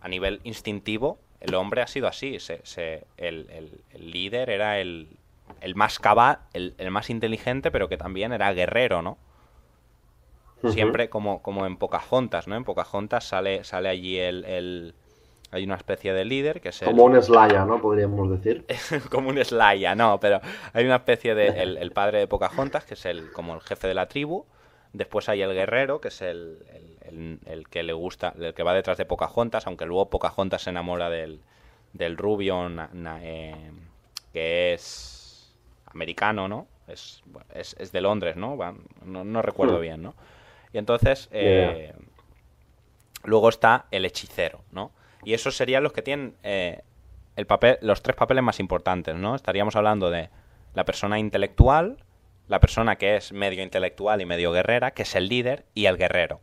a 0.00 0.08
nivel 0.08 0.40
instintivo, 0.44 1.18
el 1.40 1.54
hombre 1.54 1.82
ha 1.82 1.86
sido 1.86 2.08
así. 2.08 2.38
Se, 2.38 3.06
el, 3.16 3.82
líder 3.98 4.50
era 4.50 4.78
el, 4.78 5.08
el 5.60 5.74
más 5.74 5.98
cabal, 5.98 6.38
el, 6.52 6.74
más 6.90 7.10
inteligente, 7.10 7.70
pero 7.70 7.88
que 7.88 7.96
también 7.96 8.32
era 8.32 8.52
guerrero, 8.52 9.02
¿no? 9.02 9.18
Siempre 10.70 11.10
como, 11.10 11.42
como 11.42 11.66
en 11.66 11.76
Pocahontas, 11.76 12.48
¿no? 12.48 12.56
En 12.56 12.64
Pocahontas 12.64 13.24
sale, 13.24 13.64
sale 13.64 13.90
allí 13.90 14.18
el, 14.18 14.94
hay 15.54 15.64
una 15.64 15.76
especie 15.76 16.12
de 16.12 16.24
líder 16.24 16.60
que 16.60 16.70
es 16.70 16.80
Como 16.80 17.04
un 17.04 17.22
Slaya, 17.22 17.64
¿no? 17.64 17.80
Podríamos 17.80 18.28
decir. 18.28 18.64
como 19.10 19.28
un 19.28 19.42
Slaya, 19.44 19.94
no, 19.94 20.18
pero 20.18 20.40
hay 20.72 20.84
una 20.84 20.96
especie 20.96 21.36
de... 21.36 21.62
El, 21.62 21.92
padre 21.92 22.18
de 22.18 22.26
Pocahontas, 22.26 22.84
que 22.84 22.94
es 22.94 23.06
el 23.06 23.30
como 23.30 23.54
el 23.54 23.60
jefe 23.60 23.86
de 23.86 23.94
la 23.94 24.08
tribu. 24.08 24.46
Después 24.92 25.28
hay 25.28 25.42
el 25.42 25.54
guerrero, 25.54 26.00
que 26.00 26.08
es 26.08 26.22
el, 26.22 26.58
el, 27.46 27.68
que 27.68 27.84
le 27.84 27.92
gusta, 27.92 28.34
el 28.36 28.52
que 28.52 28.64
va 28.64 28.74
detrás 28.74 28.98
de 28.98 29.04
Pocahontas, 29.04 29.68
aunque 29.68 29.86
luego 29.86 30.10
Pocahontas 30.10 30.62
se 30.62 30.70
enamora 30.70 31.08
del, 31.08 31.40
del 31.92 32.16
rubio, 32.16 32.68
eh, 33.22 33.54
que 34.32 34.72
es 34.72 35.54
americano, 35.86 36.48
¿no? 36.48 36.66
Es, 36.88 37.22
es, 37.54 37.92
de 37.92 38.00
Londres, 38.00 38.36
¿no? 38.36 38.56
No, 39.04 39.42
recuerdo 39.42 39.78
hmm. 39.78 39.82
bien, 39.82 40.02
¿no? 40.02 40.14
Y 40.72 40.78
entonces, 40.78 41.28
eh, 41.30 41.94
luego 43.22 43.48
está 43.48 43.86
el 43.92 44.04
hechicero, 44.04 44.60
¿no? 44.72 44.90
Y 45.24 45.34
esos 45.34 45.56
serían 45.56 45.82
los 45.82 45.92
que 45.92 46.02
tienen 46.02 46.34
eh, 46.42 46.82
el 47.36 47.46
papel, 47.46 47.78
los 47.80 48.02
tres 48.02 48.16
papeles 48.16 48.42
más 48.42 48.60
importantes, 48.60 49.14
¿no? 49.14 49.34
Estaríamos 49.34 49.76
hablando 49.76 50.10
de 50.10 50.30
la 50.74 50.84
persona 50.84 51.18
intelectual, 51.18 51.98
la 52.48 52.60
persona 52.60 52.96
que 52.96 53.16
es 53.16 53.32
medio 53.32 53.62
intelectual 53.62 54.20
y 54.20 54.26
medio 54.26 54.52
guerrera, 54.52 54.92
que 54.92 55.02
es 55.02 55.14
el 55.14 55.28
líder, 55.28 55.64
y 55.74 55.86
el 55.86 55.96
guerrero. 55.96 56.40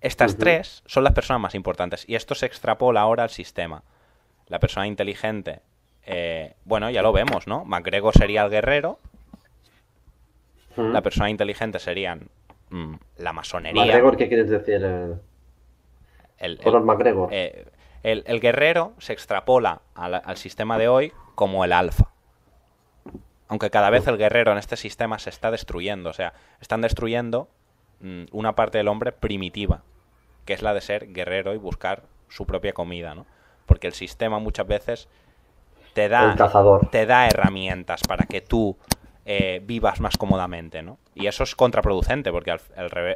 Estas 0.00 0.36
tres 0.36 0.82
son 0.86 1.04
las 1.04 1.12
personas 1.12 1.40
más 1.40 1.54
importantes. 1.54 2.04
Y 2.08 2.16
esto 2.16 2.34
se 2.34 2.46
extrapola 2.46 3.00
ahora 3.00 3.22
al 3.22 3.30
sistema. 3.30 3.84
La 4.48 4.58
persona 4.58 4.88
inteligente, 4.88 5.60
eh, 6.04 6.54
bueno, 6.64 6.90
ya 6.90 7.02
lo 7.02 7.12
vemos, 7.12 7.46
¿no? 7.46 7.64
MacGregor 7.64 8.12
sería 8.12 8.42
el 8.42 8.50
guerrero. 8.50 8.98
La 10.76 11.02
persona 11.02 11.30
inteligente 11.30 11.78
serían 11.78 12.28
mm, 12.70 12.94
la 13.18 13.32
masonería. 13.32 13.84
¿MacGregor 13.84 14.16
qué 14.16 14.26
quieres 14.26 14.50
decir? 14.50 14.82
Eh? 16.42 17.28
El. 17.30 17.66
Eh, 18.02 18.22
el, 18.26 18.40
guerrero 18.40 18.92
se 18.98 19.12
extrapola 19.12 19.82
al, 19.94 20.36
sistema 20.36 20.76
de 20.76 20.88
hoy 20.88 21.12
como 21.34 21.64
el 21.64 21.72
alfa. 21.72 22.08
Aunque 23.48 23.70
cada 23.70 23.90
vez 23.90 24.06
el 24.08 24.18
guerrero 24.18 24.52
en 24.52 24.58
este 24.58 24.76
sistema 24.76 25.18
se 25.18 25.30
está 25.30 25.50
destruyendo. 25.50 26.10
O 26.10 26.12
sea, 26.12 26.32
están 26.60 26.80
destruyendo 26.80 27.48
mm, 28.00 28.24
una 28.32 28.54
parte 28.54 28.78
del 28.78 28.88
hombre 28.88 29.12
primitiva, 29.12 29.82
que 30.44 30.54
es 30.54 30.62
la 30.62 30.74
de 30.74 30.80
ser 30.80 31.12
guerrero 31.12 31.54
y 31.54 31.58
buscar 31.58 32.02
su 32.28 32.46
propia 32.46 32.72
comida, 32.72 33.14
¿no? 33.14 33.26
Porque 33.66 33.86
el 33.86 33.92
sistema 33.92 34.38
muchas 34.38 34.66
veces 34.66 35.08
te 35.92 36.08
da, 36.08 36.34
te 36.90 37.06
da 37.06 37.26
herramientas 37.26 38.00
para 38.08 38.24
que 38.24 38.40
tú 38.40 38.76
eh, 39.24 39.60
vivas 39.64 40.00
más 40.00 40.16
cómodamente, 40.16 40.82
¿no? 40.82 40.98
Y 41.14 41.26
eso 41.26 41.44
es 41.44 41.54
contraproducente, 41.54 42.30
porque 42.30 42.56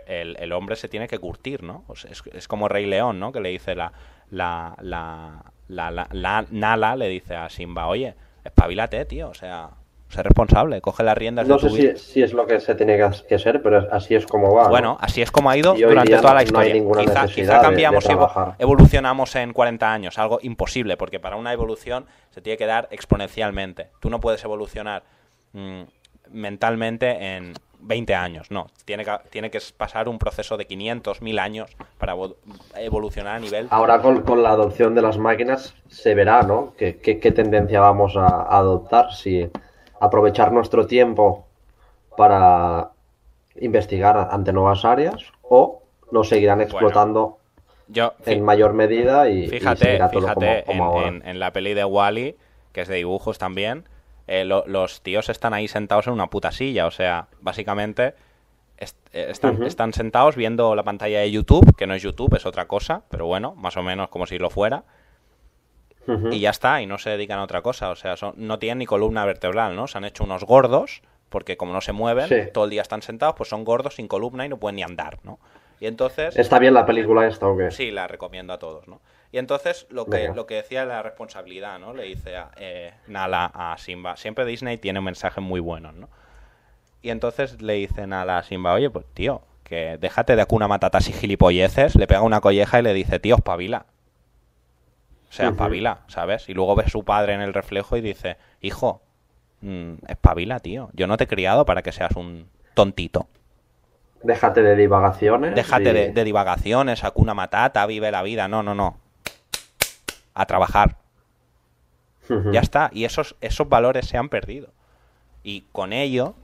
el, 0.07 0.37
el, 0.39 0.53
hombre 0.53 0.77
se 0.77 0.89
tiene 0.89 1.09
que 1.09 1.19
curtir, 1.19 1.63
¿no? 1.63 1.85
es, 1.95 2.23
es, 2.33 2.49
como 2.49 2.69
Rey 2.69 2.87
León, 2.87 3.19
¿no? 3.19 3.33
Que 3.33 3.41
le 3.41 3.49
dice 3.49 3.75
la, 3.75 3.93
la, 4.31 4.77
la, 4.81 5.45
la, 5.69 6.09
la, 6.11 6.47
Nala, 6.51 6.97
le 6.97 7.09
dice 7.09 7.35
a 7.35 7.49
Simba, 7.49 7.87
oye, 7.87 8.15
espabilate, 8.45 9.05
tío, 9.05 9.29
o 9.29 9.35
sea, 9.35 9.71
sé 10.09 10.23
responsable, 10.23 10.81
coge 10.81 11.03
las 11.03 11.17
riendas 11.19 11.47
no 11.49 11.57
de 11.57 11.61
tu 11.61 11.75
sé 11.75 11.97
si, 11.97 12.13
si, 12.13 12.23
es 12.23 12.33
lo 12.33 12.47
que 12.47 12.61
se 12.61 12.75
tiene 12.75 12.97
que 12.97 13.35
hacer, 13.35 13.63
pero 13.63 13.87
así 13.91 14.15
es 14.15 14.27
como 14.27 14.55
va. 14.55 14.69
Bueno, 14.69 14.97
así 15.01 15.23
es 15.23 15.31
como 15.31 15.51
ha 15.51 15.57
ido 15.57 15.75
durante 15.75 16.17
toda 16.17 16.35
la 16.35 16.43
historia. 16.43 16.75
quizá, 17.35 17.61
cambiamos 17.61 18.05
y 18.05 18.13
evolucionamos 18.59 19.35
en 19.37 19.53
40 19.53 19.93
años, 19.93 20.19
algo 20.19 20.39
imposible, 20.43 20.97
porque 20.97 21.21
para 21.21 21.37
una 21.37 21.53
evolución 21.53 22.07
se 22.31 22.41
tiene 22.41 22.57
que 22.57 22.67
dar 22.67 22.89
exponencialmente. 22.91 23.89
Tú 24.01 24.11
no 24.11 24.21
puedes 24.21 24.43
evolucionar 24.45 25.03
mm, 25.53 25.83
mentalmente 26.31 27.37
en 27.37 27.55
20 27.81 28.15
años, 28.15 28.51
no. 28.51 28.67
Tiene 28.85 29.05
que, 29.05 29.13
tiene 29.31 29.51
que 29.51 29.61
pasar 29.77 30.09
un 30.09 30.19
proceso 30.19 30.57
de 30.57 30.67
500, 30.67 31.23
1000 31.23 31.39
años 31.39 31.77
para 31.99 32.15
evolucionar 32.77 33.37
a 33.37 33.41
nivel... 33.41 33.69
Ahora 33.71 34.01
con, 34.01 34.43
la 34.43 34.51
adopción 34.51 34.95
de 34.95 35.03
las 35.03 35.19
máquinas 35.19 35.75
se 35.89 36.15
verá, 36.15 36.43
¿no? 36.43 36.75
¿Qué, 36.77 37.33
tendencia 37.35 37.81
vamos 37.81 38.17
a, 38.17 38.43
adoptar? 38.57 39.13
Si 39.13 39.49
aprovechar 40.01 40.53
nuestro 40.53 40.87
tiempo 40.87 41.47
para 42.17 42.91
investigar 43.61 44.29
ante 44.31 44.53
nuevas 44.53 44.85
áreas 44.85 45.33
o 45.43 45.83
nos 46.11 46.29
seguirán 46.29 46.61
explotando 46.61 47.39
yo, 47.89 48.15
en 48.25 48.45
mayor 48.45 48.73
medida 48.73 49.29
y, 49.29 49.49
fíjate, 49.49 49.99
fíjate 50.11 50.65
en, 50.71 51.39
la 51.39 51.53
peli 51.53 51.73
de 51.73 51.85
Wally, 51.85 52.37
que 52.73 52.81
es 52.83 52.89
de 52.89 52.97
dibujos 52.97 53.39
también, 53.39 53.85
eh, 54.27 54.45
los 54.45 55.03
tíos 55.03 55.29
están 55.29 55.55
ahí 55.55 55.69
sentados 55.69 56.07
en 56.07 56.13
una 56.13 56.29
puta 56.29 56.53
silla. 56.53 56.87
O 56.87 56.91
sea, 56.91 57.29
básicamente 57.41 58.15
eh, 58.79 59.27
están, 59.31 59.63
están 59.63 59.93
sentados 59.93 60.37
viendo 60.37 60.75
la 60.75 60.83
pantalla 60.83 61.21
de 61.21 61.31
YouTube, 61.31 61.77
que 61.77 61.87
no 61.87 61.95
es 61.95 62.03
YouTube, 62.03 62.35
es 62.35 62.47
otra 62.47 62.67
cosa, 62.67 63.03
pero 63.11 63.27
bueno, 63.27 63.55
más 63.55 63.77
o 63.77 63.83
menos 63.83 64.09
como 64.09 64.27
si 64.27 64.39
lo 64.39 64.51
fuera. 64.51 64.85
Y 66.31 66.39
ya 66.39 66.51
está, 66.51 66.81
y 66.81 66.87
no 66.87 66.99
se 66.99 67.11
dedican 67.11 67.41
a 67.41 67.43
otra 67.43 67.63
cosa. 67.63 67.91
O 67.91 67.97
sea, 67.97 68.15
no 68.37 68.61
tienen 68.61 68.79
ni 68.79 68.87
columna 68.87 69.25
vertebral, 69.25 69.75
¿no? 69.75 69.89
Se 69.89 69.99
han 69.99 70.05
hecho 70.05 70.23
unos 70.23 70.45
gordos, 70.45 71.03
porque 71.29 71.57
como 71.57 71.73
no 71.73 71.81
se 71.81 71.91
mueven, 71.91 72.53
todo 72.53 72.63
el 72.65 72.71
día 72.71 72.83
están 72.83 73.03
sentados, 73.03 73.35
pues 73.37 73.49
son 73.49 73.65
gordos 73.65 73.97
sin 73.97 74.07
columna 74.07 74.47
y 74.47 74.49
no 74.49 74.57
pueden 74.57 74.77
ni 74.77 74.85
andar, 74.85 75.19
¿no? 75.25 75.41
Y 75.81 75.87
entonces... 75.87 76.37
¿Está 76.37 76.61
bien 76.61 76.75
la 76.75 76.87
película 76.87 77.27
esta 77.27 77.49
o 77.49 77.57
qué? 77.57 77.73
Sí, 77.73 77.91
la 77.91 78.07
recomiendo 78.07 78.53
a 78.53 78.59
todos, 78.61 78.87
¿no? 78.87 79.01
Y 79.33 79.39
entonces 79.39 79.87
lo 79.91 80.07
que, 80.07 80.31
lo 80.35 80.47
que 80.47 80.57
decía 80.57 80.85
la 80.85 81.03
responsabilidad, 81.03 81.79
¿no? 81.79 81.93
Le 81.93 82.05
dice 82.05 82.37
a, 82.37 82.51
eh, 82.57 82.95
Nala 83.07 83.51
a 83.53 83.77
Simba. 83.79 84.17
Siempre 84.17 84.45
Disney 84.45 84.79
tiene 84.79 85.01
mensajes 85.01 85.43
muy 85.43 85.61
buenos, 85.61 85.95
¿no? 85.95 86.09
Y 87.03 87.11
entonces 87.11 87.61
le 87.61 87.75
dice 87.75 88.07
Nala 88.07 88.39
a 88.39 88.43
Simba, 88.43 88.73
oye, 88.73 88.91
pues 88.91 89.07
tío, 89.15 89.43
que 89.65 89.99
déjate 89.99 90.37
de 90.37 90.43
acuna 90.43 90.69
matatas 90.69 91.09
y 91.09 91.13
gilipolleces. 91.13 91.97
Le 91.97 92.07
pega 92.07 92.23
una 92.23 92.41
colleja 92.41 92.79
y 92.79 92.83
le 92.83 92.95
dice, 92.95 93.19
tío, 93.19 93.37
espabila. 93.37 93.87
O 95.29 95.33
sea, 95.33 95.49
espabila, 95.49 96.01
¿sabes? 96.07 96.49
Y 96.49 96.55
luego 96.55 96.77
ve 96.77 96.89
su 96.89 97.05
padre 97.05 97.35
en 97.35 97.41
el 97.41 97.53
reflejo 97.53 97.97
y 97.97 98.01
dice, 98.01 98.37
hijo, 98.61 99.03
mmm, 99.61 99.95
espabila, 100.09 100.61
tío. 100.61 100.89
Yo 100.95 101.07
no 101.07 101.17
te 101.17 101.25
he 101.25 101.27
criado 101.27 101.67
para 101.67 101.83
que 101.83 101.93
seas 101.93 102.13
un 102.17 102.49
tontito. 102.75 103.27
Déjate 104.23 104.63
de 104.63 104.77
divagaciones. 104.77 105.55
Déjate 105.55 105.93
de, 105.93 106.13
de, 106.13 106.25
divagaciones, 106.25 107.05
acuna 107.05 107.35
matata, 107.35 107.85
vive 107.87 108.11
la 108.11 108.23
vida. 108.23 108.49
No, 108.49 108.63
no, 108.63 108.75
no 108.75 109.06
a 110.37 110.47
trabajar. 110.47 110.97
Ya 112.53 112.61
está. 112.61 112.91
Y 112.93 113.05
esos, 113.05 113.37
esos 113.41 113.69
valores 113.69 114.07
se 114.07 114.17
han 114.17 114.29
perdido. 114.29 114.73
Y 115.45 115.63
con 115.73 115.93
ello, 115.93 116.35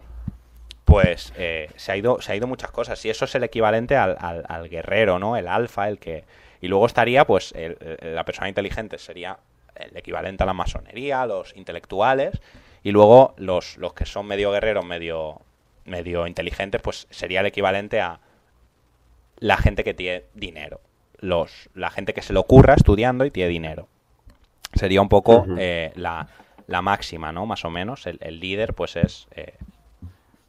pues 0.84 1.32
eh, 1.36 1.68
se, 1.76 1.92
ha 1.92 1.96
ido, 1.96 2.22
se 2.22 2.32
ha 2.32 2.36
ido 2.36 2.46
muchas 2.46 2.70
cosas. 2.70 3.04
Y 3.04 3.10
eso 3.10 3.24
es 3.24 3.34
el 3.34 3.42
equivalente 3.42 3.96
al, 3.96 4.16
al, 4.18 4.68
guerrero, 4.68 5.18
¿no? 5.18 5.36
El 5.36 5.48
alfa, 5.48 5.88
el 5.88 5.98
que... 5.98 6.24
Y 6.60 6.68
luego 6.68 6.86
estaría, 6.86 7.26
pues, 7.26 7.52
la 8.02 8.24
persona 8.24 8.48
inteligente 8.48 8.96
sería 8.98 9.38
el 9.74 9.96
equivalente 9.96 10.44
a 10.44 10.46
la 10.46 10.52
masonería, 10.52 11.26
los 11.26 11.54
intelectuales. 11.56 12.40
Y 12.84 12.92
luego 12.92 13.34
los, 13.36 13.76
los 13.76 13.92
que 13.92 14.06
son 14.06 14.26
medio 14.26 14.52
guerreros, 14.52 14.84
medio, 14.84 15.40
medio 15.84 16.28
inteligentes, 16.28 16.80
pues 16.80 17.08
sería 17.10 17.40
el 17.40 17.46
equivalente 17.46 18.00
a 18.00 18.20
la 19.38 19.56
gente 19.56 19.82
que 19.82 19.94
tiene 19.94 20.24
dinero 20.34 20.80
los, 21.22 21.70
la 21.74 21.88
gente 21.88 22.12
que 22.12 22.20
se 22.20 22.34
lo 22.34 22.40
ocurra 22.40 22.74
estudiando 22.74 23.24
y 23.24 23.30
tiene 23.30 23.48
dinero. 23.48 23.88
Sería 24.74 25.00
un 25.00 25.08
poco 25.08 25.46
eh, 25.56 25.92
la, 25.94 26.28
la, 26.66 26.82
máxima, 26.82 27.32
¿no? 27.32 27.46
Más 27.46 27.64
o 27.64 27.70
menos. 27.70 28.06
El, 28.06 28.40
líder, 28.40 28.74
pues 28.74 28.96
es... 28.96 29.28
Eh, 29.32 29.54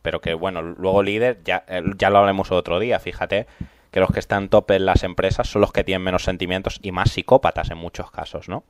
pero 0.02 0.20
que, 0.20 0.34
bueno, 0.34 0.62
luego 0.62 1.02
líder, 1.02 1.42
ya, 1.46 1.64
ya 1.98 2.10
lo 2.10 2.18
hablemos 2.18 2.52
otro 2.52 2.80
día, 2.80 3.00
fíjate 3.00 3.48
que 3.94 4.00
los 4.00 4.10
que 4.12 4.20
están 4.20 4.50
top 4.50 4.72
en 4.72 4.86
las 4.86 5.04
empresas 5.04 5.48
son 5.48 5.62
los 5.62 5.72
que 5.72 5.84
tienen 5.84 6.04
menos 6.04 6.24
sentimientos 6.24 6.80
y 6.82 6.92
más 6.92 7.12
psicópatas 7.12 7.70
en 7.70 7.78
muchos 7.78 8.10
casos, 8.12 8.50
¿no? 8.50 8.64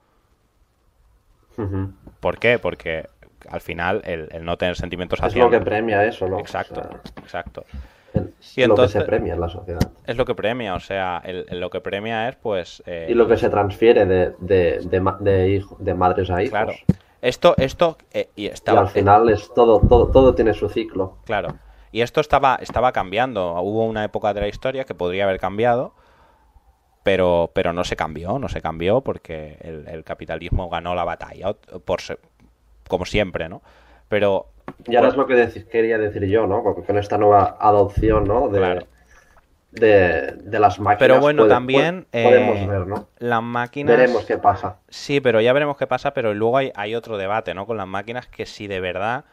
¿Por 2.20 2.40
qué? 2.40 2.60
Porque 2.60 3.08
al 3.50 3.62
final 3.62 4.02
el, 4.06 4.44
no 4.44 4.58
tener 4.58 4.76
sentimientos 4.76 5.22
es 5.24 5.36
lo 5.36 5.50
que 5.50 5.62
premia 5.62 6.06
eso, 6.06 6.28
¿no? 6.28 6.40
Exacto, 6.40 6.82
exacto. 7.18 7.66
Es 8.14 8.68
lo 8.68 8.76
que 8.76 8.88
se 8.88 9.02
premia 9.02 9.34
en 9.34 9.42
la 9.42 9.50
sociedad. 9.50 9.92
Es 10.06 10.18
lo 10.18 10.26
que 10.26 10.36
premia, 10.36 10.76
o 10.76 10.80
sea, 10.80 11.24
lo 11.52 11.70
que 11.70 11.82
premia 11.82 12.30
es 12.30 12.36
pues... 12.36 12.84
Eh, 12.86 13.08
y 13.10 13.14
lo 13.14 13.28
que 13.28 13.38
se 13.38 13.50
transfiere 13.50 14.06
de, 14.06 14.36
de, 14.40 14.80
de, 14.82 15.64
de, 15.80 15.94
madres 15.94 16.30
a 16.30 16.42
hijos. 16.44 16.52
Claro. 16.52 16.74
Esto, 17.22 17.56
esto... 17.58 17.98
Eh, 18.12 18.30
y, 18.36 18.48
estaba, 18.48 18.82
al 18.82 18.90
final 18.90 19.30
es 19.30 19.52
todo, 19.54 19.80
todo, 19.80 20.12
todo 20.12 20.36
tiene 20.36 20.54
su 20.54 20.70
ciclo. 20.70 21.18
Claro. 21.26 21.56
Y 21.92 22.02
esto 22.02 22.22
estaba, 22.22 22.58
estaba 22.62 22.92
cambiando. 22.92 23.54
Hubo 23.62 23.86
una 23.86 24.04
época 24.04 24.34
de 24.34 24.42
la 24.42 24.48
historia 24.48 24.84
que 24.84 24.96
podría 24.96 25.24
haber 25.26 25.40
cambiado, 25.40 25.94
pero, 27.04 27.52
pero 27.54 27.74
no 27.74 27.84
se 27.84 27.96
cambió, 27.96 28.40
no 28.40 28.50
se 28.50 28.62
cambió 28.62 29.02
porque 29.02 29.58
el, 29.62 30.04
capitalismo 30.04 30.70
ganó 30.70 30.96
la 30.96 31.04
batalla, 31.04 31.54
por, 31.86 32.00
como 32.88 33.06
siempre, 33.06 33.50
¿no? 33.50 33.62
Pero 34.08 34.48
y 34.86 34.96
ahora 34.96 35.10
es 35.10 35.16
lo 35.16 35.28
que 35.28 35.66
quería 35.72 35.98
decir 35.98 36.26
yo, 36.26 36.48
¿no? 36.48 36.64
con 36.64 36.98
esta 36.98 37.18
nueva 37.18 37.58
adopción, 37.60 38.26
¿no? 38.26 38.50
De, 38.50 38.86
de, 39.72 40.60
las 40.60 40.80
máquinas. 40.80 41.00
Pero 41.00 41.20
bueno, 41.20 41.48
también 41.48 42.06
podemos 42.12 42.58
eh, 42.58 42.68
ver, 42.68 42.88
¿no? 42.88 43.08
Las 43.18 43.42
máquinas. 43.42 43.98
Veremos 43.98 44.26
qué 44.26 44.38
pasa. 44.38 44.78
Sí, 44.90 45.20
pero 45.20 45.42
ya 45.42 45.52
veremos 45.54 45.78
qué 45.78 45.88
pasa. 45.88 46.14
Pero 46.14 46.34
luego 46.34 46.58
hay, 46.58 46.72
hay 46.76 46.94
otro 46.96 47.18
debate, 47.18 47.54
¿no? 47.54 47.66
Con 47.66 47.78
las 47.78 47.88
máquinas 47.88 48.28
que 48.28 48.46
si 48.46 48.68
de 48.68 48.80
verdad 48.80 49.26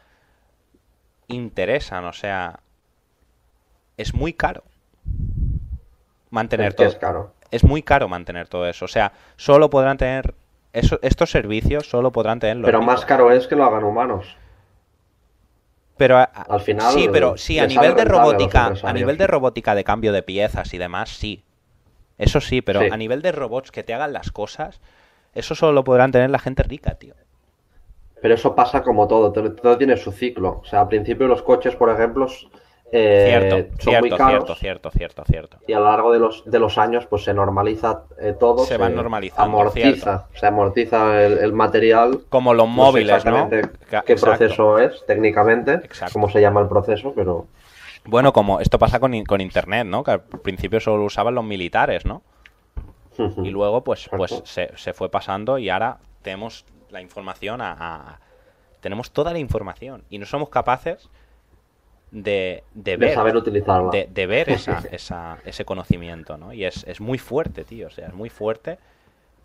interesan, 1.29 2.05
o 2.07 2.13
sea, 2.13 2.61
es 3.97 4.15
muy 4.15 4.33
caro 4.33 4.65
mantener 6.31 6.75
todo. 6.75 6.87
Es 6.87 6.97
caro. 6.97 7.35
Es 7.51 7.65
muy 7.65 7.83
caro 7.83 8.09
mantener 8.09 8.49
todo 8.49 8.67
eso. 8.67 8.85
O 8.85 8.89
sea, 8.89 9.13
solo 9.37 9.69
podrán 9.69 9.99
tener 9.99 10.35
eso, 10.73 10.99
estos 11.03 11.31
servicios, 11.31 11.89
solo 11.89 12.13
podrán 12.13 12.39
tenerlo. 12.39 12.65
Pero 12.65 12.81
más 12.81 13.05
caro 13.05 13.31
es 13.33 13.47
que 13.47 13.57
lo 13.57 13.65
hagan 13.65 13.85
humanos. 13.85 14.37
Pero 16.01 16.17
al 16.17 16.61
final 16.63 16.93
sí, 16.95 17.11
pero 17.13 17.37
sí 17.37 17.59
a 17.59 17.67
nivel 17.67 17.95
de 17.95 18.07
robótica, 18.07 18.73
a 18.83 18.93
nivel 18.95 19.19
de 19.19 19.27
robótica 19.27 19.75
de 19.75 19.85
cambio 19.85 20.15
de 20.15 20.23
piezas 20.23 20.73
y 20.73 20.79
demás, 20.79 21.11
sí. 21.11 21.45
Eso 22.17 22.41
sí, 22.41 22.63
pero 22.63 22.81
a 22.91 22.97
nivel 22.97 23.21
de 23.21 23.33
robots 23.33 23.71
que 23.71 23.83
te 23.83 23.93
hagan 23.93 24.15
las 24.15 24.31
cosas, 24.33 24.81
eso 25.35 25.55
solo 25.55 25.73
lo 25.73 25.85
podrán 25.85 26.11
tener 26.11 26.31
la 26.31 26.39
gente 26.39 26.63
rica, 26.63 26.95
tío. 26.95 27.13
Pero 28.23 28.33
eso 28.35 28.55
pasa 28.55 28.83
como 28.83 29.09
todo, 29.09 29.31
todo 29.31 29.77
tiene 29.77 29.99
su 29.99 30.11
ciclo. 30.11 30.61
O 30.63 30.65
sea, 30.65 30.81
al 30.81 30.89
principio 30.89 31.27
los 31.27 31.43
coches, 31.43 31.77
por 31.77 31.91
ejemplo, 31.91 32.29
eh, 32.93 33.27
Cierto, 33.49 33.83
son 33.83 33.95
muy 34.01 34.09
cierto, 34.09 34.17
caros 34.17 34.45
cierto, 34.45 34.55
cierto, 34.57 34.91
cierto, 34.91 35.25
cierto. 35.25 35.57
y 35.69 35.73
a 35.73 35.79
lo 35.79 35.85
largo 35.87 36.13
de 36.13 36.19
los, 36.19 36.43
de 36.45 36.59
los 36.59 36.77
años 36.79 37.07
pues 37.07 37.23
se 37.25 37.33
normaliza 37.33 38.03
eh, 38.21 38.35
todo, 38.39 38.65
Se 38.65 38.77
van 38.77 38.95
normalizando, 38.97 39.61
amortiza, 39.61 40.27
se 40.35 40.47
amortiza 40.47 41.23
el, 41.25 41.39
el 41.39 41.53
material. 41.53 42.21
Como 42.29 42.53
los 42.55 42.67
No 42.69 42.75
sé 42.75 42.81
móviles, 42.81 43.25
¿no? 43.25 43.49
¿Qué 43.49 43.59
exacto. 43.61 44.15
proceso 44.21 44.79
es 44.79 45.05
técnicamente? 45.07 45.75
Exacto. 45.75 46.13
¿Cómo 46.15 46.29
se 46.29 46.41
llama 46.41 46.61
el 46.63 46.69
proceso? 46.69 47.13
Pero 47.15 47.47
Bueno, 48.05 48.33
como 48.33 48.61
esto 48.61 48.79
pasa 48.79 48.99
con, 48.99 49.25
con 49.25 49.41
internet, 49.41 49.87
¿no? 49.87 50.03
Que 50.03 50.11
al 50.13 50.21
principio 50.23 50.81
solo 50.81 50.97
lo 50.99 51.05
usaban 51.05 51.35
los 51.35 51.45
militares, 51.45 52.05
¿no? 52.07 52.23
Y 53.45 53.51
luego, 53.51 53.85
pues, 53.85 54.09
pues 54.17 54.41
se, 54.45 54.71
se 54.77 54.95
fue 54.95 55.11
pasando 55.11 55.59
y 55.59 55.69
ahora 55.69 55.99
tenemos 56.23 56.65
la 56.91 57.03
información 57.03 57.61
a, 57.61 57.73
a- 57.79 58.19
Tenemos 58.81 59.11
toda 59.11 59.33
la 59.33 59.39
información 59.39 60.05
y 60.09 60.19
no 60.19 60.25
somos 60.27 60.49
capaces 60.49 61.09
de, 62.11 62.65
de 62.75 62.97
de 62.97 62.97
ver... 62.97 63.15
saber 63.15 63.37
utilizarla. 63.37 63.91
de, 63.91 64.09
de 64.13 64.27
ver 64.27 64.49
esa, 64.51 64.83
esa- 64.91 65.39
ese 65.45 65.65
conocimiento, 65.65 66.37
¿no? 66.37 66.53
Y 66.53 66.65
es, 66.65 66.85
es 66.85 67.01
muy 67.01 67.19
fuerte, 67.19 67.65
tío, 67.65 67.87
o 67.87 67.91
sea, 67.91 68.09
es 68.09 68.15
muy 68.15 68.31
fuerte 68.31 68.79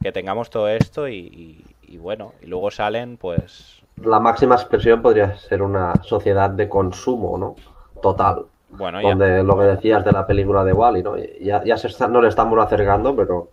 que 0.01 0.11
tengamos 0.11 0.49
todo 0.49 0.67
esto 0.69 1.07
y, 1.07 1.15
y- 1.17 1.65
y 1.93 1.97
bueno, 1.97 2.33
y 2.41 2.47
luego 2.47 2.71
salen, 2.71 3.17
pues, 3.17 3.81
La 3.97 4.19
máxima 4.19 4.55
expresión 4.55 5.01
podría 5.01 5.37
ser 5.37 5.61
una 5.61 5.93
sociedad 6.03 6.49
de 6.49 6.69
consumo, 6.69 7.37
¿no? 7.37 7.55
Total. 8.01 8.45
bueno, 8.69 9.01
ya, 9.01 9.09
Donde 9.09 9.43
lo 9.43 9.57
que 9.57 9.63
decías 9.65 10.03
de 10.03 10.11
la 10.11 10.25
película 10.27 10.63
de 10.63 10.73
Wally, 10.73 11.03
¿no? 11.03 11.15
Ya, 11.17 11.63
ya 11.63 11.77
se 11.77 11.87
está, 11.87 12.07
nos 12.07 12.23
le 12.23 12.29
estamos 12.29 12.57
acercando, 12.59 13.15
pero 13.15 13.49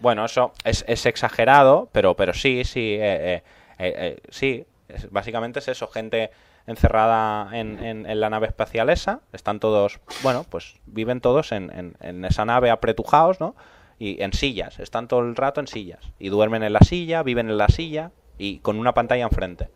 bueno, 0.00 0.24
eso 0.24 0.52
es, 0.64 0.84
es 0.88 1.06
exagerado, 1.06 1.88
pero, 1.92 2.14
pero 2.14 2.34
sí, 2.34 2.64
sí, 2.64 2.94
eh, 2.94 3.34
eh, 3.36 3.42
eh, 3.78 3.94
eh, 3.96 4.20
sí, 4.28 4.64
es- 4.88 5.10
básicamente 5.10 5.60
es 5.60 5.68
eso, 5.68 5.86
gente 5.88 6.30
encerrada 6.66 7.56
en, 7.56 7.82
en- 7.84 8.06
en 8.06 8.20
la 8.20 8.30
nave 8.30 8.46
espacial 8.46 8.90
esa, 8.90 9.20
están 9.32 9.60
todos, 9.60 10.00
bueno, 10.22 10.44
pues 10.48 10.74
viven 10.86 11.20
todos 11.20 11.52
en, 11.52 11.96
esa 12.24 12.44
nave 12.44 12.70
apretujados, 12.70 13.40
¿no? 13.40 13.54
Y 13.98 14.22
en 14.22 14.32
sillas, 14.32 14.78
están 14.80 15.06
todo 15.08 15.20
el 15.20 15.36
rato 15.36 15.60
en 15.60 15.66
sillas, 15.68 16.00
y 16.18 16.28
duermen 16.28 16.62
en 16.62 16.72
la 16.72 16.80
silla, 16.80 17.22
viven 17.22 17.48
en 17.48 17.58
la 17.58 17.68
silla, 17.68 18.10
y 18.38 18.58
con 18.58 18.78
una 18.78 18.92
pantalla 18.94 19.24
enfrente. 19.24 19.68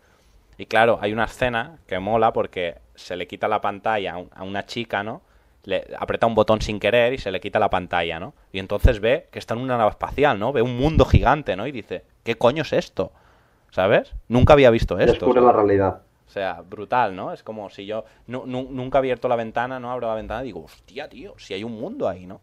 Y 0.57 0.65
claro, 0.65 0.99
hay 1.01 1.13
una 1.13 1.23
escena 1.23 1.77
que 1.87 1.99
mola 1.99 2.33
porque 2.33 2.75
se 2.95 3.15
le 3.15 3.27
quita 3.27 3.47
la 3.47 3.61
pantalla 3.61 4.13
a 4.13 4.17
un- 4.17 4.29
a 4.35 4.43
una 4.43 4.65
chica, 4.65 5.03
¿no? 5.03 5.21
Le 5.63 5.85
aprieta 5.97 6.25
un 6.27 6.35
botón 6.35 6.61
sin 6.61 6.79
querer 6.79 7.13
y 7.13 7.17
se 7.17 7.31
le 7.31 7.39
quita 7.39 7.59
la 7.59 7.69
pantalla, 7.69 8.19
¿no? 8.19 8.33
Y 8.51 8.59
entonces 8.59 8.99
ve 8.99 9.27
que 9.31 9.39
está 9.39 9.53
en 9.53 9.61
una 9.61 9.77
nave 9.77 9.91
espacial, 9.91 10.37
¿no? 10.39 10.51
Ve 10.51 10.61
un 10.61 10.75
mundo 10.77 11.05
gigante, 11.05 11.55
¿no? 11.55 11.65
Y 11.67 11.71
dice, 11.71 12.03
¿qué 12.23 12.35
coño 12.35 12.63
es 12.63 12.73
esto? 12.73 13.11
¿Sabes? 13.71 14.13
Nunca 14.27 14.53
había 14.53 14.69
visto 14.71 14.97
esto. 14.99 15.13
descubre 15.13 15.39
¿sabes? 15.39 15.45
la 15.45 15.61
realidad. 15.61 16.01
O 16.29 16.31
sea, 16.31 16.61
brutal, 16.61 17.15
¿no? 17.15 17.33
Es 17.33 17.41
como 17.41 17.71
si 17.71 17.87
yo 17.87 18.05
nu- 18.27 18.43
nu- 18.45 18.67
nunca 18.69 18.97
he 18.97 18.99
abierto 18.99 19.27
la 19.27 19.35
ventana, 19.35 19.79
no 19.79 19.89
abro 19.91 20.07
la 20.09 20.13
ventana 20.13 20.43
y 20.43 20.45
digo, 20.45 20.63
hostia, 20.63 21.09
tío, 21.09 21.33
si 21.39 21.55
hay 21.55 21.63
un 21.63 21.71
mundo 21.81 22.07
ahí, 22.07 22.27
¿no? 22.27 22.39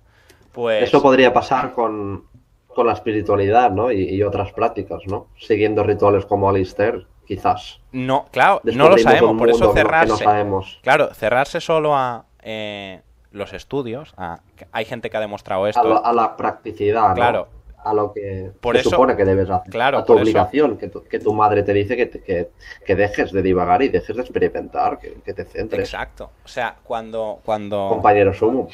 Pues... 0.51 0.83
Eso 0.83 1.01
podría 1.01 1.33
pasar 1.33 1.73
con, 1.73 2.25
con 2.67 2.85
la 2.89 2.95
espiritualidad, 2.95 3.71
¿no? 3.71 3.93
Y, 3.93 4.03
y 4.13 4.25
otras 4.25 4.53
prácticas, 4.53 5.03
¿no? 5.07 5.29
Siguiendo 5.39 5.85
rituales 5.85 6.27
como 6.27 6.49
Alistair, 6.51 7.07
quizás. 7.29 7.81
No, 7.93 8.27
claro, 8.33 8.61
no 8.65 8.89
lo 8.89 8.99
sabemos, 8.99 9.39
por 9.39 9.51
eso 9.51 9.67
no- 9.67 9.73
cerrarse. 9.73 10.09
no 10.09 10.17
sabemos. 10.19 10.81
Claro, 10.83 11.15
cerrarse 11.15 11.61
solo 11.61 11.95
a 11.95 12.25
eh, 12.43 13.03
los 13.31 13.53
estudios. 13.53 14.15
a- 14.17 14.41
hay 14.73 14.85
gente 14.85 15.11
que 15.11 15.17
ha 15.17 15.21
demostrado 15.21 15.69
esto. 15.69 15.81
A, 15.81 15.85
la- 15.85 15.97
a 15.99 16.13
la 16.13 16.37
practicidad, 16.37 17.11
¿no? 17.11 17.47
A 17.85 17.95
lo 17.95 18.13
que 18.13 18.51
Por 18.61 18.75
se 18.75 18.81
eso- 18.81 18.91
supone 18.91 19.17
que 19.17 19.25
debes 19.25 19.49
hacer. 19.49 19.71
claro, 19.71 19.99
a 19.99 20.05
tu 20.05 20.15
eso- 20.15 20.23
obligación, 20.23 20.77
que 20.77 20.89
tu, 20.89 21.05
que 21.05 21.21
tu 21.21 21.33
madre 21.33 21.63
te 21.63 21.73
dice 21.73 21.97
que, 21.97 22.07
te- 22.07 22.21
que, 22.21 22.51
que 22.85 22.97
dejes 22.97 23.31
de 23.33 23.43
divagar 23.43 23.83
y 23.83 23.89
dejes 23.89 24.17
de 24.17 24.23
experimentar, 24.23 24.99
que, 24.99 25.15
que 25.25 25.33
te 25.35 25.45
centres. 25.45 25.81
Exacto. 25.93 26.31
O 26.45 26.49
sea, 26.49 26.77
cuando. 26.83 27.41
cuando... 27.45 27.87
Compañero 27.89 28.35
sumo. 28.35 28.69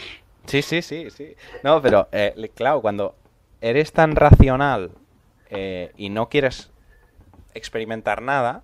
Sí, 0.46 0.62
sí, 0.62 0.80
sí, 0.82 1.10
sí. 1.10 1.36
No, 1.62 1.80
pero 1.82 2.08
eh, 2.10 2.34
claro, 2.54 2.80
cuando 2.80 3.14
eres 3.60 3.92
tan 3.92 4.16
racional 4.16 4.90
eh, 5.50 5.92
y 5.96 6.08
no 6.08 6.28
quieres 6.28 6.70
experimentar 7.54 8.22
nada, 8.22 8.62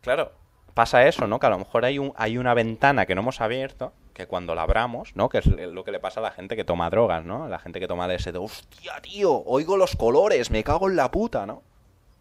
claro, 0.00 0.32
pasa 0.74 1.06
eso, 1.06 1.26
¿no? 1.26 1.38
Que 1.38 1.46
a 1.46 1.50
lo 1.50 1.58
mejor 1.58 1.84
hay, 1.84 1.98
un, 1.98 2.12
hay 2.16 2.38
una 2.38 2.54
ventana 2.54 3.06
que 3.06 3.14
no 3.14 3.20
hemos 3.20 3.40
abierto, 3.40 3.92
que 4.16 4.26
cuando 4.26 4.54
la 4.54 4.62
abramos, 4.62 5.14
¿no? 5.14 5.28
Que 5.28 5.38
es 5.38 5.46
lo 5.46 5.84
que 5.84 5.92
le 5.92 6.00
pasa 6.00 6.20
a 6.20 6.22
la 6.22 6.30
gente 6.30 6.56
que 6.56 6.64
toma 6.64 6.88
drogas, 6.88 7.22
¿no? 7.26 7.48
La 7.48 7.58
gente 7.58 7.80
que 7.80 7.86
toma 7.86 8.08
de, 8.08 8.16
hostia, 8.38 8.94
tío, 9.02 9.42
oigo 9.44 9.76
los 9.76 9.94
colores, 9.94 10.50
me 10.50 10.64
cago 10.64 10.88
en 10.88 10.96
la 10.96 11.10
puta, 11.10 11.44
¿no? 11.44 11.62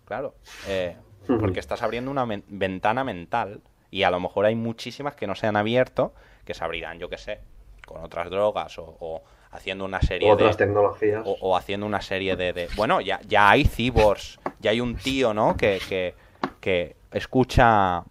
Claro, 0.04 0.36
eh, 0.68 0.98
porque 1.40 1.62
estás 1.62 1.82
abriendo 1.84 2.12
una 2.12 2.26
men- 2.26 2.44
ventana 2.50 3.06
mental 3.06 3.62
y 3.92 4.04
a 4.04 4.12
lo 4.12 4.20
mejor 4.20 4.46
hay 4.46 4.56
muchísimas 4.56 5.16
que 5.16 5.26
no 5.26 5.36
se 5.36 5.48
han 5.48 5.56
abierto, 5.56 6.14
que 6.44 6.54
se 6.54 6.66
abrirán, 6.66 7.00
yo 7.00 7.08
qué 7.08 7.18
sé, 7.18 7.40
con 7.86 8.04
otras 8.04 8.30
drogas 8.30 8.78
o, 8.78 8.98
o 9.00 9.24
haciendo 9.52 9.86
una 9.86 10.02
serie 10.02 10.30
Otras 10.30 10.58
de... 10.58 10.66
tecnologías. 10.66 11.24
O, 11.26 11.38
o 11.40 11.56
haciendo 11.56 11.86
una 11.86 12.02
serie 12.02 12.36
de, 12.36 12.52
de- 12.52 12.68
Bueno, 12.76 13.00
ya, 13.00 13.22
ya 13.26 13.50
hay 13.50 13.64
cyborgs, 13.64 14.38
ya 14.60 14.72
hay 14.72 14.82
un 14.82 14.96
tío, 14.98 15.34
¿no? 15.34 15.56
Que, 15.56 15.80
que, 15.88 16.14
que 16.60 16.98
escucha... 17.12 18.04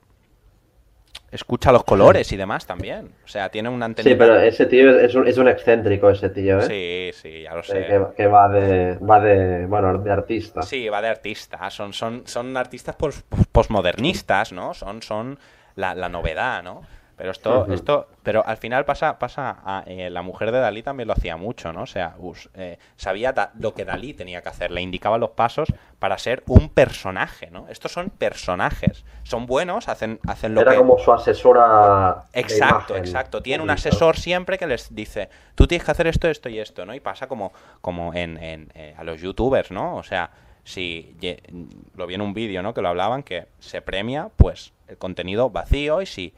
Escucha 1.35 1.72
los 1.72 1.82
colores 1.82 2.30
y 2.30 2.37
demás 2.37 2.64
también. 2.64 3.11
O 3.24 3.28
sea, 3.28 3.49
tiene 3.49 3.68
una 3.68 3.87
antena. 3.87 4.09
Sí, 4.09 4.14
pero 4.14 4.39
ese 4.39 4.66
tío 4.66 4.97
es 4.99 5.14
un, 5.16 5.26
es 5.26 5.37
un 5.37 5.49
excéntrico, 5.49 6.09
ese 6.09 6.30
tío, 6.30 6.61
¿eh? 6.61 7.12
Sí, 7.12 7.20
sí, 7.20 7.43
ya 7.43 7.55
lo 7.55 7.61
Eh, 7.61 7.64
sé. 7.64 7.87
que, 7.87 8.03
que 8.16 8.26
va 8.28 8.49
de, 8.49 8.97
va 8.99 9.18
de, 9.20 9.66
bueno, 9.66 9.99
de 9.99 10.12
artista. 10.12 10.62
Sí, 10.62 10.89
va 10.89 11.03
de 11.03 11.09
artista. 11.09 11.68
Son, 11.70 11.93
son, 11.93 12.22
son 12.26 12.57
artistas 12.57 12.95
pos- 12.95 13.22
pos- 13.28 13.47
posmodernistas, 13.51 14.53
¿no? 14.53 14.74
Son, 14.74 15.03
son 15.03 15.39
la, 15.74 15.95
la 15.97 16.09
novedad, 16.09 16.62
¿no? 16.62 16.82
Pero 17.16 17.30
esto, 17.30 17.66
esto, 17.72 18.08
pero 18.24 18.44
al 18.44 18.56
final 18.56 18.84
pasa, 18.84 19.20
pasa 19.20 19.58
a, 19.64 19.84
eh, 19.86 20.10
la 20.10 20.22
mujer 20.22 20.50
de 20.50 20.58
Dalí 20.58 20.82
también 20.82 21.06
lo 21.06 21.12
hacía 21.12 21.36
mucho, 21.36 21.72
¿no? 21.72 21.82
O 21.82 21.86
sea, 21.86 22.16
us- 22.18 22.50
eh, 22.54 22.78
sabía 22.96 23.32
da- 23.32 23.52
lo 23.58 23.72
que 23.72 23.84
Dalí 23.84 24.14
tenía 24.14 24.42
que 24.42 24.48
hacer, 24.48 24.72
le 24.72 24.80
indicaba 24.80 25.16
los 25.16 25.30
pasos 25.30 25.68
para 26.00 26.18
ser 26.18 26.42
un 26.48 26.68
personaje, 26.70 27.50
¿no? 27.52 27.68
Estos 27.68 27.92
son 27.92 28.10
personajes, 28.10 29.04
son 29.22 29.46
buenos, 29.46 29.88
hacen, 29.88 30.18
hacen 30.26 30.54
lo 30.54 30.62
Era 30.62 30.72
que 30.72 30.78
como 30.78 30.98
su 30.98 31.12
asesora. 31.12 32.24
de 32.32 32.40
Exacto, 32.40 32.94
imagen 32.94 32.96
exacto. 32.96 33.42
Tiene 33.42 33.62
un 33.62 33.70
asesor 33.70 34.16
siempre 34.16 34.58
que 34.58 34.66
les 34.66 34.92
dice, 34.94 35.28
tú 35.54 35.68
tienes 35.68 35.84
que 35.84 35.90
hacer 35.92 36.08
esto, 36.08 36.28
esto 36.28 36.48
y 36.48 36.58
esto, 36.58 36.84
¿no? 36.84 36.94
Y 36.94 37.00
pasa 37.00 37.28
como, 37.28 37.52
como 37.80 38.12
en, 38.14 38.42
en, 38.42 38.72
eh, 38.74 38.94
a 38.98 39.04
los 39.04 39.20
youtubers, 39.20 39.70
¿no? 39.70 39.96
O 39.96 40.02
sea, 40.02 40.30
si 40.64 41.14
lo 41.94 42.06
vi 42.06 42.14
en 42.14 42.22
un 42.22 42.34
vídeo, 42.34 42.62
¿no? 42.62 42.74
Que 42.74 42.82
lo 42.82 42.88
hablaban, 42.88 43.22
que 43.22 43.46
se 43.60 43.82
premia, 43.82 44.30
pues, 44.36 44.72
el 44.88 44.98
contenido 44.98 45.48
vacío 45.50 46.02
y 46.02 46.06
si 46.06 46.34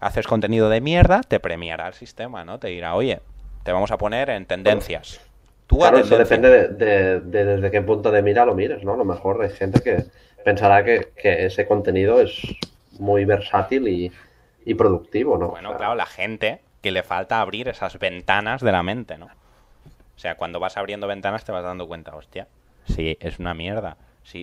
haces 0.00 0.26
contenido 0.26 0.68
de 0.68 0.80
mierda, 0.80 1.22
te 1.22 1.40
premiará 1.40 1.88
el 1.88 1.94
sistema, 1.94 2.44
¿no? 2.44 2.58
Te 2.58 2.68
dirá, 2.68 2.94
oye, 2.94 3.20
te 3.64 3.72
vamos 3.72 3.90
a 3.90 3.98
poner 3.98 4.30
en 4.30 4.46
tendencias. 4.46 5.20
Tú 5.66 5.76
a 5.84 5.88
Claro, 5.88 5.98
eso 5.98 6.16
depende 6.16 6.48
de, 6.50 6.68
de- 6.68 7.20
de 7.20 7.44
desde 7.44 7.70
qué 7.70 7.82
punto 7.82 8.10
de 8.10 8.22
mira 8.22 8.44
lo 8.44 8.54
mires, 8.54 8.82
¿no? 8.84 8.94
A 8.94 8.96
lo 8.96 9.04
mejor 9.04 9.42
hay 9.42 9.50
gente 9.50 9.80
que 9.82 10.04
pensará 10.44 10.84
que, 10.84 11.12
que 11.16 11.46
ese 11.46 11.66
contenido 11.66 12.20
es 12.20 12.40
muy 12.98 13.24
versátil 13.24 13.88
y, 13.88 14.12
y 14.64 14.74
productivo, 14.74 15.38
¿no? 15.38 15.48
Bueno, 15.48 15.68
O 15.70 15.72
sea, 15.72 15.78
claro, 15.78 15.94
la 15.94 16.06
gente 16.06 16.60
que 16.82 16.90
le 16.90 17.02
falta 17.02 17.40
abrir 17.40 17.68
esas 17.68 17.98
ventanas 17.98 18.62
de 18.62 18.72
la 18.72 18.82
mente, 18.82 19.18
¿no? 19.18 19.26
O 19.26 20.18
sea, 20.18 20.36
cuando 20.36 20.60
vas 20.60 20.76
abriendo 20.76 21.06
ventanas 21.06 21.44
te 21.44 21.52
vas 21.52 21.64
dando 21.64 21.88
cuenta, 21.88 22.14
hostia, 22.14 22.48
sí, 22.86 23.16
es 23.20 23.38
una 23.38 23.54
mierda. 23.54 23.96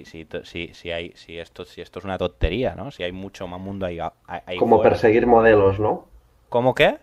Sí, 0.03 0.25
to- 0.25 0.43
sí, 0.45 0.71
sí 0.73 0.91
hay, 0.91 1.13
sí, 1.15 1.37
esto, 1.39 1.65
sí, 1.65 1.81
esto 1.81 1.99
es 1.99 2.05
una 2.05 2.17
tontería, 2.17 2.75
¿no? 2.75 2.91
Si 2.91 3.03
hay 3.03 3.11
mucho 3.11 3.47
más 3.47 3.59
mundo 3.59 3.85
ahí, 3.85 3.99
ahí- 4.27 4.41
como 4.55 4.81
fuera. 4.81 4.81
perseguir 4.81 5.25
modelos, 5.25 5.79
¿no? 5.79 6.09
¿Cómo 6.49 6.73
qué? 6.75 6.97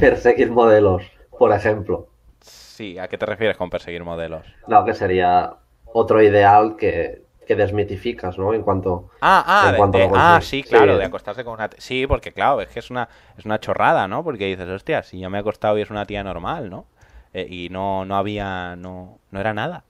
perseguir 0.00 0.50
modelos, 0.50 1.02
por 1.38 1.52
ejemplo. 1.52 2.08
Sí, 2.40 2.98
¿a 2.98 3.06
qué 3.08 3.16
te 3.16 3.26
refieres 3.26 3.56
con 3.56 3.70
perseguir 3.70 4.02
modelos? 4.02 4.44
No, 4.66 4.84
que 4.84 4.94
sería 4.94 5.56
otro 5.92 6.22
ideal 6.22 6.76
que, 6.76 7.22
que 7.46 7.56
desmitificas, 7.56 8.38
¿no? 8.38 8.54
En 8.54 8.62
cuanto... 8.62 9.10
Ah, 9.20 9.42
ah, 9.68 9.72
En 9.72 9.74
de- 9.74 9.76
cuanto 9.76 9.98
ah, 10.12 10.40
sí, 10.40 10.62
sí. 10.62 10.62
claro, 10.62 10.96
de 10.96 11.04
acostarse 11.04 11.42
con 11.44 11.54
una... 11.54 11.68
Sí, 11.78 12.06
porque 12.06 12.32
claro, 12.32 12.60
es 12.60 12.68
que 12.68 12.78
es 12.78 12.90
una, 12.90 13.08
es 13.36 13.44
una 13.44 13.58
chorrada, 13.58 14.06
¿no? 14.06 14.22
Porque 14.22 14.46
dices, 14.46 14.68
hostia, 14.68 15.02
si 15.02 15.18
yo 15.18 15.28
me 15.30 15.38
he 15.38 15.40
acostado 15.40 15.76
y 15.78 15.82
es 15.82 15.90
una 15.90 16.06
tía 16.06 16.22
normal, 16.22 16.70
¿no? 16.70 16.86
Eh, 17.34 17.46
y 17.50 17.68
no, 17.68 18.04
no 18.04 18.16
había, 18.16 18.76
no, 18.76 19.18
no 19.32 19.40
era 19.40 19.52
nada. 19.54 19.84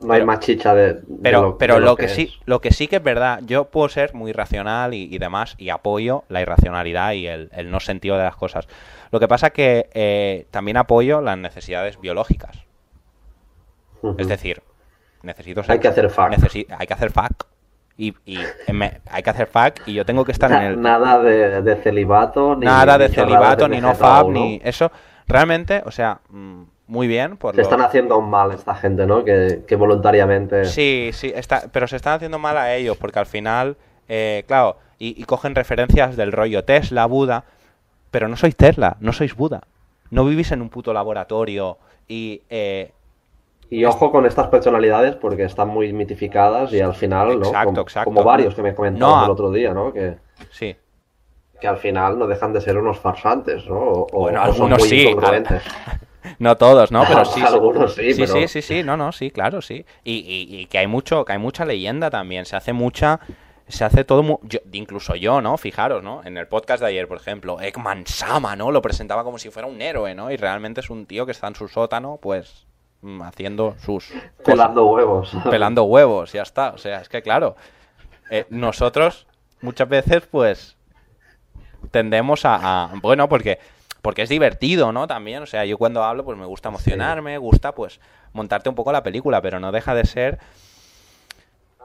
No 0.00 0.12
hay 0.14 0.24
más 0.24 0.40
chicha 0.40 0.74
de, 0.74 0.94
de 0.94 1.02
Pero, 1.22 1.42
lo, 1.42 1.58
pero 1.58 1.74
de 1.74 1.80
lo, 1.80 1.96
que, 1.96 2.08
sí, 2.08 2.32
lo 2.46 2.60
que 2.60 2.70
sí 2.72 2.88
que 2.88 2.96
es 2.96 3.02
verdad, 3.02 3.40
yo 3.44 3.66
puedo 3.66 3.88
ser 3.88 4.14
muy 4.14 4.32
racional 4.32 4.94
y, 4.94 5.02
y 5.14 5.18
demás, 5.18 5.54
y 5.58 5.68
apoyo 5.70 6.24
la 6.28 6.40
irracionalidad 6.40 7.12
y 7.12 7.26
el, 7.26 7.50
el 7.52 7.70
no 7.70 7.80
sentido 7.80 8.16
de 8.16 8.24
las 8.24 8.36
cosas. 8.36 8.66
Lo 9.10 9.20
que 9.20 9.28
pasa 9.28 9.50
que 9.50 9.88
eh, 9.94 10.46
también 10.50 10.76
apoyo 10.76 11.20
las 11.20 11.36
necesidades 11.38 12.00
biológicas. 12.00 12.64
Es 14.18 14.26
decir, 14.28 14.62
necesito 15.22 15.62
Hay 15.68 15.78
que 15.78 15.88
hacer 15.88 16.10
fuck. 16.10 16.30
necesi- 16.30 16.66
hay 16.76 16.86
que 16.86 16.94
hacer 16.94 17.10
fuck. 17.12 17.46
Y, 17.96 18.14
y 18.24 18.38
me- 18.72 19.00
hay 19.10 19.22
que 19.22 19.30
hacer 19.30 19.46
fuck 19.46 19.86
y 19.86 19.92
yo 19.94 20.04
tengo 20.04 20.24
que 20.24 20.32
estar 20.32 20.50
en 20.50 20.62
el... 20.62 20.80
Nada 20.80 21.22
de, 21.22 21.62
de 21.62 21.76
celibato, 21.76 22.56
ni 22.56 22.64
Nada 22.66 22.98
de 22.98 23.08
celibato, 23.10 23.68
ni 23.68 23.80
no 23.80 23.94
fab, 23.94 24.28
ni 24.30 24.60
eso. 24.64 24.90
Realmente, 25.28 25.82
o 25.84 25.90
sea, 25.92 26.20
mm, 26.30 26.62
muy 26.92 27.06
bien 27.08 27.38
por 27.38 27.52
Se 27.54 27.56
lo- 27.56 27.62
están 27.62 27.80
haciendo 27.80 28.20
mal 28.20 28.52
esta 28.52 28.74
gente, 28.74 29.06
¿no? 29.06 29.24
Que, 29.24 29.62
que 29.66 29.76
voluntariamente... 29.76 30.66
Sí, 30.66 31.08
sí, 31.14 31.32
está, 31.34 31.62
pero 31.72 31.86
se 31.86 31.96
están 31.96 32.12
haciendo 32.14 32.38
mal 32.38 32.56
a 32.58 32.74
ellos 32.74 32.98
porque 32.98 33.18
al 33.18 33.24
final, 33.26 33.76
eh, 34.08 34.44
claro, 34.46 34.76
y, 34.98 35.18
y 35.20 35.24
cogen 35.24 35.54
referencias 35.54 36.16
del 36.16 36.32
rollo 36.32 36.64
Tesla, 36.64 37.06
Buda, 37.06 37.44
Pero 38.10 38.28
no 38.28 38.36
sois 38.36 38.54
Tesla, 38.54 38.98
no 39.00 39.14
sois 39.14 39.34
Buda. 39.34 39.62
No 40.10 40.26
vivís 40.26 40.52
en 40.52 40.60
un 40.60 40.68
puto 40.68 40.92
laboratorio 40.92 41.78
y... 42.06 42.42
Eh, 42.50 42.92
y 43.70 43.86
ojo 43.86 44.12
con 44.12 44.26
estas 44.26 44.48
personalidades 44.48 45.14
porque 45.16 45.44
están 45.44 45.68
muy 45.68 45.94
mitificadas 45.94 46.74
y 46.74 46.80
al 46.82 46.94
final, 46.94 47.40
¿no? 47.40 47.46
Exacto, 47.46 47.68
como, 47.70 47.80
exacto. 47.80 48.04
como 48.10 48.22
varios 48.22 48.54
que 48.54 48.60
me 48.60 48.74
comentaban 48.74 49.20
No, 49.20 49.24
el 49.24 49.30
otro 49.30 49.50
día, 49.50 49.72
¿no? 49.72 49.94
Que, 49.94 50.16
sí. 50.50 50.76
que 51.58 51.66
al 51.68 51.78
final 51.78 52.18
no 52.18 52.26
dejan 52.26 52.52
de 52.52 52.60
ser 52.60 52.76
unos 52.76 52.98
farsantes, 52.98 53.66
¿no? 53.66 53.80
O, 53.80 54.06
Bueno, 54.12 54.42
o 54.42 54.52
son 54.52 54.70
algunos 54.74 54.78
muy 54.80 54.88
sí. 54.90 55.06
No 56.38 56.56
todos, 56.56 56.90
¿no? 56.92 57.04
Pero 57.06 57.24
sí. 57.24 57.40
sí. 57.40 57.46
Algunos 57.46 57.94
sí, 57.94 58.12
sí, 58.14 58.20
pero- 58.22 58.32
sí, 58.34 58.48
sí, 58.48 58.62
sí, 58.62 58.82
no, 58.82 58.96
no, 58.96 59.12
sí, 59.12 59.30
claro, 59.30 59.60
sí. 59.62 59.84
Y, 60.04 60.12
y- 60.18 60.60
y 60.60 60.66
que 60.66 60.78
hay 60.78 60.86
mucho, 60.86 61.24
que 61.24 61.32
hay 61.32 61.38
mucha 61.38 61.64
leyenda 61.64 62.10
también. 62.10 62.44
Se 62.44 62.56
hace 62.56 62.72
mucha, 62.72 63.20
se 63.68 63.84
hace 63.84 64.04
todo, 64.04 64.22
mu- 64.22 64.38
yo- 64.42 64.60
incluso 64.72 65.14
yo, 65.16 65.40
¿no? 65.40 65.56
Fijaros, 65.58 66.02
¿no? 66.02 66.22
En 66.24 66.36
el 66.36 66.46
podcast 66.48 66.80
de 66.82 66.88
ayer, 66.88 67.08
por 67.08 67.16
ejemplo, 67.18 67.60
Ekman 67.60 68.06
Sama, 68.06 68.54
¿no? 68.56 68.70
Lo 68.70 68.82
presentaba 68.82 69.24
como 69.24 69.38
si 69.38 69.50
fuera 69.50 69.66
un 69.68 69.80
héroe, 69.80 70.14
¿no? 70.14 70.30
Y 70.30 70.36
realmente 70.36 70.80
es 70.80 70.90
un 70.90 71.06
tío 71.06 71.26
que 71.26 71.32
está 71.32 71.48
en 71.48 71.54
su 71.54 71.68
sótano, 71.68 72.18
pues, 72.20 72.66
mm, 73.00 73.22
haciendo 73.22 73.74
sus 73.84 74.06
cosas. 74.08 74.22
Pelando 74.44 74.86
huevos. 74.86 75.32
pelando 75.50 75.84
huevos, 75.84 76.32
ya 76.32 76.42
está. 76.42 76.70
O 76.70 76.78
sea, 76.78 77.00
es 77.00 77.08
que 77.08 77.22
claro, 77.22 77.56
eh, 78.30 78.46
nosotros 78.50 79.26
muchas 79.60 79.88
veces, 79.88 80.22
pues, 80.30 80.76
tendemos 81.90 82.44
a, 82.44 82.84
a- 82.84 82.90
bueno, 83.00 83.28
porque 83.28 83.58
porque 84.02 84.22
es 84.22 84.28
divertido, 84.28 84.92
¿no? 84.92 85.06
También, 85.06 85.42
o 85.42 85.46
sea, 85.46 85.64
yo 85.64 85.78
cuando 85.78 86.02
hablo, 86.04 86.24
pues 86.24 86.36
me 86.38 86.46
gusta 86.46 86.68
emocionarme, 86.70 87.38
gusta, 87.38 87.74
pues, 87.74 88.00
montarte 88.32 88.68
un 88.68 88.74
poco 88.74 88.92
la 88.92 89.02
película, 89.02 89.40
pero 89.42 89.60
no 89.60 89.72
deja 89.72 89.94
de 89.94 90.04
ser, 90.04 90.38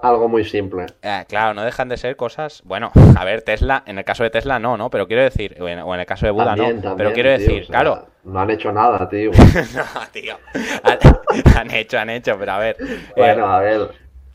Algo 0.02 0.28
muy 0.28 0.46
simple. 0.46 0.86
eh, 1.02 1.26
claro, 1.28 1.56
no 1.56 1.64
dejan 1.64 1.90
de 1.90 1.98
ser 1.98 2.16
cosas, 2.16 2.62
bueno, 2.66 2.92
a 3.18 3.26
ver, 3.26 3.42
Tesla, 3.42 3.82
en 3.88 3.98
el 3.98 4.06
caso 4.06 4.24
de 4.24 4.30
Tesla 4.30 4.60
no, 4.60 4.78
¿no? 4.78 4.92
Pero 4.92 5.08
quiero 5.08 5.24
decir, 5.24 5.58
o 5.60 5.68
en, 5.68 5.80
o 5.80 5.94
en 5.94 6.00
el 6.02 6.06
caso 6.06 6.28
de 6.28 6.32
Buda 6.32 6.56
También, 6.56 6.82
no, 6.82 6.82
también, 6.82 6.98
pero 6.98 7.14
quiero 7.14 7.30
tío, 7.36 7.40
decir, 7.40 7.64
o 7.64 7.66
sea, 7.66 7.74
claro, 7.74 8.08
No 8.24 8.40
han 8.40 8.50
hecho 8.52 8.72
nada, 8.72 9.10
tío. 9.10 9.32
no, 9.76 9.84
tío, 10.12 10.38
han, 10.84 11.00
han 11.58 11.72
hecho, 11.72 11.98
han 12.00 12.10
hecho, 12.12 12.38
pero 12.38 12.52
a 12.52 12.60
ver, 12.60 12.78
eh, 12.80 13.14
bueno, 13.16 13.48
a 13.48 13.60
ver. 13.60 13.92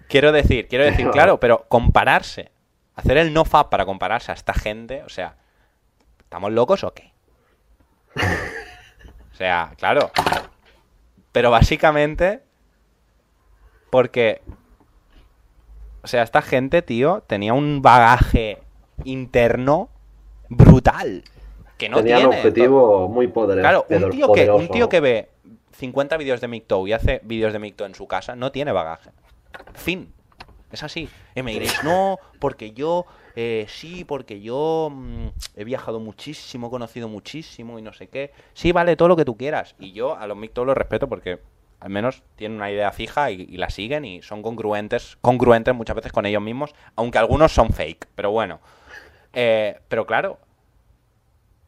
Quiero 0.09 0.33
decir, 0.33 0.67
quiero 0.69 0.85
decir, 0.85 1.09
claro, 1.13 1.39
pero 1.39 1.65
compararse, 1.69 2.51
hacer 2.97 3.17
el 3.19 3.33
no 3.33 3.45
fab 3.45 3.71
para 3.71 3.85
compararse 3.87 4.33
a 4.33 4.35
esta 4.35 4.55
gente, 4.55 5.05
o 5.05 5.09
sea, 5.09 5.37
¿estamos 6.25 6.51
locos 6.53 6.83
o 6.85 6.93
qué? 6.93 7.12
O 8.17 9.35
sea, 9.35 9.73
claro. 9.79 10.11
Pero 11.33 11.51
básicamente, 11.51 12.43
porque, 13.91 14.43
o 16.03 16.07
sea, 16.07 16.23
esta 16.23 16.43
gente, 16.43 16.83
tío, 16.83 17.23
tenía 17.27 17.55
un 17.55 17.83
bagaje 17.83 18.63
interno 19.05 19.89
brutal. 20.49 21.25
Que 21.79 21.89
no 21.89 21.97
Tenían 21.99 22.19
un 22.19 22.31
tiene. 22.31 22.39
objetivo 22.39 23.09
muy 23.09 23.29
poderoso. 23.29 23.87
Claro, 23.87 23.87
un 23.89 24.11
tío, 24.11 24.89
que, 24.89 24.99
un 24.99 25.03
ve 25.03 25.31
50 25.73 26.17
vídeos 26.17 26.41
de 26.41 26.49
Micto 26.49 26.87
y 26.87 26.93
hace 26.93 27.21
vídeos 27.25 27.53
de 27.53 27.59
Micto 27.59 27.87
en 27.87 27.95
su 27.95 28.07
casa 28.07 28.37
no 28.37 28.53
tiene 28.53 28.73
bagaje. 28.73 29.11
Fin. 29.75 30.13
Es 30.73 30.83
así. 30.83 31.09
Y 31.35 31.43
me 31.43 31.53
diréis, 31.53 31.85
no, 31.85 32.19
porque 32.41 32.73
yo, 32.73 33.07
eh, 33.37 33.67
sí, 33.69 34.05
porque 34.05 34.41
yo 34.41 34.89
mm, 34.91 35.29
he 35.57 35.65
viajado 35.65 36.01
muchísimo, 36.01 36.69
he 36.69 36.71
conocido 36.71 37.09
muchísimo 37.09 37.79
y 37.79 37.83
no 37.83 37.93
sé 37.93 38.09
qué. 38.09 38.33
Sí, 38.55 38.73
vale, 38.73 38.97
todo 38.97 39.09
lo 39.09 39.17
que 39.17 39.25
tú 39.25 39.37
quieras. 39.37 39.75
Y 39.79 39.93
yo 39.93 40.17
a 40.17 40.27
los 40.27 40.37
Micto 40.37 40.65
los 40.65 40.77
respeto 40.77 41.09
porque 41.09 41.41
al 41.79 41.91
menos 41.91 42.23
tienen 42.37 42.57
una 42.57 42.71
idea 42.71 42.91
fija 42.93 43.31
y, 43.31 43.43
y 43.43 43.57
la 43.57 43.69
siguen 43.69 44.05
y 44.05 44.23
son 44.23 44.43
congruentes, 44.43 45.19
congruentes 45.21 45.75
muchas 45.75 45.97
veces 45.97 46.13
con 46.13 46.25
ellos 46.27 46.43
mismos, 46.43 46.75
aunque 46.97 47.19
algunos 47.19 47.53
son 47.53 47.71
fake. 47.71 48.09
Pero 48.15 48.31
bueno. 48.31 48.61
Eh, 49.33 49.79
pero 49.89 50.07
claro, 50.07 50.39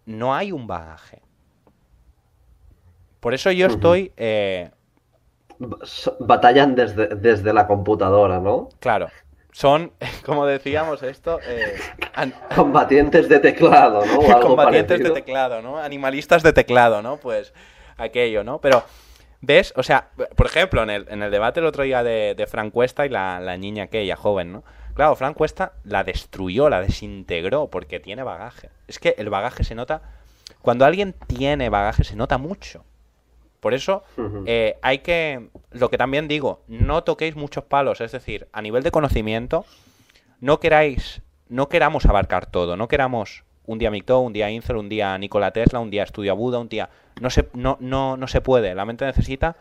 no 0.06 0.34
hay 0.34 0.52
un 0.52 0.66
bagaje. 0.66 1.22
Por 3.20 3.32
eso 3.32 3.50
yo 3.50 3.66
estoy, 3.66 4.12
eh, 4.16 4.70
Batallan 6.20 6.74
desde, 6.74 7.08
desde 7.08 7.52
la 7.52 7.66
computadora, 7.66 8.40
¿no? 8.40 8.68
claro, 8.80 9.08
son, 9.54 9.92
como 10.26 10.46
decíamos 10.46 11.02
esto, 11.02 11.38
eh, 11.46 11.76
Combatientes 12.56 13.28
de 13.28 13.38
teclado, 13.38 14.04
¿no? 14.04 14.18
O 14.18 14.26
algo 14.36 14.48
combatientes 14.48 15.00
de 15.00 15.10
teclado, 15.10 15.62
¿no? 15.62 15.78
Animalistas 15.78 16.42
de 16.42 16.52
teclado, 16.52 17.02
¿no? 17.02 17.18
Pues 17.18 17.54
aquello, 17.96 18.42
¿no? 18.42 18.60
Pero, 18.60 18.82
¿ves? 19.40 19.72
O 19.76 19.84
sea, 19.84 20.08
por 20.34 20.46
ejemplo, 20.46 20.82
en 20.82 20.90
el, 20.90 21.06
en 21.08 21.22
el 21.22 21.30
debate 21.30 21.60
el 21.60 21.66
otro 21.66 21.84
día 21.84 22.02
de, 22.02 22.34
de 22.36 22.46
Fran 22.48 22.70
Cuesta 22.70 23.06
y 23.06 23.10
la, 23.10 23.38
la 23.38 23.56
niña 23.56 23.84
aquella 23.84 24.16
joven, 24.16 24.52
¿no? 24.52 24.64
Claro, 24.94 25.14
Fran 25.14 25.34
Cuesta 25.34 25.74
la 25.84 26.02
destruyó, 26.02 26.68
la 26.68 26.80
desintegró 26.80 27.68
porque 27.68 28.00
tiene 28.00 28.24
bagaje. 28.24 28.70
Es 28.88 28.98
que 28.98 29.14
el 29.18 29.30
bagaje 29.30 29.62
se 29.62 29.76
nota... 29.76 30.02
Cuando 30.62 30.84
alguien 30.84 31.14
tiene 31.26 31.68
bagaje 31.68 32.02
se 32.02 32.16
nota 32.16 32.38
mucho. 32.38 32.84
Por 33.64 33.72
eso 33.72 34.02
eh, 34.44 34.76
hay 34.82 34.98
que, 34.98 35.48
lo 35.70 35.88
que 35.88 35.96
también 35.96 36.28
digo, 36.28 36.60
no 36.68 37.02
toquéis 37.02 37.34
muchos 37.34 37.64
palos, 37.64 38.02
es 38.02 38.12
decir, 38.12 38.46
a 38.52 38.60
nivel 38.60 38.82
de 38.82 38.90
conocimiento, 38.90 39.64
no 40.40 40.60
queráis, 40.60 41.22
no 41.48 41.70
queramos 41.70 42.04
abarcar 42.04 42.44
todo, 42.44 42.76
no 42.76 42.88
queramos 42.88 43.42
un 43.64 43.78
día 43.78 43.90
Micto, 43.90 44.20
un 44.20 44.34
día 44.34 44.50
Incel, 44.50 44.76
un 44.76 44.90
día 44.90 45.16
Nikola 45.16 45.50
Tesla, 45.50 45.80
un 45.80 45.88
día 45.90 46.02
Estudio 46.02 46.36
Buda, 46.36 46.58
un 46.58 46.68
día, 46.68 46.90
no 47.22 47.30
se, 47.30 47.48
no, 47.54 47.78
no, 47.80 48.18
no 48.18 48.26
se 48.28 48.42
puede, 48.42 48.74
la 48.74 48.84
mente 48.84 49.06
necesita, 49.06 49.56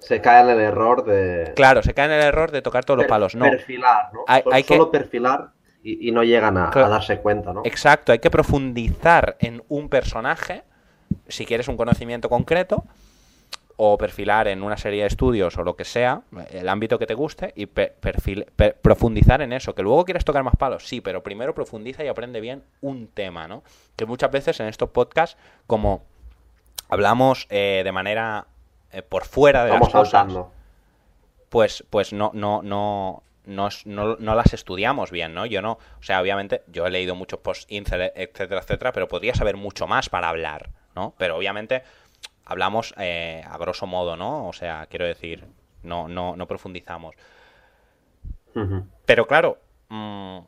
Se 0.00 0.20
cae 0.20 0.42
en 0.42 0.48
el 0.50 0.58
error 0.58 1.04
de 1.04 1.52
claro, 1.54 1.84
se 1.84 1.94
cae 1.94 2.06
en 2.06 2.12
el 2.12 2.22
error 2.22 2.50
de 2.50 2.62
tocar 2.62 2.84
todos 2.84 2.98
los 2.98 3.06
palos, 3.06 3.36
no, 3.36 3.44
perfilar, 3.44 4.10
¿no? 4.12 4.24
Hay- 4.26 4.42
Solo- 4.42 4.54
hay 4.56 4.62
que- 4.64 4.74
Solo 4.76 4.90
perfilar 4.90 5.50
y, 5.84 6.08
y 6.08 6.10
no 6.10 6.24
llegan 6.24 6.56
a, 6.58 6.68
a 6.70 6.88
darse 6.88 7.18
cuenta, 7.20 7.52
¿no? 7.52 7.62
exacto, 7.64 8.10
hay 8.10 8.18
que 8.18 8.30
profundizar 8.30 9.36
en 9.38 9.62
un 9.68 9.88
personaje, 9.88 10.64
si 11.28 11.46
quieres 11.46 11.68
un 11.68 11.76
conocimiento 11.76 12.28
concreto, 12.28 12.84
o 13.82 13.96
perfilar 13.96 14.46
en 14.46 14.62
una 14.62 14.76
serie 14.76 15.00
de 15.00 15.06
estudios 15.06 15.56
o 15.56 15.62
lo 15.62 15.74
que 15.74 15.86
sea, 15.86 16.20
el 16.50 16.68
ámbito 16.68 16.98
que 16.98 17.06
te 17.06 17.14
guste, 17.14 17.54
y 17.56 17.64
pe- 17.64 17.94
perfil- 17.98 18.44
pe- 18.54 18.72
profundizar 18.74 19.40
en 19.40 19.54
eso. 19.54 19.74
Que 19.74 19.82
luego 19.82 20.04
quieres 20.04 20.22
tocar 20.26 20.42
más 20.42 20.54
palos, 20.56 20.86
sí, 20.86 21.00
pero 21.00 21.22
primero 21.22 21.54
profundiza 21.54 22.04
y 22.04 22.08
aprende 22.08 22.42
bien 22.42 22.62
un 22.82 23.06
tema, 23.08 23.48
¿no? 23.48 23.62
Que 23.96 24.04
muchas 24.04 24.30
veces 24.30 24.60
en 24.60 24.66
estos 24.66 24.90
podcasts, 24.90 25.38
como 25.66 26.02
hablamos 26.90 27.46
eh, 27.48 27.80
de 27.82 27.92
manera 27.92 28.48
eh, 28.92 29.00
por 29.00 29.24
fuera 29.24 29.64
de 29.64 29.70
Vamos 29.70 29.88
las 29.88 29.92
cosas, 30.02 30.10
saltando. 30.10 30.52
pues, 31.48 31.82
pues 31.88 32.12
no, 32.12 32.30
no, 32.34 32.60
no, 32.62 33.22
no, 33.46 33.68
no, 33.86 34.16
no 34.16 34.34
las 34.34 34.52
estudiamos 34.52 35.10
bien, 35.10 35.32
¿no? 35.32 35.46
Yo 35.46 35.62
no, 35.62 35.72
o 35.72 36.02
sea, 36.02 36.20
obviamente, 36.20 36.62
yo 36.66 36.86
he 36.86 36.90
leído 36.90 37.14
muchos 37.14 37.40
post 37.40 37.70
incel, 37.72 38.12
etcétera, 38.14 38.60
etcétera, 38.60 38.92
pero 38.92 39.08
podría 39.08 39.34
saber 39.34 39.56
mucho 39.56 39.86
más 39.86 40.10
para 40.10 40.28
hablar, 40.28 40.68
¿no? 40.94 41.14
Pero 41.16 41.36
obviamente 41.36 41.82
hablamos 42.50 42.92
eh, 42.98 43.42
a 43.48 43.56
grosso 43.58 43.86
modo, 43.86 44.16
¿no? 44.16 44.48
O 44.48 44.52
sea, 44.52 44.86
quiero 44.90 45.06
decir, 45.06 45.46
no, 45.82 46.08
no, 46.08 46.36
no 46.36 46.46
profundizamos. 46.46 47.14
Pero 49.06 49.26
claro, 49.26 49.58
mm, 49.88 50.38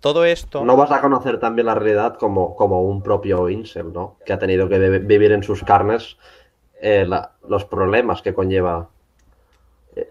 todo 0.00 0.24
esto... 0.24 0.64
No 0.64 0.76
vas 0.76 0.90
a 0.90 1.00
conocer 1.00 1.38
también 1.38 1.66
la 1.66 1.74
realidad 1.76 2.16
como, 2.18 2.56
como 2.56 2.82
un 2.82 3.02
propio 3.02 3.48
incel, 3.48 3.92
¿no? 3.92 4.16
Que 4.26 4.32
ha 4.32 4.38
tenido 4.38 4.68
que 4.68 4.78
vi- 4.78 4.98
vivir 5.06 5.32
en 5.32 5.42
sus 5.42 5.62
carnes 5.62 6.18
eh, 6.80 7.04
la- 7.06 7.32
los 7.48 7.64
problemas 7.64 8.22
que 8.22 8.34
conlleva 8.34 8.88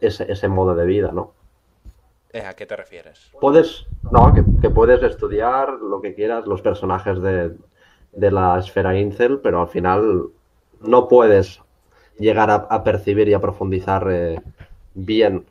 ese, 0.02 0.32
ese 0.32 0.48
modo 0.48 0.76
de 0.76 0.86
vida, 0.86 1.12
¿no? 1.12 1.34
Eh, 2.34 2.46
¿A 2.46 2.54
qué 2.56 2.66
te 2.66 2.76
refieres? 2.76 3.32
Puedes, 3.42 3.86
no, 4.12 4.34
que, 4.34 4.44
que 4.62 4.70
puedes 4.70 5.04
estudiar 5.04 5.70
lo 5.74 6.02
que 6.02 6.16
quieras, 6.16 6.46
los 6.48 6.62
personajes 6.62 7.22
de, 7.22 7.58
de 8.14 8.32
la 8.32 8.58
esfera 8.58 8.98
incel, 8.98 9.40
pero 9.42 9.62
al 9.62 9.68
final 9.68 10.30
no 10.82 11.08
puedes 11.08 11.62
llegar 12.20 12.50
a, 12.50 12.56
a 12.56 12.84
percibir 12.84 13.28
y 13.30 13.34
a 13.34 13.40
profundizar 13.40 14.08
eh, 14.12 14.42
bien 14.94 15.46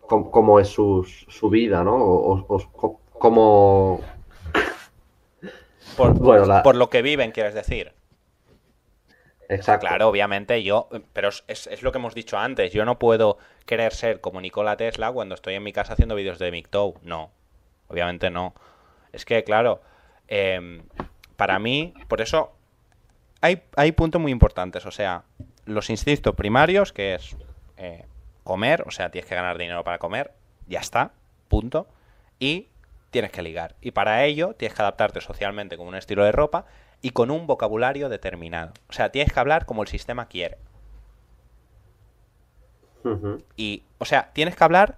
cómo 0.00 0.60
es 0.60 0.68
su, 0.68 1.04
su 1.28 1.48
vida, 1.48 1.84
¿no? 1.84 1.94
O, 1.96 2.44
o- 2.48 3.00
cómo... 3.18 4.00
Por, 5.96 6.14
Bueno, 6.18 6.46
la- 6.46 6.62
por 6.62 6.74
lo 6.76 6.90
que 6.90 7.02
viven, 7.02 7.32
quieres 7.32 7.54
decir. 7.54 7.92
Exacto. 9.48 9.86
Claro, 9.86 10.08
obviamente 10.08 10.62
yo, 10.62 10.88
pero 11.12 11.28
es, 11.28 11.44
es- 11.48 11.82
lo 11.82 11.92
que 11.92 11.98
hemos 11.98 12.14
dicho 12.14 12.38
antes, 12.38 12.72
yo 12.72 12.84
no 12.84 12.98
puedo 12.98 13.38
querer 13.66 13.92
ser 13.92 14.20
como 14.20 14.40
Nikola 14.40 14.76
Tesla 14.76 15.12
cuando 15.12 15.34
estoy 15.34 15.54
en 15.54 15.62
mi 15.62 15.72
casa 15.72 15.92
haciendo 15.92 16.14
vídeos 16.14 16.38
de 16.38 16.50
Mictou, 16.50 16.94
no, 17.02 17.30
obviamente 17.88 18.30
no. 18.30 18.54
Es 19.12 19.24
que, 19.24 19.44
claro, 19.44 19.80
em, 20.28 20.82
para 21.36 21.58
mí, 21.58 21.92
por 22.08 22.20
eso 22.20 22.52
hay, 23.42 23.62
hay 23.76 23.92
puntos 23.92 24.20
muy 24.20 24.32
importantes, 24.32 24.86
o 24.86 24.90
sea, 24.90 25.24
los 25.66 25.90
instintos 25.90 26.34
primarios, 26.34 26.92
que 26.92 27.14
es 27.14 27.36
eh, 27.76 28.06
comer, 28.44 28.84
o 28.86 28.90
sea, 28.90 29.10
tienes 29.10 29.28
que 29.28 29.34
ganar 29.34 29.58
dinero 29.58 29.84
para 29.84 29.98
comer, 29.98 30.32
ya 30.66 30.80
está, 30.80 31.12
punto, 31.48 31.88
y 32.38 32.68
tienes 33.10 33.30
que 33.30 33.42
ligar. 33.42 33.76
Y 33.80 33.90
para 33.90 34.24
ello 34.24 34.54
tienes 34.54 34.74
que 34.74 34.82
adaptarte 34.82 35.20
socialmente 35.20 35.76
con 35.76 35.86
un 35.86 35.96
estilo 35.96 36.24
de 36.24 36.32
ropa 36.32 36.64
y 37.02 37.10
con 37.10 37.30
un 37.30 37.46
vocabulario 37.46 38.08
determinado. 38.08 38.72
O 38.88 38.92
sea, 38.92 39.10
tienes 39.10 39.32
que 39.32 39.40
hablar 39.40 39.66
como 39.66 39.82
el 39.82 39.88
sistema 39.88 40.26
quiere. 40.26 40.58
Y, 43.56 43.82
o 43.98 44.04
sea, 44.04 44.30
tienes 44.32 44.54
que 44.54 44.62
hablar 44.62 44.96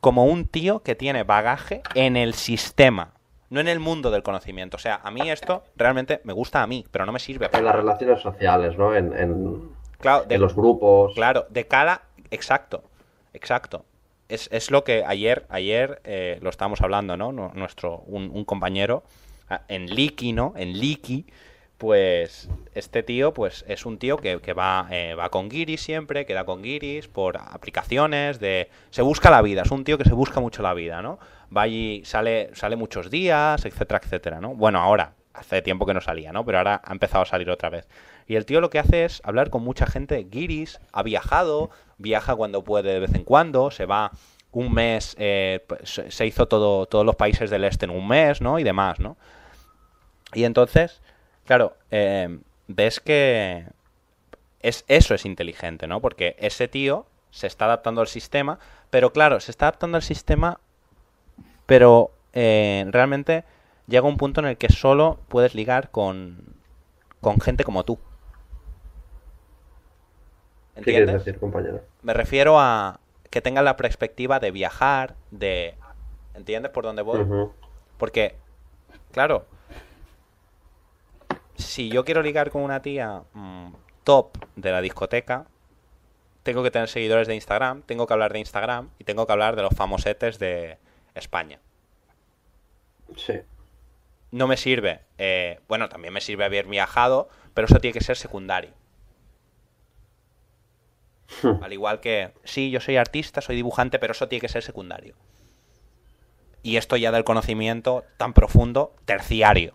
como 0.00 0.24
un 0.24 0.46
tío 0.46 0.82
que 0.82 0.94
tiene 0.94 1.24
bagaje 1.24 1.82
en 1.94 2.16
el 2.16 2.32
sistema. 2.32 3.12
No 3.50 3.60
en 3.60 3.68
el 3.68 3.80
mundo 3.80 4.10
del 4.10 4.22
conocimiento. 4.22 4.76
O 4.76 4.80
sea, 4.80 5.00
a 5.02 5.10
mí 5.10 5.30
esto 5.30 5.64
realmente 5.76 6.20
me 6.24 6.32
gusta 6.32 6.62
a 6.62 6.66
mí, 6.66 6.84
pero 6.90 7.06
no 7.06 7.12
me 7.12 7.18
sirve. 7.18 7.48
En 7.52 7.64
las 7.64 7.74
relaciones 7.74 8.20
sociales, 8.20 8.76
¿no? 8.78 8.94
En, 8.94 9.12
en, 9.16 9.70
Claro, 10.00 10.24
de- 10.24 10.34
en 10.36 10.40
los 10.40 10.54
grupos. 10.54 11.14
Claro, 11.14 11.46
de 11.50 11.66
cara, 11.66 12.02
exacto, 12.30 12.82
exacto. 13.32 13.84
Es, 14.28 14.48
es 14.52 14.70
lo 14.70 14.84
que 14.84 15.04
ayer, 15.06 15.46
ayer 15.48 16.00
eh, 16.04 16.38
lo 16.42 16.50
estábamos 16.50 16.80
hablando, 16.82 17.16
¿no? 17.16 17.32
Nu- 17.32 17.50
Nuestro, 17.54 18.02
un, 18.06 18.30
un 18.32 18.44
compañero 18.44 19.02
ah, 19.48 19.62
en 19.68 19.86
Liki, 19.86 20.32
¿no? 20.34 20.52
En 20.56 20.78
Liki, 20.78 21.24
pues 21.78 22.48
este 22.74 23.04
tío, 23.04 23.32
pues 23.32 23.64
es 23.68 23.86
un 23.86 23.98
tío 23.98 24.16
que, 24.16 24.40
que 24.40 24.52
va, 24.52 24.88
eh, 24.90 25.14
va 25.14 25.30
con 25.30 25.48
guiris 25.48 25.80
siempre, 25.80 26.26
queda 26.26 26.44
con 26.44 26.62
guiris 26.62 27.06
por 27.06 27.38
aplicaciones 27.38 28.40
de... 28.40 28.68
Se 28.90 29.02
busca 29.02 29.30
la 29.30 29.42
vida, 29.42 29.62
es 29.62 29.70
un 29.70 29.84
tío 29.84 29.96
que 29.96 30.04
se 30.04 30.12
busca 30.12 30.40
mucho 30.40 30.60
la 30.60 30.74
vida, 30.74 31.02
¿no? 31.02 31.20
Va 31.56 31.62
allí, 31.62 32.02
sale, 32.04 32.50
sale 32.54 32.74
muchos 32.74 33.10
días, 33.10 33.64
etcétera, 33.64 34.00
etcétera, 34.02 34.40
¿no? 34.40 34.56
Bueno, 34.56 34.80
ahora, 34.80 35.14
hace 35.32 35.62
tiempo 35.62 35.86
que 35.86 35.94
no 35.94 36.00
salía, 36.00 36.32
¿no? 36.32 36.44
Pero 36.44 36.58
ahora 36.58 36.82
ha 36.84 36.92
empezado 36.92 37.22
a 37.22 37.26
salir 37.26 37.48
otra 37.48 37.70
vez. 37.70 37.88
Y 38.26 38.34
el 38.34 38.44
tío 38.44 38.60
lo 38.60 38.70
que 38.70 38.80
hace 38.80 39.04
es 39.04 39.22
hablar 39.24 39.48
con 39.48 39.62
mucha 39.62 39.86
gente 39.86 40.26
guiris, 40.28 40.80
ha 40.92 41.04
viajado, 41.04 41.70
viaja 41.96 42.34
cuando 42.34 42.64
puede 42.64 42.92
de 42.92 43.00
vez 43.00 43.14
en 43.14 43.22
cuando, 43.22 43.70
se 43.70 43.86
va 43.86 44.10
un 44.50 44.72
mes, 44.72 45.14
eh, 45.18 45.64
se 45.84 46.26
hizo 46.26 46.48
todo, 46.48 46.86
todos 46.86 47.06
los 47.06 47.14
países 47.14 47.50
del 47.50 47.64
este 47.64 47.84
en 47.84 47.92
un 47.92 48.08
mes, 48.08 48.40
¿no? 48.40 48.58
Y 48.58 48.64
demás, 48.64 48.98
¿no? 48.98 49.16
Y 50.34 50.44
entonces, 50.44 51.00
claro, 51.48 51.74
eh, 51.90 52.40
ves 52.66 53.00
que 53.00 53.64
es, 54.60 54.84
eso 54.86 55.14
es 55.14 55.24
inteligente, 55.24 55.86
¿no? 55.86 56.02
Porque 56.02 56.36
ese 56.38 56.68
tío 56.68 57.06
se 57.30 57.46
está 57.46 57.64
adaptando 57.64 58.02
al 58.02 58.06
sistema, 58.06 58.58
pero 58.90 59.14
claro, 59.14 59.40
se 59.40 59.50
está 59.50 59.64
adaptando 59.64 59.96
al 59.96 60.02
sistema, 60.02 60.60
pero 61.64 62.10
eh, 62.34 62.84
realmente 62.90 63.44
llega 63.86 64.06
un 64.06 64.18
punto 64.18 64.40
en 64.42 64.46
el 64.46 64.58
que 64.58 64.68
solo 64.68 65.20
puedes 65.28 65.54
ligar 65.54 65.90
con, 65.90 66.54
con 67.22 67.40
gente 67.40 67.64
como 67.64 67.82
tú. 67.82 67.98
¿Qué 70.74 70.82
quieres 70.82 71.00
¿Entiendes? 71.08 71.24
decir, 71.24 71.40
compañero? 71.40 71.80
Me 72.02 72.12
refiero 72.12 72.60
a 72.60 73.00
que 73.30 73.40
tengan 73.40 73.64
la 73.64 73.78
perspectiva 73.78 74.38
de 74.38 74.50
viajar, 74.50 75.16
de... 75.30 75.76
¿Entiendes 76.34 76.72
por 76.72 76.84
dónde 76.84 77.00
voy? 77.00 77.26
Porque, 77.96 78.36
claro, 79.12 79.46
si 81.58 81.90
yo 81.90 82.04
quiero 82.04 82.22
ligar 82.22 82.50
con 82.50 82.62
una 82.62 82.80
tía 82.80 83.22
mm, 83.34 83.72
top 84.04 84.38
de 84.56 84.72
la 84.72 84.80
discoteca, 84.80 85.46
tengo 86.42 86.62
que 86.62 86.70
tener 86.70 86.88
seguidores 86.88 87.28
de 87.28 87.34
Instagram, 87.34 87.82
tengo 87.82 88.06
que 88.06 88.12
hablar 88.14 88.32
de 88.32 88.38
Instagram 88.38 88.90
y 88.98 89.04
tengo 89.04 89.26
que 89.26 89.32
hablar 89.32 89.56
de 89.56 89.62
los 89.62 89.74
famosetes 89.74 90.38
de 90.38 90.78
España. 91.14 91.60
Sí. 93.16 93.34
No 94.30 94.46
me 94.46 94.56
sirve, 94.56 95.00
eh, 95.18 95.60
bueno, 95.68 95.88
también 95.88 96.14
me 96.14 96.20
sirve 96.20 96.44
haber 96.44 96.66
viajado, 96.66 97.28
pero 97.54 97.66
eso 97.66 97.80
tiene 97.80 97.92
que 97.92 98.04
ser 98.04 98.16
secundario. 98.16 98.70
Al 101.60 101.72
igual 101.72 102.00
que, 102.00 102.32
sí, 102.44 102.70
yo 102.70 102.80
soy 102.80 102.96
artista, 102.96 103.40
soy 103.40 103.56
dibujante, 103.56 103.98
pero 103.98 104.12
eso 104.12 104.28
tiene 104.28 104.40
que 104.40 104.48
ser 104.48 104.62
secundario. 104.62 105.14
Y 106.62 106.76
esto 106.76 106.96
ya 106.96 107.12
del 107.12 107.24
conocimiento 107.24 108.04
tan 108.16 108.32
profundo, 108.32 108.94
terciario. 109.04 109.74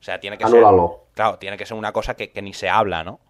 O 0.00 0.02
sea, 0.02 0.20
tiene 0.20 0.38
que 0.38 0.44
ser... 0.44 0.58
Anúlalo. 0.58 1.05
Claro, 1.16 1.38
tiene 1.38 1.56
que 1.56 1.64
ser 1.64 1.78
una 1.78 1.92
cosa 1.94 2.14
que, 2.14 2.30
ni 2.42 2.52
se 2.52 2.68
habla, 2.68 3.02
¿no? 3.02 3.20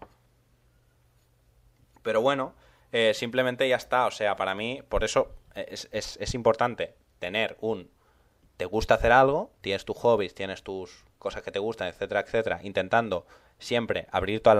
Pero 2.03 2.19
bueno, 2.19 2.53
eh, 2.91 3.13
simplemente 3.13 3.67
ya 3.69 3.77
está. 3.77 4.05
O 4.07 4.11
sea, 4.11 4.35
para 4.35 4.55
mí, 4.55 4.81
por 4.89 5.05
eso 5.05 5.31
es, 5.55 5.87
es- 5.93 6.17
es 6.19 6.33
importante 6.33 6.95
tener 7.19 7.55
un... 7.61 7.89
Te 8.57 8.65
gusta 8.65 8.95
hacer 8.95 9.13
algo, 9.13 9.51
tienes 9.61 9.85
tus 9.85 9.95
hobbies, 9.97 10.35
tienes 10.35 10.63
tus 10.63 11.05
cosas 11.17 11.43
que 11.43 11.51
te 11.51 11.59
gustan, 11.59 11.87
etcétera, 11.87 12.19
etcétera, 12.19 12.59
intentando 12.61 13.25
siempre 13.57 14.07
abrir 14.11 14.41
todas 14.43 14.57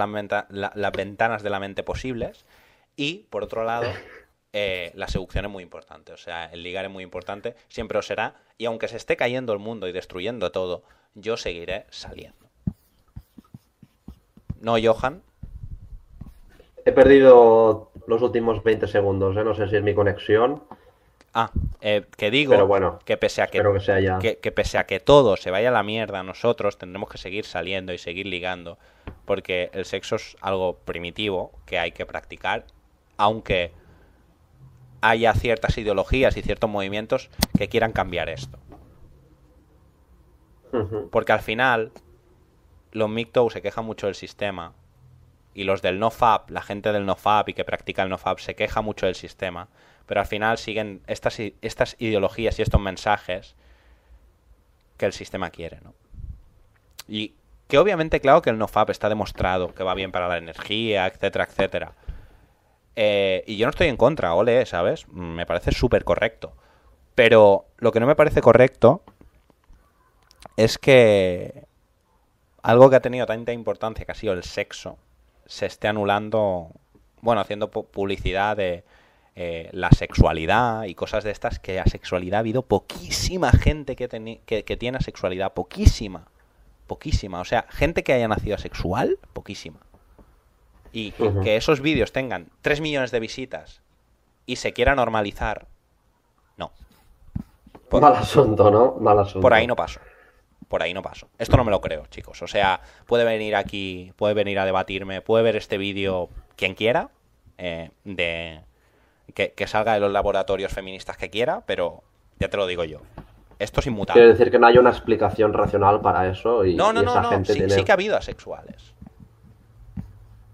las, 0.48 0.74
las 0.74 0.92
ventanas 0.92 1.42
de 1.42 1.50
la 1.50 1.60
mente 1.60 1.82
posibles. 1.82 2.46
Y, 2.96 3.26
por 3.28 3.44
otro 3.44 3.62
lado, 3.62 3.90
eh, 4.54 4.90
la 4.94 5.08
seducción 5.08 5.44
es 5.44 5.50
muy 5.50 5.62
importante. 5.62 6.12
O 6.12 6.16
sea, 6.16 6.46
el 6.46 6.62
ligar 6.62 6.86
es 6.86 6.90
muy 6.90 7.04
importante, 7.04 7.56
siempre 7.68 7.98
lo 7.98 8.02
será. 8.02 8.36
Y 8.56 8.64
aunque 8.64 8.88
se 8.88 8.96
esté 8.96 9.18
cayendo 9.18 9.52
el 9.52 9.58
mundo 9.58 9.86
y 9.86 9.92
destruyendo 9.92 10.50
todo, 10.50 10.82
yo 11.14 11.36
seguiré 11.36 11.84
saliendo. 11.90 12.47
¿No, 14.60 14.76
Johan? 14.82 15.22
He 16.84 16.92
perdido 16.92 17.90
los 18.06 18.22
últimos 18.22 18.62
20 18.62 18.86
segundos, 18.86 19.36
¿eh? 19.36 19.44
No 19.44 19.54
sé 19.54 19.68
si 19.68 19.76
es 19.76 19.82
mi 19.82 19.94
conexión, 19.94 20.62
Ah, 21.34 21.50
eh, 21.82 22.06
que 22.16 22.30
digo 22.30 22.52
pero 22.52 22.66
bueno, 22.66 22.98
que 23.04 23.16
pese 23.18 23.42
a 23.42 23.46
que, 23.48 23.58
espero 23.58 23.74
que 23.74 23.80
sea 23.80 24.00
ya. 24.00 24.18
que, 24.18 24.38
que 24.38 24.50
pese 24.50 24.78
a 24.78 24.86
que 24.86 24.98
todo 24.98 25.36
se 25.36 25.50
vaya 25.50 25.68
a 25.68 25.72
la 25.72 25.82
mierda, 25.82 26.22
nosotros 26.22 26.78
tendremos 26.78 27.10
que 27.10 27.18
seguir 27.18 27.44
saliendo 27.44 27.92
y 27.92 27.98
seguir 27.98 28.26
ligando, 28.26 28.78
porque 29.26 29.70
el 29.74 29.84
sexo 29.84 30.16
es 30.16 30.36
algo 30.40 30.78
primitivo 30.78 31.52
que 31.66 31.78
hay 31.78 31.92
que 31.92 32.06
practicar, 32.06 32.64
aunque 33.18 33.72
haya 35.02 35.34
ciertas 35.34 35.76
ideologías 35.78 36.36
y 36.36 36.42
ciertos 36.42 36.70
movimientos 36.70 37.30
que 37.56 37.68
quieran 37.68 37.92
cambiar 37.92 38.30
esto. 38.30 38.58
Porque 41.10 41.32
al 41.32 41.40
final, 41.40 41.92
los 42.92 43.08
MGTOW 43.08 43.50
se 43.50 43.62
quejan 43.62 43.84
mucho 43.84 44.06
del 44.06 44.14
sistema. 44.14 44.72
Y 45.54 45.64
los 45.64 45.82
del 45.82 45.98
NoFap, 45.98 46.50
la 46.50 46.62
gente 46.62 46.92
del 46.92 47.04
NoFap 47.04 47.48
y 47.48 47.54
que 47.54 47.64
practica 47.64 48.02
el 48.02 48.08
NoFap, 48.08 48.38
se 48.38 48.54
queja 48.54 48.80
mucho 48.80 49.06
del 49.06 49.14
sistema. 49.14 49.68
Pero 50.06 50.20
al 50.20 50.26
final 50.26 50.58
siguen 50.58 51.02
estas, 51.06 51.38
estas 51.60 51.96
ideologías 51.98 52.58
y 52.58 52.62
estos 52.62 52.80
mensajes 52.80 53.56
que 54.96 55.06
el 55.06 55.12
sistema 55.12 55.50
quiere, 55.50 55.80
¿no? 55.82 55.94
Y 57.08 57.34
que 57.68 57.78
obviamente, 57.78 58.20
claro 58.20 58.42
que 58.42 58.50
el 58.50 58.58
NoFap 58.58 58.90
está 58.90 59.08
demostrado 59.08 59.74
que 59.74 59.84
va 59.84 59.94
bien 59.94 60.12
para 60.12 60.28
la 60.28 60.38
energía, 60.38 61.06
etcétera, 61.06 61.44
etcétera. 61.44 61.94
Eh, 62.96 63.44
y 63.46 63.56
yo 63.56 63.66
no 63.66 63.70
estoy 63.70 63.88
en 63.88 63.96
contra, 63.96 64.34
ole, 64.34 64.66
¿sabes? 64.66 65.06
Me 65.08 65.46
parece 65.46 65.72
súper 65.72 66.04
correcto. 66.04 66.56
Pero 67.14 67.66
lo 67.78 67.92
que 67.92 68.00
no 68.00 68.06
me 68.06 68.16
parece 68.16 68.40
correcto 68.40 69.02
es 70.56 70.78
que 70.78 71.67
algo 72.62 72.90
que 72.90 72.96
ha 72.96 73.00
tenido 73.00 73.26
tanta 73.26 73.52
importancia, 73.52 74.04
que 74.04 74.12
ha 74.12 74.14
sido 74.16 74.32
el 74.32 74.42
sexo, 74.44 74.98
se 75.46 75.66
esté 75.66 75.88
anulando, 75.88 76.70
bueno, 77.20 77.40
haciendo 77.40 77.70
pu- 77.70 77.86
publicidad 77.86 78.56
de 78.56 78.84
eh, 79.36 79.68
la 79.72 79.90
sexualidad 79.92 80.84
y 80.84 80.94
cosas 80.94 81.24
de 81.24 81.30
estas, 81.30 81.58
que 81.58 81.76
la 81.76 81.84
sexualidad 81.86 82.38
ha 82.38 82.40
habido 82.40 82.62
poquísima 82.62 83.52
gente 83.52 83.94
que, 83.96 84.08
que, 84.44 84.64
que 84.64 84.76
tiene 84.76 85.00
sexualidad, 85.00 85.52
poquísima, 85.54 86.26
poquísima. 86.86 87.40
O 87.40 87.44
sea, 87.44 87.66
gente 87.70 88.02
que 88.02 88.12
haya 88.12 88.28
nacido 88.28 88.56
asexual, 88.56 89.18
poquísima. 89.32 89.78
Y 90.92 91.12
que, 91.12 91.56
esos 91.56 91.80
vídeos 91.80 92.12
tengan 92.12 92.48
3 92.62 92.80
millones 92.80 93.10
de 93.10 93.20
visitas 93.20 93.80
y 94.46 94.56
se 94.56 94.72
quiera 94.72 94.94
normalizar, 94.94 95.66
no. 96.56 96.72
Por- 97.88 98.02
Mal 98.02 98.16
asunto, 98.16 98.70
¿no? 98.70 98.96
Mal 98.98 99.18
asunto. 99.18 99.40
por 99.40 99.54
ahí 99.54 99.66
no 99.66 99.76
paso. 99.76 100.00
Por 100.68 100.82
ahí 100.82 100.92
no 100.92 101.02
paso. 101.02 101.28
Esto 101.38 101.56
no 101.56 101.64
me 101.64 101.70
lo 101.70 101.80
creo, 101.80 102.06
chicos. 102.08 102.42
O 102.42 102.46
sea, 102.46 102.80
puede 103.06 103.24
venir 103.24 103.56
aquí, 103.56 104.12
puede 104.16 104.34
venir 104.34 104.58
a 104.58 104.64
debatirme, 104.66 105.22
puede 105.22 105.42
ver 105.42 105.56
este 105.56 105.78
vídeo 105.78 106.28
quien 106.56 106.74
quiera, 106.74 107.08
eh, 107.56 107.90
de 108.04 108.60
que, 109.34 109.52
que 109.52 109.66
salga 109.66 109.94
de 109.94 110.00
los 110.00 110.12
laboratorios 110.12 110.72
feministas 110.72 111.16
que 111.16 111.30
quiera, 111.30 111.62
pero 111.66 112.02
ya 112.38 112.48
te 112.48 112.56
lo 112.58 112.66
digo 112.66 112.84
yo. 112.84 113.00
Esto 113.58 113.80
es 113.80 113.84
Quiere 113.84 113.94
inmutable. 113.94 114.26
decir 114.28 114.50
que 114.50 114.58
no 114.58 114.66
hay 114.66 114.78
una 114.78 114.90
explicación 114.90 115.52
racional 115.52 116.00
para 116.00 116.28
eso 116.28 116.64
y, 116.64 116.74
No, 116.76 116.92
no, 116.92 117.00
y 117.02 117.04
no, 117.04 117.10
esa 117.12 117.22
no. 117.22 117.28
gente 117.30 117.52
Sí, 117.54 117.58
tiene... 117.58 117.74
sí 117.74 117.82
que 117.84 117.90
ha 117.90 117.94
habido 117.94 118.16
asexuales. 118.16 118.94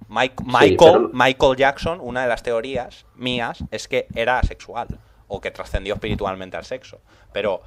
Mike- 0.09 0.35
Sí, 0.39 0.45
Michael, 0.47 0.77
pero- 0.79 1.11
Michael 1.13 1.57
Jackson, 1.57 1.99
una 2.01 2.23
de 2.23 2.29
las 2.29 2.43
teorías 2.43 3.05
mías 3.17 3.65
es 3.71 3.89
que 3.89 4.07
era 4.15 4.39
asexual 4.39 4.87
o 5.29 5.41
que 5.41 5.51
trascendió 5.51 5.95
espiritualmente 5.95 6.57
al 6.57 6.65
sexo. 6.65 7.01
Pero, 7.33 7.63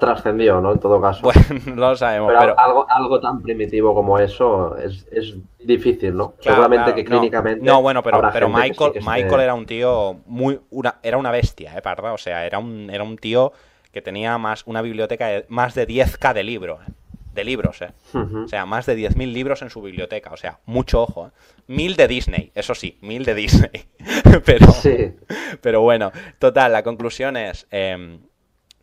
Trascendió, 0.00 0.60
¿no? 0.60 0.72
En 0.72 0.78
todo 0.80 1.00
caso. 1.00 1.20
bueno, 1.22 1.40
no 1.66 1.90
lo 1.90 1.96
sabemos. 1.96 2.28
pero, 2.28 2.40
pero, 2.40 2.58
algo, 2.58 2.86
algo 2.88 3.20
tan 3.20 3.40
primitivo 3.42 3.94
como 3.94 4.18
eso 4.18 4.76
es, 4.76 5.06
es 5.12 5.36
difícil, 5.60 6.16
¿no? 6.16 6.32
Claro, 6.32 6.56
Seguramente 6.62 6.84
claro, 6.84 6.96
que 6.96 7.04
clínicamente. 7.04 7.64
No, 7.64 7.82
bueno, 7.82 8.02
pero, 8.02 8.20
pero 8.32 8.48
sí 8.48 8.52
Michael, 8.52 8.92
Michael 9.04 9.40
era 9.40 9.54
un 9.54 9.66
tío 9.66 10.16
muy. 10.26 10.60
Una, 10.70 10.96
era 11.02 11.18
una 11.18 11.30
bestia, 11.30 11.76
¿eh, 11.76 11.82
Parda? 11.82 12.12
O 12.12 12.18
sea, 12.18 12.44
era 12.46 12.58
un, 12.58 12.90
era 12.90 13.04
un 13.04 13.16
tío 13.16 13.52
que 13.92 14.02
tenía 14.02 14.38
más 14.38 14.62
una 14.66 14.82
biblioteca 14.82 15.26
de 15.26 15.44
más 15.48 15.74
de 15.74 15.86
10k 15.86 16.32
de 16.32 16.42
libros. 16.42 16.80
¿eh? 16.88 16.92
De 17.34 17.44
libros, 17.44 17.80
¿eh? 17.80 17.92
Ujú. 18.12 18.42
O 18.44 18.48
sea, 18.48 18.66
más 18.66 18.84
de 18.84 18.94
10.000 18.94 19.32
libros 19.32 19.62
en 19.62 19.70
su 19.70 19.80
biblioteca. 19.80 20.30
O 20.32 20.36
sea, 20.36 20.58
mucho 20.66 21.00
ojo. 21.02 21.28
¿eh? 21.28 21.30
Mil 21.66 21.96
de 21.96 22.06
Disney, 22.08 22.52
eso 22.54 22.74
sí, 22.74 22.98
mil 23.00 23.24
de 23.24 23.34
Disney. 23.34 23.70
pero, 24.44 24.66
Sí. 24.72 25.14
pero 25.62 25.80
bueno, 25.80 26.10
total, 26.38 26.72
la 26.72 26.82
conclusión 26.82 27.36
es. 27.38 27.66
em, 27.70 28.18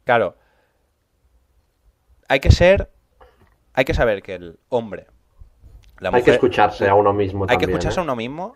claro. 0.04 0.36
Hay 2.30 2.40
que 2.40 2.52
ser. 2.52 2.90
Hay 3.74 3.84
que 3.86 3.94
saber 3.94 4.22
que 4.22 4.36
el 4.36 4.60
hombre. 4.70 5.08
La 6.00 6.12
Hay 6.12 6.24
que 6.24 6.32
escucharse 6.32 6.88
a 6.88 6.96
uno 6.96 7.12
mismo 7.12 7.46
hay 7.50 7.58
que 7.58 7.66
escucharse 7.66 8.00
¿eh? 8.00 8.02
a 8.02 8.04
uno 8.04 8.16
mismo 8.16 8.56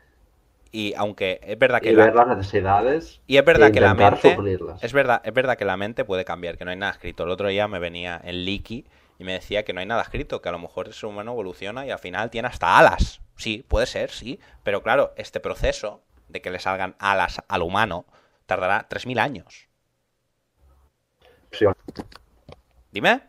y 0.71 0.93
aunque 0.95 1.41
es 1.43 1.59
verdad 1.59 1.81
que 1.81 1.89
Y 1.91 1.93
la- 1.93 2.05
ver 2.05 2.15
las 2.15 2.27
necesidades. 2.37 3.19
y 3.27 3.35
es 3.35 3.43
verdad 3.43 3.67
e 3.67 3.71
que 3.73 3.81
la 3.81 3.93
mente 3.93 4.33
suplirlas. 4.35 4.81
es 4.81 4.93
verdad 4.93 5.21
es 5.25 5.33
verdad 5.33 5.57
que 5.57 5.65
la 5.65 5.75
mente 5.75 6.05
puede 6.05 6.23
cambiar 6.23 6.57
que 6.57 6.63
no 6.63 6.71
hay 6.71 6.77
nada 6.77 6.93
escrito 6.93 7.23
el 7.25 7.31
otro 7.31 7.49
día 7.49 7.67
me 7.67 7.79
venía 7.79 8.19
en 8.23 8.45
Liki 8.45 8.85
y 9.19 9.25
me 9.25 9.33
decía 9.33 9.63
que 9.65 9.73
no 9.73 9.81
hay 9.81 9.85
nada 9.85 10.01
escrito, 10.01 10.41
que 10.41 10.49
a 10.49 10.53
lo 10.53 10.59
mejor 10.59 10.87
el 10.87 10.93
ser 10.93 11.09
humano 11.09 11.31
evoluciona 11.33 11.85
y 11.85 11.91
al 11.91 11.99
final 11.99 12.29
tiene 12.29 12.47
hasta 12.47 12.77
alas. 12.79 13.21
Sí, 13.35 13.63
puede 13.67 13.85
ser, 13.87 14.09
sí, 14.09 14.39
pero 14.63 14.81
claro, 14.81 15.13
este 15.17 15.39
proceso 15.39 16.01
de 16.29 16.41
que 16.41 16.49
le 16.49 16.59
salgan 16.59 16.95
alas 16.97 17.43
al 17.47 17.61
humano 17.61 18.05
tardará 18.45 18.87
3.000 18.89 19.19
años. 19.19 19.67
Sí. 21.51 21.65
Dime. 22.91 23.21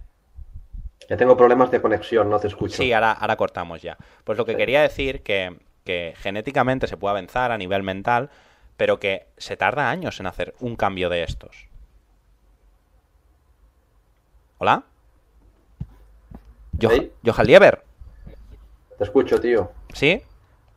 Ya 1.08 1.16
tengo 1.16 1.36
problemas 1.36 1.70
de 1.70 1.80
conexión, 1.80 2.30
no 2.30 2.38
te 2.38 2.48
escucho. 2.48 2.76
Sí, 2.76 2.92
ahora, 2.92 3.12
ahora 3.12 3.36
cortamos 3.36 3.82
ya. 3.82 3.96
Pues 4.24 4.38
lo 4.38 4.44
que 4.44 4.56
quería 4.56 4.82
decir 4.82 5.22
que, 5.22 5.56
que 5.84 6.14
genéticamente 6.16 6.86
se 6.86 6.96
puede 6.96 7.10
avanzar 7.12 7.52
a 7.52 7.58
nivel 7.58 7.82
mental, 7.82 8.30
pero 8.76 8.98
que 8.98 9.26
se 9.36 9.56
tarda 9.56 9.90
años 9.90 10.18
en 10.20 10.26
hacer 10.26 10.54
un 10.60 10.76
cambio 10.76 11.08
de 11.08 11.22
estos. 11.22 11.68
¿Hola? 14.58 14.84
Johan 16.80 17.46
Lieber. 17.46 17.82
Te 18.98 19.04
escucho, 19.04 19.40
tío. 19.40 19.70
¿Sí? 19.92 20.22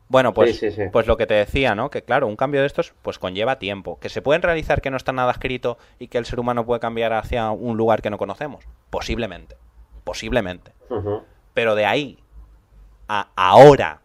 Bueno, 0.09 0.34
pues, 0.34 0.57
Sí, 0.57 0.71
sí, 0.71 0.75
sí. 0.84 0.89
pues 0.91 1.05
lo 1.05 1.17
que 1.17 1.28
te 1.28 1.34
decía, 1.34 1.75
¿no? 1.75 1.89
Que 1.89 2.01
claro, 2.01 2.28
un 2.28 2.36
cambio 2.36 2.61
de 2.61 2.67
estos 2.67 2.93
pues 3.01 3.19
conlleva 3.19 3.59
tiempo. 3.59 3.99
Que 3.99 4.09
se 4.09 4.21
pueden 4.21 4.41
realizar 4.41 4.82
que 4.82 4.89
no 4.89 4.97
está 4.97 5.11
nada 5.11 5.32
escrito 5.32 5.78
y 5.99 6.07
que 6.07 6.17
el 6.17 6.25
ser 6.25 6.39
humano 6.39 6.65
puede 6.65 6.80
cambiar 6.80 7.13
hacia 7.13 7.49
un 7.51 7.78
lugar 7.78 8.01
que 8.01 8.09
no 8.09 8.17
conocemos. 8.17 8.63
Posiblemente. 8.89 9.57
Posiblemente. 10.07 10.71
Pero 11.53 11.75
de 11.75 11.85
ahí 11.85 12.17
a 13.09 13.27
ahora, 13.35 13.99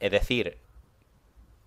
es 0.00 0.10
decir, 0.10 0.56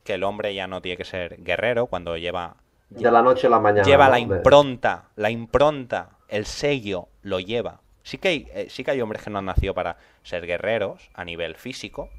que 0.03 0.15
el 0.15 0.23
hombre 0.23 0.55
ya 0.55 0.65
no 0.65 0.81
tiene 0.81 0.97
que 0.97 1.05
ser 1.05 1.37
guerrero 1.43 1.85
cuando 1.85 2.17
lleva 2.17 2.55
De 2.89 3.11
la 3.11 3.21
noche 3.21 3.45
a 3.45 3.51
la 3.51 3.59
mañana. 3.59 3.87
lleva 3.87 4.05
¿no? 4.05 4.11
la 4.13 4.19
impronta, 4.19 5.09
la 5.15 5.29
impronta, 5.29 6.17
el 6.27 6.47
sello 6.47 7.07
lo 7.21 7.39
lleva. 7.39 7.81
Sí 8.01 8.17
que 8.17 8.29
hay, 8.29 8.47
eh, 8.51 8.67
sí 8.71 8.83
que 8.83 8.91
hay 8.91 9.01
hombres 9.01 9.21
que 9.21 9.29
no 9.29 9.37
han 9.37 9.45
nacido 9.45 9.75
para 9.75 9.97
ser 10.23 10.47
guerreros 10.47 11.11
a 11.13 11.23
nivel 11.23 11.55
físico 11.55 12.09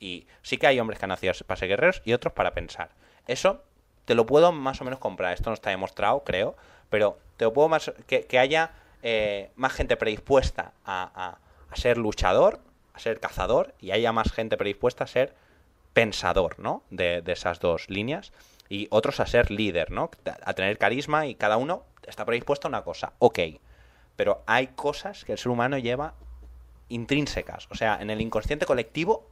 y 0.00 0.26
sí 0.42 0.58
que 0.58 0.66
hay 0.66 0.80
hombres 0.80 0.98
que 0.98 1.04
han 1.04 1.10
nacido 1.10 1.32
para 1.46 1.58
ser 1.58 1.68
guerreros 1.68 2.02
y 2.04 2.12
otros 2.12 2.32
para 2.32 2.54
pensar. 2.54 2.90
Eso 3.28 3.62
te 4.04 4.16
lo 4.16 4.26
puedo 4.26 4.50
más 4.50 4.80
o 4.80 4.84
menos 4.84 4.98
comprar. 4.98 5.32
Esto 5.32 5.50
no 5.50 5.54
está 5.54 5.70
demostrado, 5.70 6.24
creo, 6.24 6.56
pero 6.90 7.18
te 7.36 7.44
lo 7.44 7.52
puedo 7.52 7.68
más 7.68 7.92
que, 8.08 8.26
que 8.26 8.40
haya 8.40 8.72
eh, 9.08 9.50
más 9.54 9.72
gente 9.72 9.96
predispuesta 9.96 10.72
a, 10.84 11.38
a- 11.70 11.76
ser 11.76 11.96
luchador, 11.98 12.58
a 12.94 12.98
ser 12.98 13.20
cazador 13.20 13.74
y 13.80 13.90
haya 13.92 14.10
más 14.10 14.32
gente 14.32 14.56
predispuesta 14.56 15.04
a 15.04 15.06
ser 15.06 15.34
pensador, 15.92 16.58
¿no? 16.58 16.82
De, 16.90 17.20
de 17.22 17.32
esas 17.32 17.60
dos 17.60 17.88
líneas. 17.88 18.32
Y 18.68 18.88
otros 18.90 19.20
a 19.20 19.26
ser 19.26 19.50
líder, 19.50 19.90
¿no? 19.92 20.10
A 20.44 20.54
tener 20.54 20.76
carisma 20.78 21.26
y 21.26 21.34
cada 21.36 21.56
uno 21.56 21.84
está 22.06 22.24
predispuesto 22.24 22.66
a 22.66 22.70
una 22.70 22.82
cosa. 22.82 23.12
Ok. 23.20 23.38
Pero 24.16 24.42
hay 24.46 24.68
cosas 24.68 25.24
que 25.24 25.32
el 25.32 25.38
ser 25.38 25.50
humano 25.52 25.76
lleva 25.78 26.14
intrínsecas. 26.88 27.68
O 27.70 27.74
sea, 27.74 27.98
en 28.00 28.10
el 28.10 28.20
inconsciente 28.20 28.66
colectivo 28.66 29.28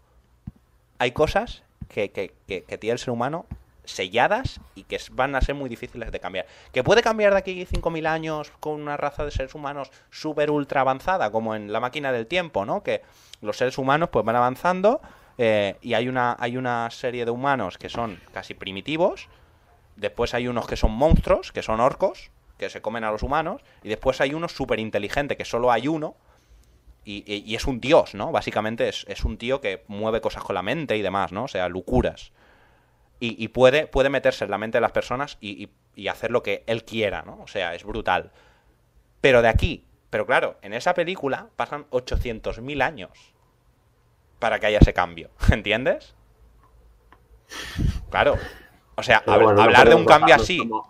hay 0.99 1.11
cosas 1.12 1.62
que, 1.89 2.11
que, 2.11 2.33
que- 2.47 2.62
que 2.64 2.79
tiene 2.79 2.93
el 2.93 2.99
ser 2.99 3.11
humano 3.11 3.47
selladas 3.85 4.61
y 4.74 4.85
que 4.85 4.99
van 5.12 5.35
a 5.35 5.41
ser 5.41 5.55
muy 5.55 5.68
difíciles 5.68 6.11
de 6.11 6.20
cambiar. 6.20 6.47
¿Que 6.72 6.82
puede 6.85 7.03
cambiar 7.03 7.32
de 7.32 7.39
aquí 7.39 7.66
5.000 7.66 8.07
años 8.07 8.53
con 8.61 8.80
una 8.80 8.97
raza 8.97 9.24
de 9.24 9.30
seres 9.30 9.55
humanos 9.55 9.91
súper 10.11 10.51
ultra 10.51 10.80
avanzada, 10.82 11.30
como 11.30 11.55
en 11.55 11.72
la 11.72 11.80
máquina 11.80 12.12
del 12.12 12.26
tiempo, 12.26 12.64
¿no? 12.64 12.82
Que 12.82 13.03
los 13.41 13.57
seres 13.57 13.76
humanos 13.78 14.09
pues 14.11 14.24
van 14.24 14.37
avanzando 14.37 15.01
eh, 15.39 15.76
y 15.82 15.95
hay 15.95 16.09
una, 16.09 16.37
hay 16.39 16.57
una 16.57 16.91
serie 16.91 17.24
de 17.24 17.30
humanos 17.30 17.76
que 17.78 17.89
son 17.89 18.20
casi 18.32 18.55
primitivos, 18.55 19.28
después 19.97 20.35
hay 20.35 20.49
unos 20.49 20.66
que 20.66 20.76
son 20.76 20.93
monstruos, 20.93 21.53
que 21.53 21.62
son 21.62 21.80
orcos, 21.80 22.30
que 22.59 22.70
se 22.70 22.80
comen 22.80 23.05
a 23.05 23.11
los 23.11 23.22
humanos, 23.22 23.62
y 23.82 23.89
después 23.89 24.20
hay 24.20 24.32
uno 24.32 24.49
súper 24.49 24.78
inteligente, 24.78 25.37
que 25.37 25.45
solo 25.45 25.72
hay 25.72 25.89
uno, 25.89 26.14
y, 27.05 27.24
y- 27.30 27.43
y 27.45 27.55
es 27.55 27.66
un 27.66 27.80
dios, 27.80 28.14
¿no? 28.14 28.32
Básicamente 28.32 28.89
es, 28.89 29.05
es 29.09 29.24
un 29.24 29.37
tío 29.37 29.61
que 29.61 29.85
mueve 29.89 30.20
cosas 30.20 30.43
con 30.43 30.55
la 30.55 30.62
mente 30.62 30.97
y 30.97 31.03
demás, 31.03 31.32
¿no? 31.32 31.45
O 31.45 31.49
sea, 31.49 31.68
locuras. 31.68 32.32
Y, 33.25 33.43
y 33.43 33.49
puede, 33.49 33.87
puede 33.87 34.11
meterse 34.11 34.45
en 34.45 34.51
la 34.51 34.59
mente 34.59 34.77
de 34.79 34.83
las 34.83 34.93
personas 34.93 35.39
y, 35.41 35.64
y- 35.64 35.70
y 35.95 36.09
hacer 36.09 36.31
lo 36.31 36.43
que 36.43 36.62
él 36.66 36.85
quiera, 36.85 37.22
¿no? 37.22 37.39
O 37.43 37.47
sea, 37.47 37.75
es 37.75 37.85
brutal. 37.85 38.33
Pero 39.20 39.41
de 39.41 39.49
aquí, 39.49 39.85
pero 40.11 40.27
claro, 40.27 40.57
en 40.62 40.75
esa 40.75 40.93
película 40.93 41.47
pasan 41.57 41.87
800.000 41.91 42.83
años 42.83 43.11
para 44.41 44.59
que 44.59 44.66
haya 44.66 44.79
ese 44.79 44.93
cambio, 44.93 45.31
¿entiendes? 45.53 46.14
Claro. 48.11 48.37
O 48.97 49.03
sea, 49.03 49.25
hab- 49.25 49.55
no 49.55 49.62
hablar 49.62 49.89
de 49.89 49.95
un 49.95 50.05
cambio 50.05 50.35
así, 50.35 50.59
nuestro 50.59 50.85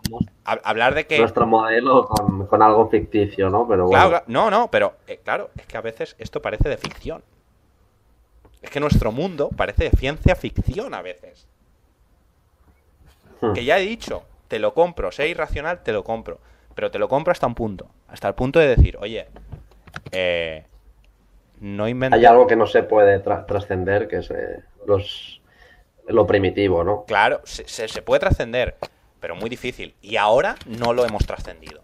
hablar 0.63 0.93
de 0.93 1.07
que... 1.07 1.19
Nuestro 1.19 1.47
modelo 1.47 2.05
con, 2.07 2.45
con 2.47 2.61
algo 2.61 2.87
ficticio, 2.89 3.49
¿no? 3.49 3.67
Pero 3.67 3.87
bueno. 3.87 4.09
Claro. 4.09 4.23
no, 4.27 4.51
no, 4.51 4.69
pero 4.69 4.97
eh, 5.07 5.19
claro, 5.23 5.49
es 5.57 5.65
que 5.65 5.77
a 5.77 5.81
veces 5.81 6.15
esto 6.19 6.41
parece 6.41 6.69
de 6.69 6.77
ficción. 6.77 7.23
Es 8.61 8.69
que 8.69 8.79
nuestro 8.79 9.11
mundo 9.11 9.49
parece 9.55 9.85
de 9.85 9.91
ciencia 9.91 10.35
ficción 10.35 10.93
a 10.93 11.01
veces. 11.01 11.47
Hmm. 13.49 13.53
Que 13.53 13.65
ya 13.65 13.77
he 13.79 13.81
dicho, 13.85 14.23
te 14.47 14.59
lo 14.59 14.73
compro, 14.73 15.11
sea 15.11 15.25
irracional, 15.27 15.81
te 15.83 15.91
lo 15.93 16.03
compro. 16.03 16.39
Pero 16.75 16.91
te 16.91 16.99
lo 16.99 17.07
compro 17.07 17.31
hasta 17.31 17.47
un 17.47 17.55
punto. 17.55 17.87
Hasta 18.07 18.27
el 18.27 18.35
punto 18.35 18.59
de 18.59 18.67
decir, 18.67 18.97
oye, 18.99 19.27
eh, 20.11 20.65
no 21.59 21.87
inventes... 21.87 22.19
Hay 22.19 22.25
algo 22.25 22.47
que 22.47 22.55
no 22.55 22.67
se 22.67 22.83
puede 22.83 23.23
tra- 23.23 23.45
trascender, 23.45 24.07
que 24.07 24.17
es 24.17 24.29
eh, 24.31 24.59
los, 24.85 25.41
lo 26.07 26.27
primitivo, 26.27 26.83
¿no? 26.83 27.05
Claro, 27.05 27.41
se, 27.45 27.67
se- 27.67 27.87
se 27.87 28.01
puede 28.01 28.19
trascender, 28.19 28.75
pero 29.19 29.35
muy 29.35 29.49
difícil. 29.49 29.95
Y 30.01 30.17
ahora 30.17 30.55
no 30.65 30.93
lo 30.93 31.05
hemos 31.05 31.25
trascendido. 31.25 31.83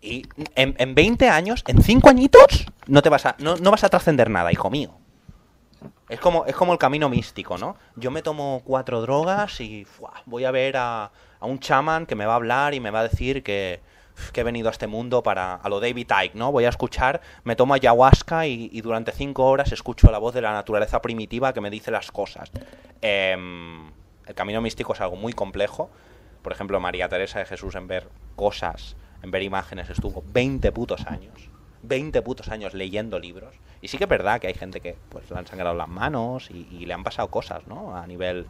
Y 0.00 0.24
en, 0.54 0.76
en 0.78 0.94
20 0.94 1.28
años, 1.28 1.64
en 1.66 1.82
5 1.82 2.08
añitos, 2.08 2.66
no, 2.86 3.02
te 3.02 3.08
vas 3.08 3.26
a, 3.26 3.34
no, 3.40 3.56
no 3.56 3.70
vas 3.72 3.82
a 3.82 3.88
trascender 3.88 4.30
nada, 4.30 4.52
hijo 4.52 4.70
mío. 4.70 4.92
Es 6.08 6.20
como, 6.20 6.46
es 6.46 6.54
como 6.54 6.72
el 6.72 6.78
camino 6.78 7.08
místico, 7.08 7.58
¿no? 7.58 7.76
Yo 7.96 8.10
me 8.10 8.22
tomo 8.22 8.62
cuatro 8.64 9.00
drogas 9.02 9.60
y 9.60 9.86
voy 10.26 10.44
a 10.44 10.50
ver 10.50 10.76
a, 10.76 11.10
a 11.40 11.46
un 11.46 11.58
chamán 11.58 12.06
que 12.06 12.14
me 12.14 12.24
va 12.24 12.32
a 12.32 12.36
hablar 12.36 12.74
y 12.74 12.80
me 12.80 12.90
va 12.90 13.00
a 13.00 13.08
decir 13.08 13.42
que, 13.42 13.80
que 14.32 14.40
he 14.40 14.44
venido 14.44 14.68
a 14.68 14.72
este 14.72 14.86
mundo 14.86 15.22
para 15.22 15.54
a 15.54 15.68
lo 15.68 15.80
David 15.80 16.10
Icke, 16.24 16.34
¿no? 16.34 16.52
Voy 16.52 16.64
a 16.64 16.68
escuchar, 16.68 17.20
me 17.44 17.56
tomo 17.56 17.74
ayahuasca 17.74 18.46
y, 18.46 18.68
y 18.72 18.80
durante 18.80 19.12
cinco 19.12 19.46
horas 19.46 19.72
escucho 19.72 20.10
la 20.10 20.18
voz 20.18 20.34
de 20.34 20.42
la 20.42 20.52
naturaleza 20.52 21.00
primitiva 21.02 21.52
que 21.52 21.60
me 21.60 21.70
dice 21.70 21.90
las 21.90 22.10
cosas. 22.10 22.50
Em, 23.00 23.88
el 24.26 24.34
camino 24.34 24.60
místico 24.60 24.92
es 24.92 25.00
algo 25.00 25.16
muy 25.16 25.32
complejo. 25.32 25.90
Por 26.42 26.52
ejemplo, 26.52 26.78
María 26.80 27.08
Teresa 27.08 27.38
de 27.38 27.46
Jesús 27.46 27.74
en 27.74 27.86
ver 27.86 28.08
cosas, 28.36 28.96
en 29.22 29.30
ver 29.30 29.42
imágenes, 29.42 29.90
estuvo 29.90 30.22
20 30.32 30.70
putos 30.72 31.06
años. 31.06 31.50
20 31.82 32.22
putos 32.22 32.48
años 32.48 32.74
leyendo 32.74 33.18
libros. 33.18 33.54
Y 33.80 33.88
sí 33.88 33.98
que 33.98 34.04
es 34.04 34.10
verdad 34.10 34.40
que 34.40 34.48
hay 34.48 34.54
gente 34.54 34.80
que 34.80 34.96
pues 35.08 35.30
le 35.30 35.38
han 35.38 35.46
sangrado 35.46 35.74
las 35.74 35.88
manos 35.88 36.50
y, 36.50 36.86
le 36.86 36.94
han 36.94 37.04
pasado 37.04 37.28
cosas, 37.28 37.66
¿no? 37.66 37.96
A 37.96 38.06
nivel 38.06 38.46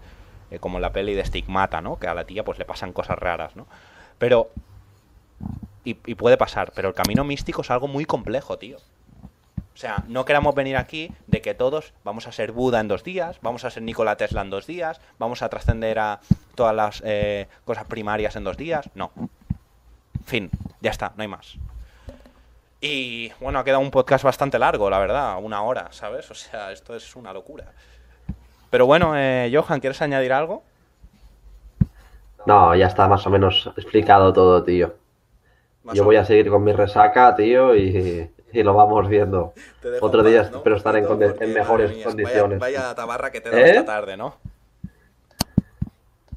eh, 0.51 0.59
como 0.59 0.81
la 0.81 0.93
peli 0.93 1.14
de 1.14 1.24
Stigmata, 1.24 1.81
¿no? 1.81 1.99
Que 1.99 2.07
a 2.07 2.14
la 2.14 2.24
tía 2.24 2.45
pues 2.45 2.59
le 2.59 2.64
pasan 2.64 2.93
cosas 2.93 3.18
raras, 3.18 3.57
¿no? 3.57 3.66
Pero 4.18 4.51
y, 5.85 5.91
y 6.07 6.14
puede 6.14 6.37
pasar, 6.37 6.72
pero 6.74 6.89
el 6.89 6.95
camino 6.95 7.24
místico 7.24 7.62
es 7.62 7.70
algo 7.70 7.89
muy 7.89 8.05
complejo, 8.05 8.59
tío. 8.59 8.79
O 9.79 9.81
sea, 9.81 10.03
no 10.09 10.24
queramos 10.24 10.57
venir 10.57 10.76
aquí 10.76 11.12
de 11.29 11.41
que 11.41 11.55
todos 11.55 11.93
vamos 12.03 12.26
a 12.26 12.33
ser 12.33 12.51
Buda 12.51 12.81
en 12.81 12.89
dos 12.89 13.05
días, 13.05 13.39
vamos 13.43 13.64
a 13.64 13.70
ser 13.70 13.85
Nikola 13.85 14.16
Tesla 14.16 14.43
en 14.43 14.51
dos 14.51 14.66
días, 14.66 15.01
vamos 15.20 15.41
a 15.41 15.49
trascender 15.49 16.01
a 16.01 16.18
todas 16.57 16.74
las 16.74 17.01
eh, 17.07 17.47
cosas 17.64 17.85
primarias 17.85 18.35
en 18.35 18.43
dos 18.43 18.57
días. 18.57 18.91
No. 18.97 19.12
Fin, 20.24 20.51
ya 20.81 20.91
está, 20.91 21.12
no 21.16 21.22
hay 21.22 21.29
más. 21.29 21.59
Y 22.81 23.33
bueno, 23.41 23.59
ha 23.59 23.64
quedado 23.64 23.81
un 23.81 23.91
podcast 23.91 24.24
bastante 24.24 24.59
largo, 24.59 24.89
la 24.89 24.99
verdad, 24.99 25.39
una 25.43 25.62
hora, 25.62 25.89
¿sabes? 25.91 26.31
O 26.31 26.35
sea, 26.35 26.70
esto 26.70 26.95
es 26.95 27.16
una 27.16 27.33
locura. 27.33 27.72
Pero 28.70 28.87
bueno, 28.87 29.14
eh, 29.16 29.51
Johan, 29.53 29.81
¿quieres 29.81 30.01
añadir 30.01 30.33
algo? 30.33 30.62
No, 32.47 32.74
ya 32.76 32.87
está 32.87 33.09
más 33.09 33.26
o 33.26 33.31
menos 33.31 33.70
explicado 33.76 34.33
todo, 34.33 34.62
tío. 34.62 34.95
Más 35.83 35.97
Yo 35.97 36.05
voy 36.05 36.16
a 36.16 36.24
seguir 36.24 36.51
con 36.51 36.62
mi 36.62 36.72
resaca, 36.72 37.35
tío, 37.35 37.74
y, 37.74 38.31
y 38.53 38.62
lo 38.62 38.74
vamos 38.74 39.09
viendo. 39.09 39.55
Otro 40.01 40.22
día 40.22 40.43
¿no? 40.43 40.59
espero 40.59 40.76
estar 40.76 40.97
en, 40.97 41.07
porque, 41.07 41.47
mejores 41.47 41.97
mía, 41.97 42.05
condiciones. 42.05 42.59
Vaya, 42.61 42.81
vaya 42.81 42.95
tabarra 42.95 43.31
que 43.33 43.41
te 43.41 43.51
da 43.51 43.59
¿Eh? 43.59 43.70
esta 43.70 43.85
tarde, 43.85 44.16
¿no? 44.16 44.37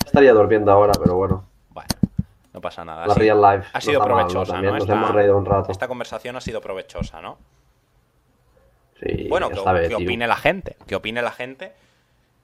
Estaría 0.05 0.33
durmiendo 0.33 0.71
ahora, 0.71 0.93
pero 1.01 1.15
bueno. 1.15 1.50
No 2.53 2.59
pasa 2.61 2.83
nada. 2.83 3.07
La 3.07 3.13
real 3.13 3.41
life 3.41 3.69
Ha 3.73 3.79
sido 3.81 4.01
está 4.01 4.05
mal, 4.05 4.09
¿no? 4.09 4.27
provechosa, 4.27 4.61
¿no? 4.61 4.71
nos 4.71 4.81
Esta- 4.81 4.93
hemos 4.93 5.11
reído 5.11 5.37
un 5.37 5.45
rato. 5.45 5.71
Esta 5.71 5.87
conversación 5.87 6.35
ha 6.35 6.41
sido 6.41 6.59
provechosa, 6.61 7.21
¿no? 7.21 7.37
Sí, 8.99 9.27
Bueno, 9.29 9.49
que, 9.49 9.59
vez, 9.71 9.89
que 9.89 9.95
opine 9.95 10.27
la 10.27 10.35
gente, 10.35 10.75
que 10.87 10.95
opine 10.95 11.21
la 11.21 11.31
gente. 11.31 11.73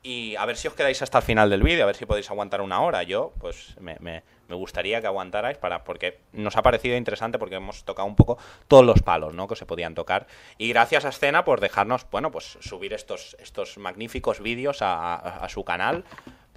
Y 0.03 0.36
a 0.38 0.45
ver 0.45 0.55
si 0.55 0.68
os 0.68 0.74
quedáis 0.74 1.01
hasta 1.01 1.18
el 1.18 1.24
final 1.24 1.49
del 1.49 1.62
vídeo, 1.62 1.84
a 1.84 1.88
ver 1.88 1.95
si 1.95 2.05
podéis 2.05 2.30
aguantar 2.32 2.62
una 2.62 2.82
hora. 2.82 3.03
Yo, 3.03 3.34
pues, 3.39 3.76
me, 3.82 3.97
me- 3.99 4.24
me 4.47 4.55
gustaría 4.55 5.01
que 5.01 5.08
aguantarais 5.08 5.58
para, 5.58 5.84
porque 5.84 6.20
nos 6.32 6.55
ha 6.55 6.62
parecido 6.62 6.95
interesante 6.95 7.38
porque 7.38 7.55
hemos 7.55 7.84
tocado 7.84 8.08
un 8.08 8.16
poco 8.16 8.38
todos 8.70 8.86
los 8.86 9.01
palos, 9.01 9.34
¿no? 9.34 9.47
Que 9.47 9.58
se 9.58 9.66
podían 9.66 9.93
tocar. 9.93 10.26
Y 10.58 10.70
gracias 10.70 11.03
a 11.03 11.10
Escena 11.10 11.43
por 11.43 11.60
dejarnos, 11.60 12.08
bueno, 12.10 12.32
pues 12.32 12.58
subir 12.62 12.93
estos, 12.93 13.36
estos 13.41 13.78
magníficos 13.78 14.39
vídeos 14.39 14.82
a, 14.82 15.16
a- 15.16 15.18
a 15.45 15.49
su 15.49 15.66
canal. 15.66 16.05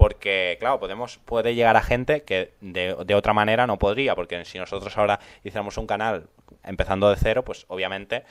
Porque, 0.01 0.57
claro, 0.59 0.81
podemos, 0.81 1.19
puede 1.27 1.55
llegar 1.55 1.77
a 1.77 1.83
gente 1.83 2.23
que 2.23 2.55
de, 2.63 2.97
de 3.05 3.15
otra 3.15 3.35
manera 3.35 3.67
no 3.67 3.79
podría. 3.79 4.15
Porque 4.15 4.47
si 4.47 4.59
nosotros 4.59 4.97
ahora 4.97 5.21
hiciéramos 5.45 5.77
un 5.77 5.87
canal 5.87 6.27
empezando 6.65 7.11
de 7.11 7.17
cero, 7.17 7.45
pues 7.45 7.67
obviamente 7.69 8.25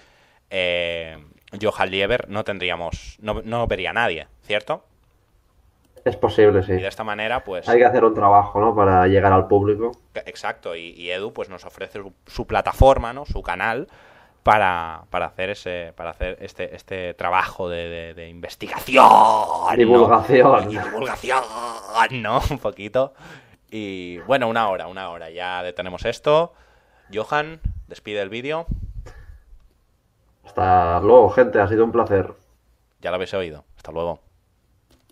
eh, 0.50 1.24
Johan 1.62 1.92
Lieber 1.92 2.28
no 2.28 2.44
tendríamos, 2.44 3.18
no, 3.22 3.44
no 3.44 3.68
vería 3.68 3.92
a 3.92 3.94
nadie, 3.94 4.26
¿cierto? 4.42 4.84
Es 6.04 6.16
posible, 6.16 6.64
sí. 6.64 6.72
Y 6.72 6.82
de 6.82 6.88
esta 6.88 7.04
manera, 7.04 7.44
pues... 7.44 7.70
Hay 7.70 7.78
que 7.78 7.86
hacer 7.86 8.04
un 8.04 8.16
trabajo, 8.16 8.60
¿no? 8.60 8.74
Para 8.74 9.06
llegar 9.06 9.32
al 9.32 9.48
público. 9.48 9.92
Exacto, 10.26 10.76
y, 10.76 10.90
y 10.94 11.12
Edu 11.12 11.34
pues 11.34 11.50
nos 11.50 11.66
ofrece 11.66 12.00
su, 12.00 12.12
su 12.26 12.48
plataforma, 12.48 13.14
¿no? 13.14 13.28
Su 13.28 13.44
canal 13.44 13.90
para, 14.44 15.04
para 15.10 15.28
hacer 15.28 15.50
ese 15.50 15.94
para 15.96 16.12
hacer 16.12 16.38
este 16.42 16.76
este 16.76 17.14
trabajo 17.14 17.70
de, 17.70 17.88
de- 17.90 18.14
de 18.14 18.30
investigación. 18.30 19.06
Divulgación. 19.76 20.72
Y 20.72 20.78
divulgación 20.78 21.44
no 22.12 22.42
un 22.50 22.60
poquito 22.60 23.14
y 23.72 24.18
bueno 24.20 24.48
una 24.48 24.68
hora 24.70 24.88
una 24.88 25.10
hora 25.10 25.30
ya 25.30 25.62
detenemos 25.64 26.06
esto 26.06 26.54
Johan 27.14 27.60
despide 27.88 28.22
el 28.22 28.30
vídeo 28.30 28.66
Hasta 30.46 31.00
luego, 31.02 31.30
gente. 31.30 31.60
Ha 31.60 31.68
sido 31.68 31.84
un 31.86 31.92
placer. 31.92 32.34
ya 33.02 33.12
lo 33.12 33.16
habéis 33.16 33.34
oído 33.34 33.66
hasta 33.78 33.92
luego 33.92 34.20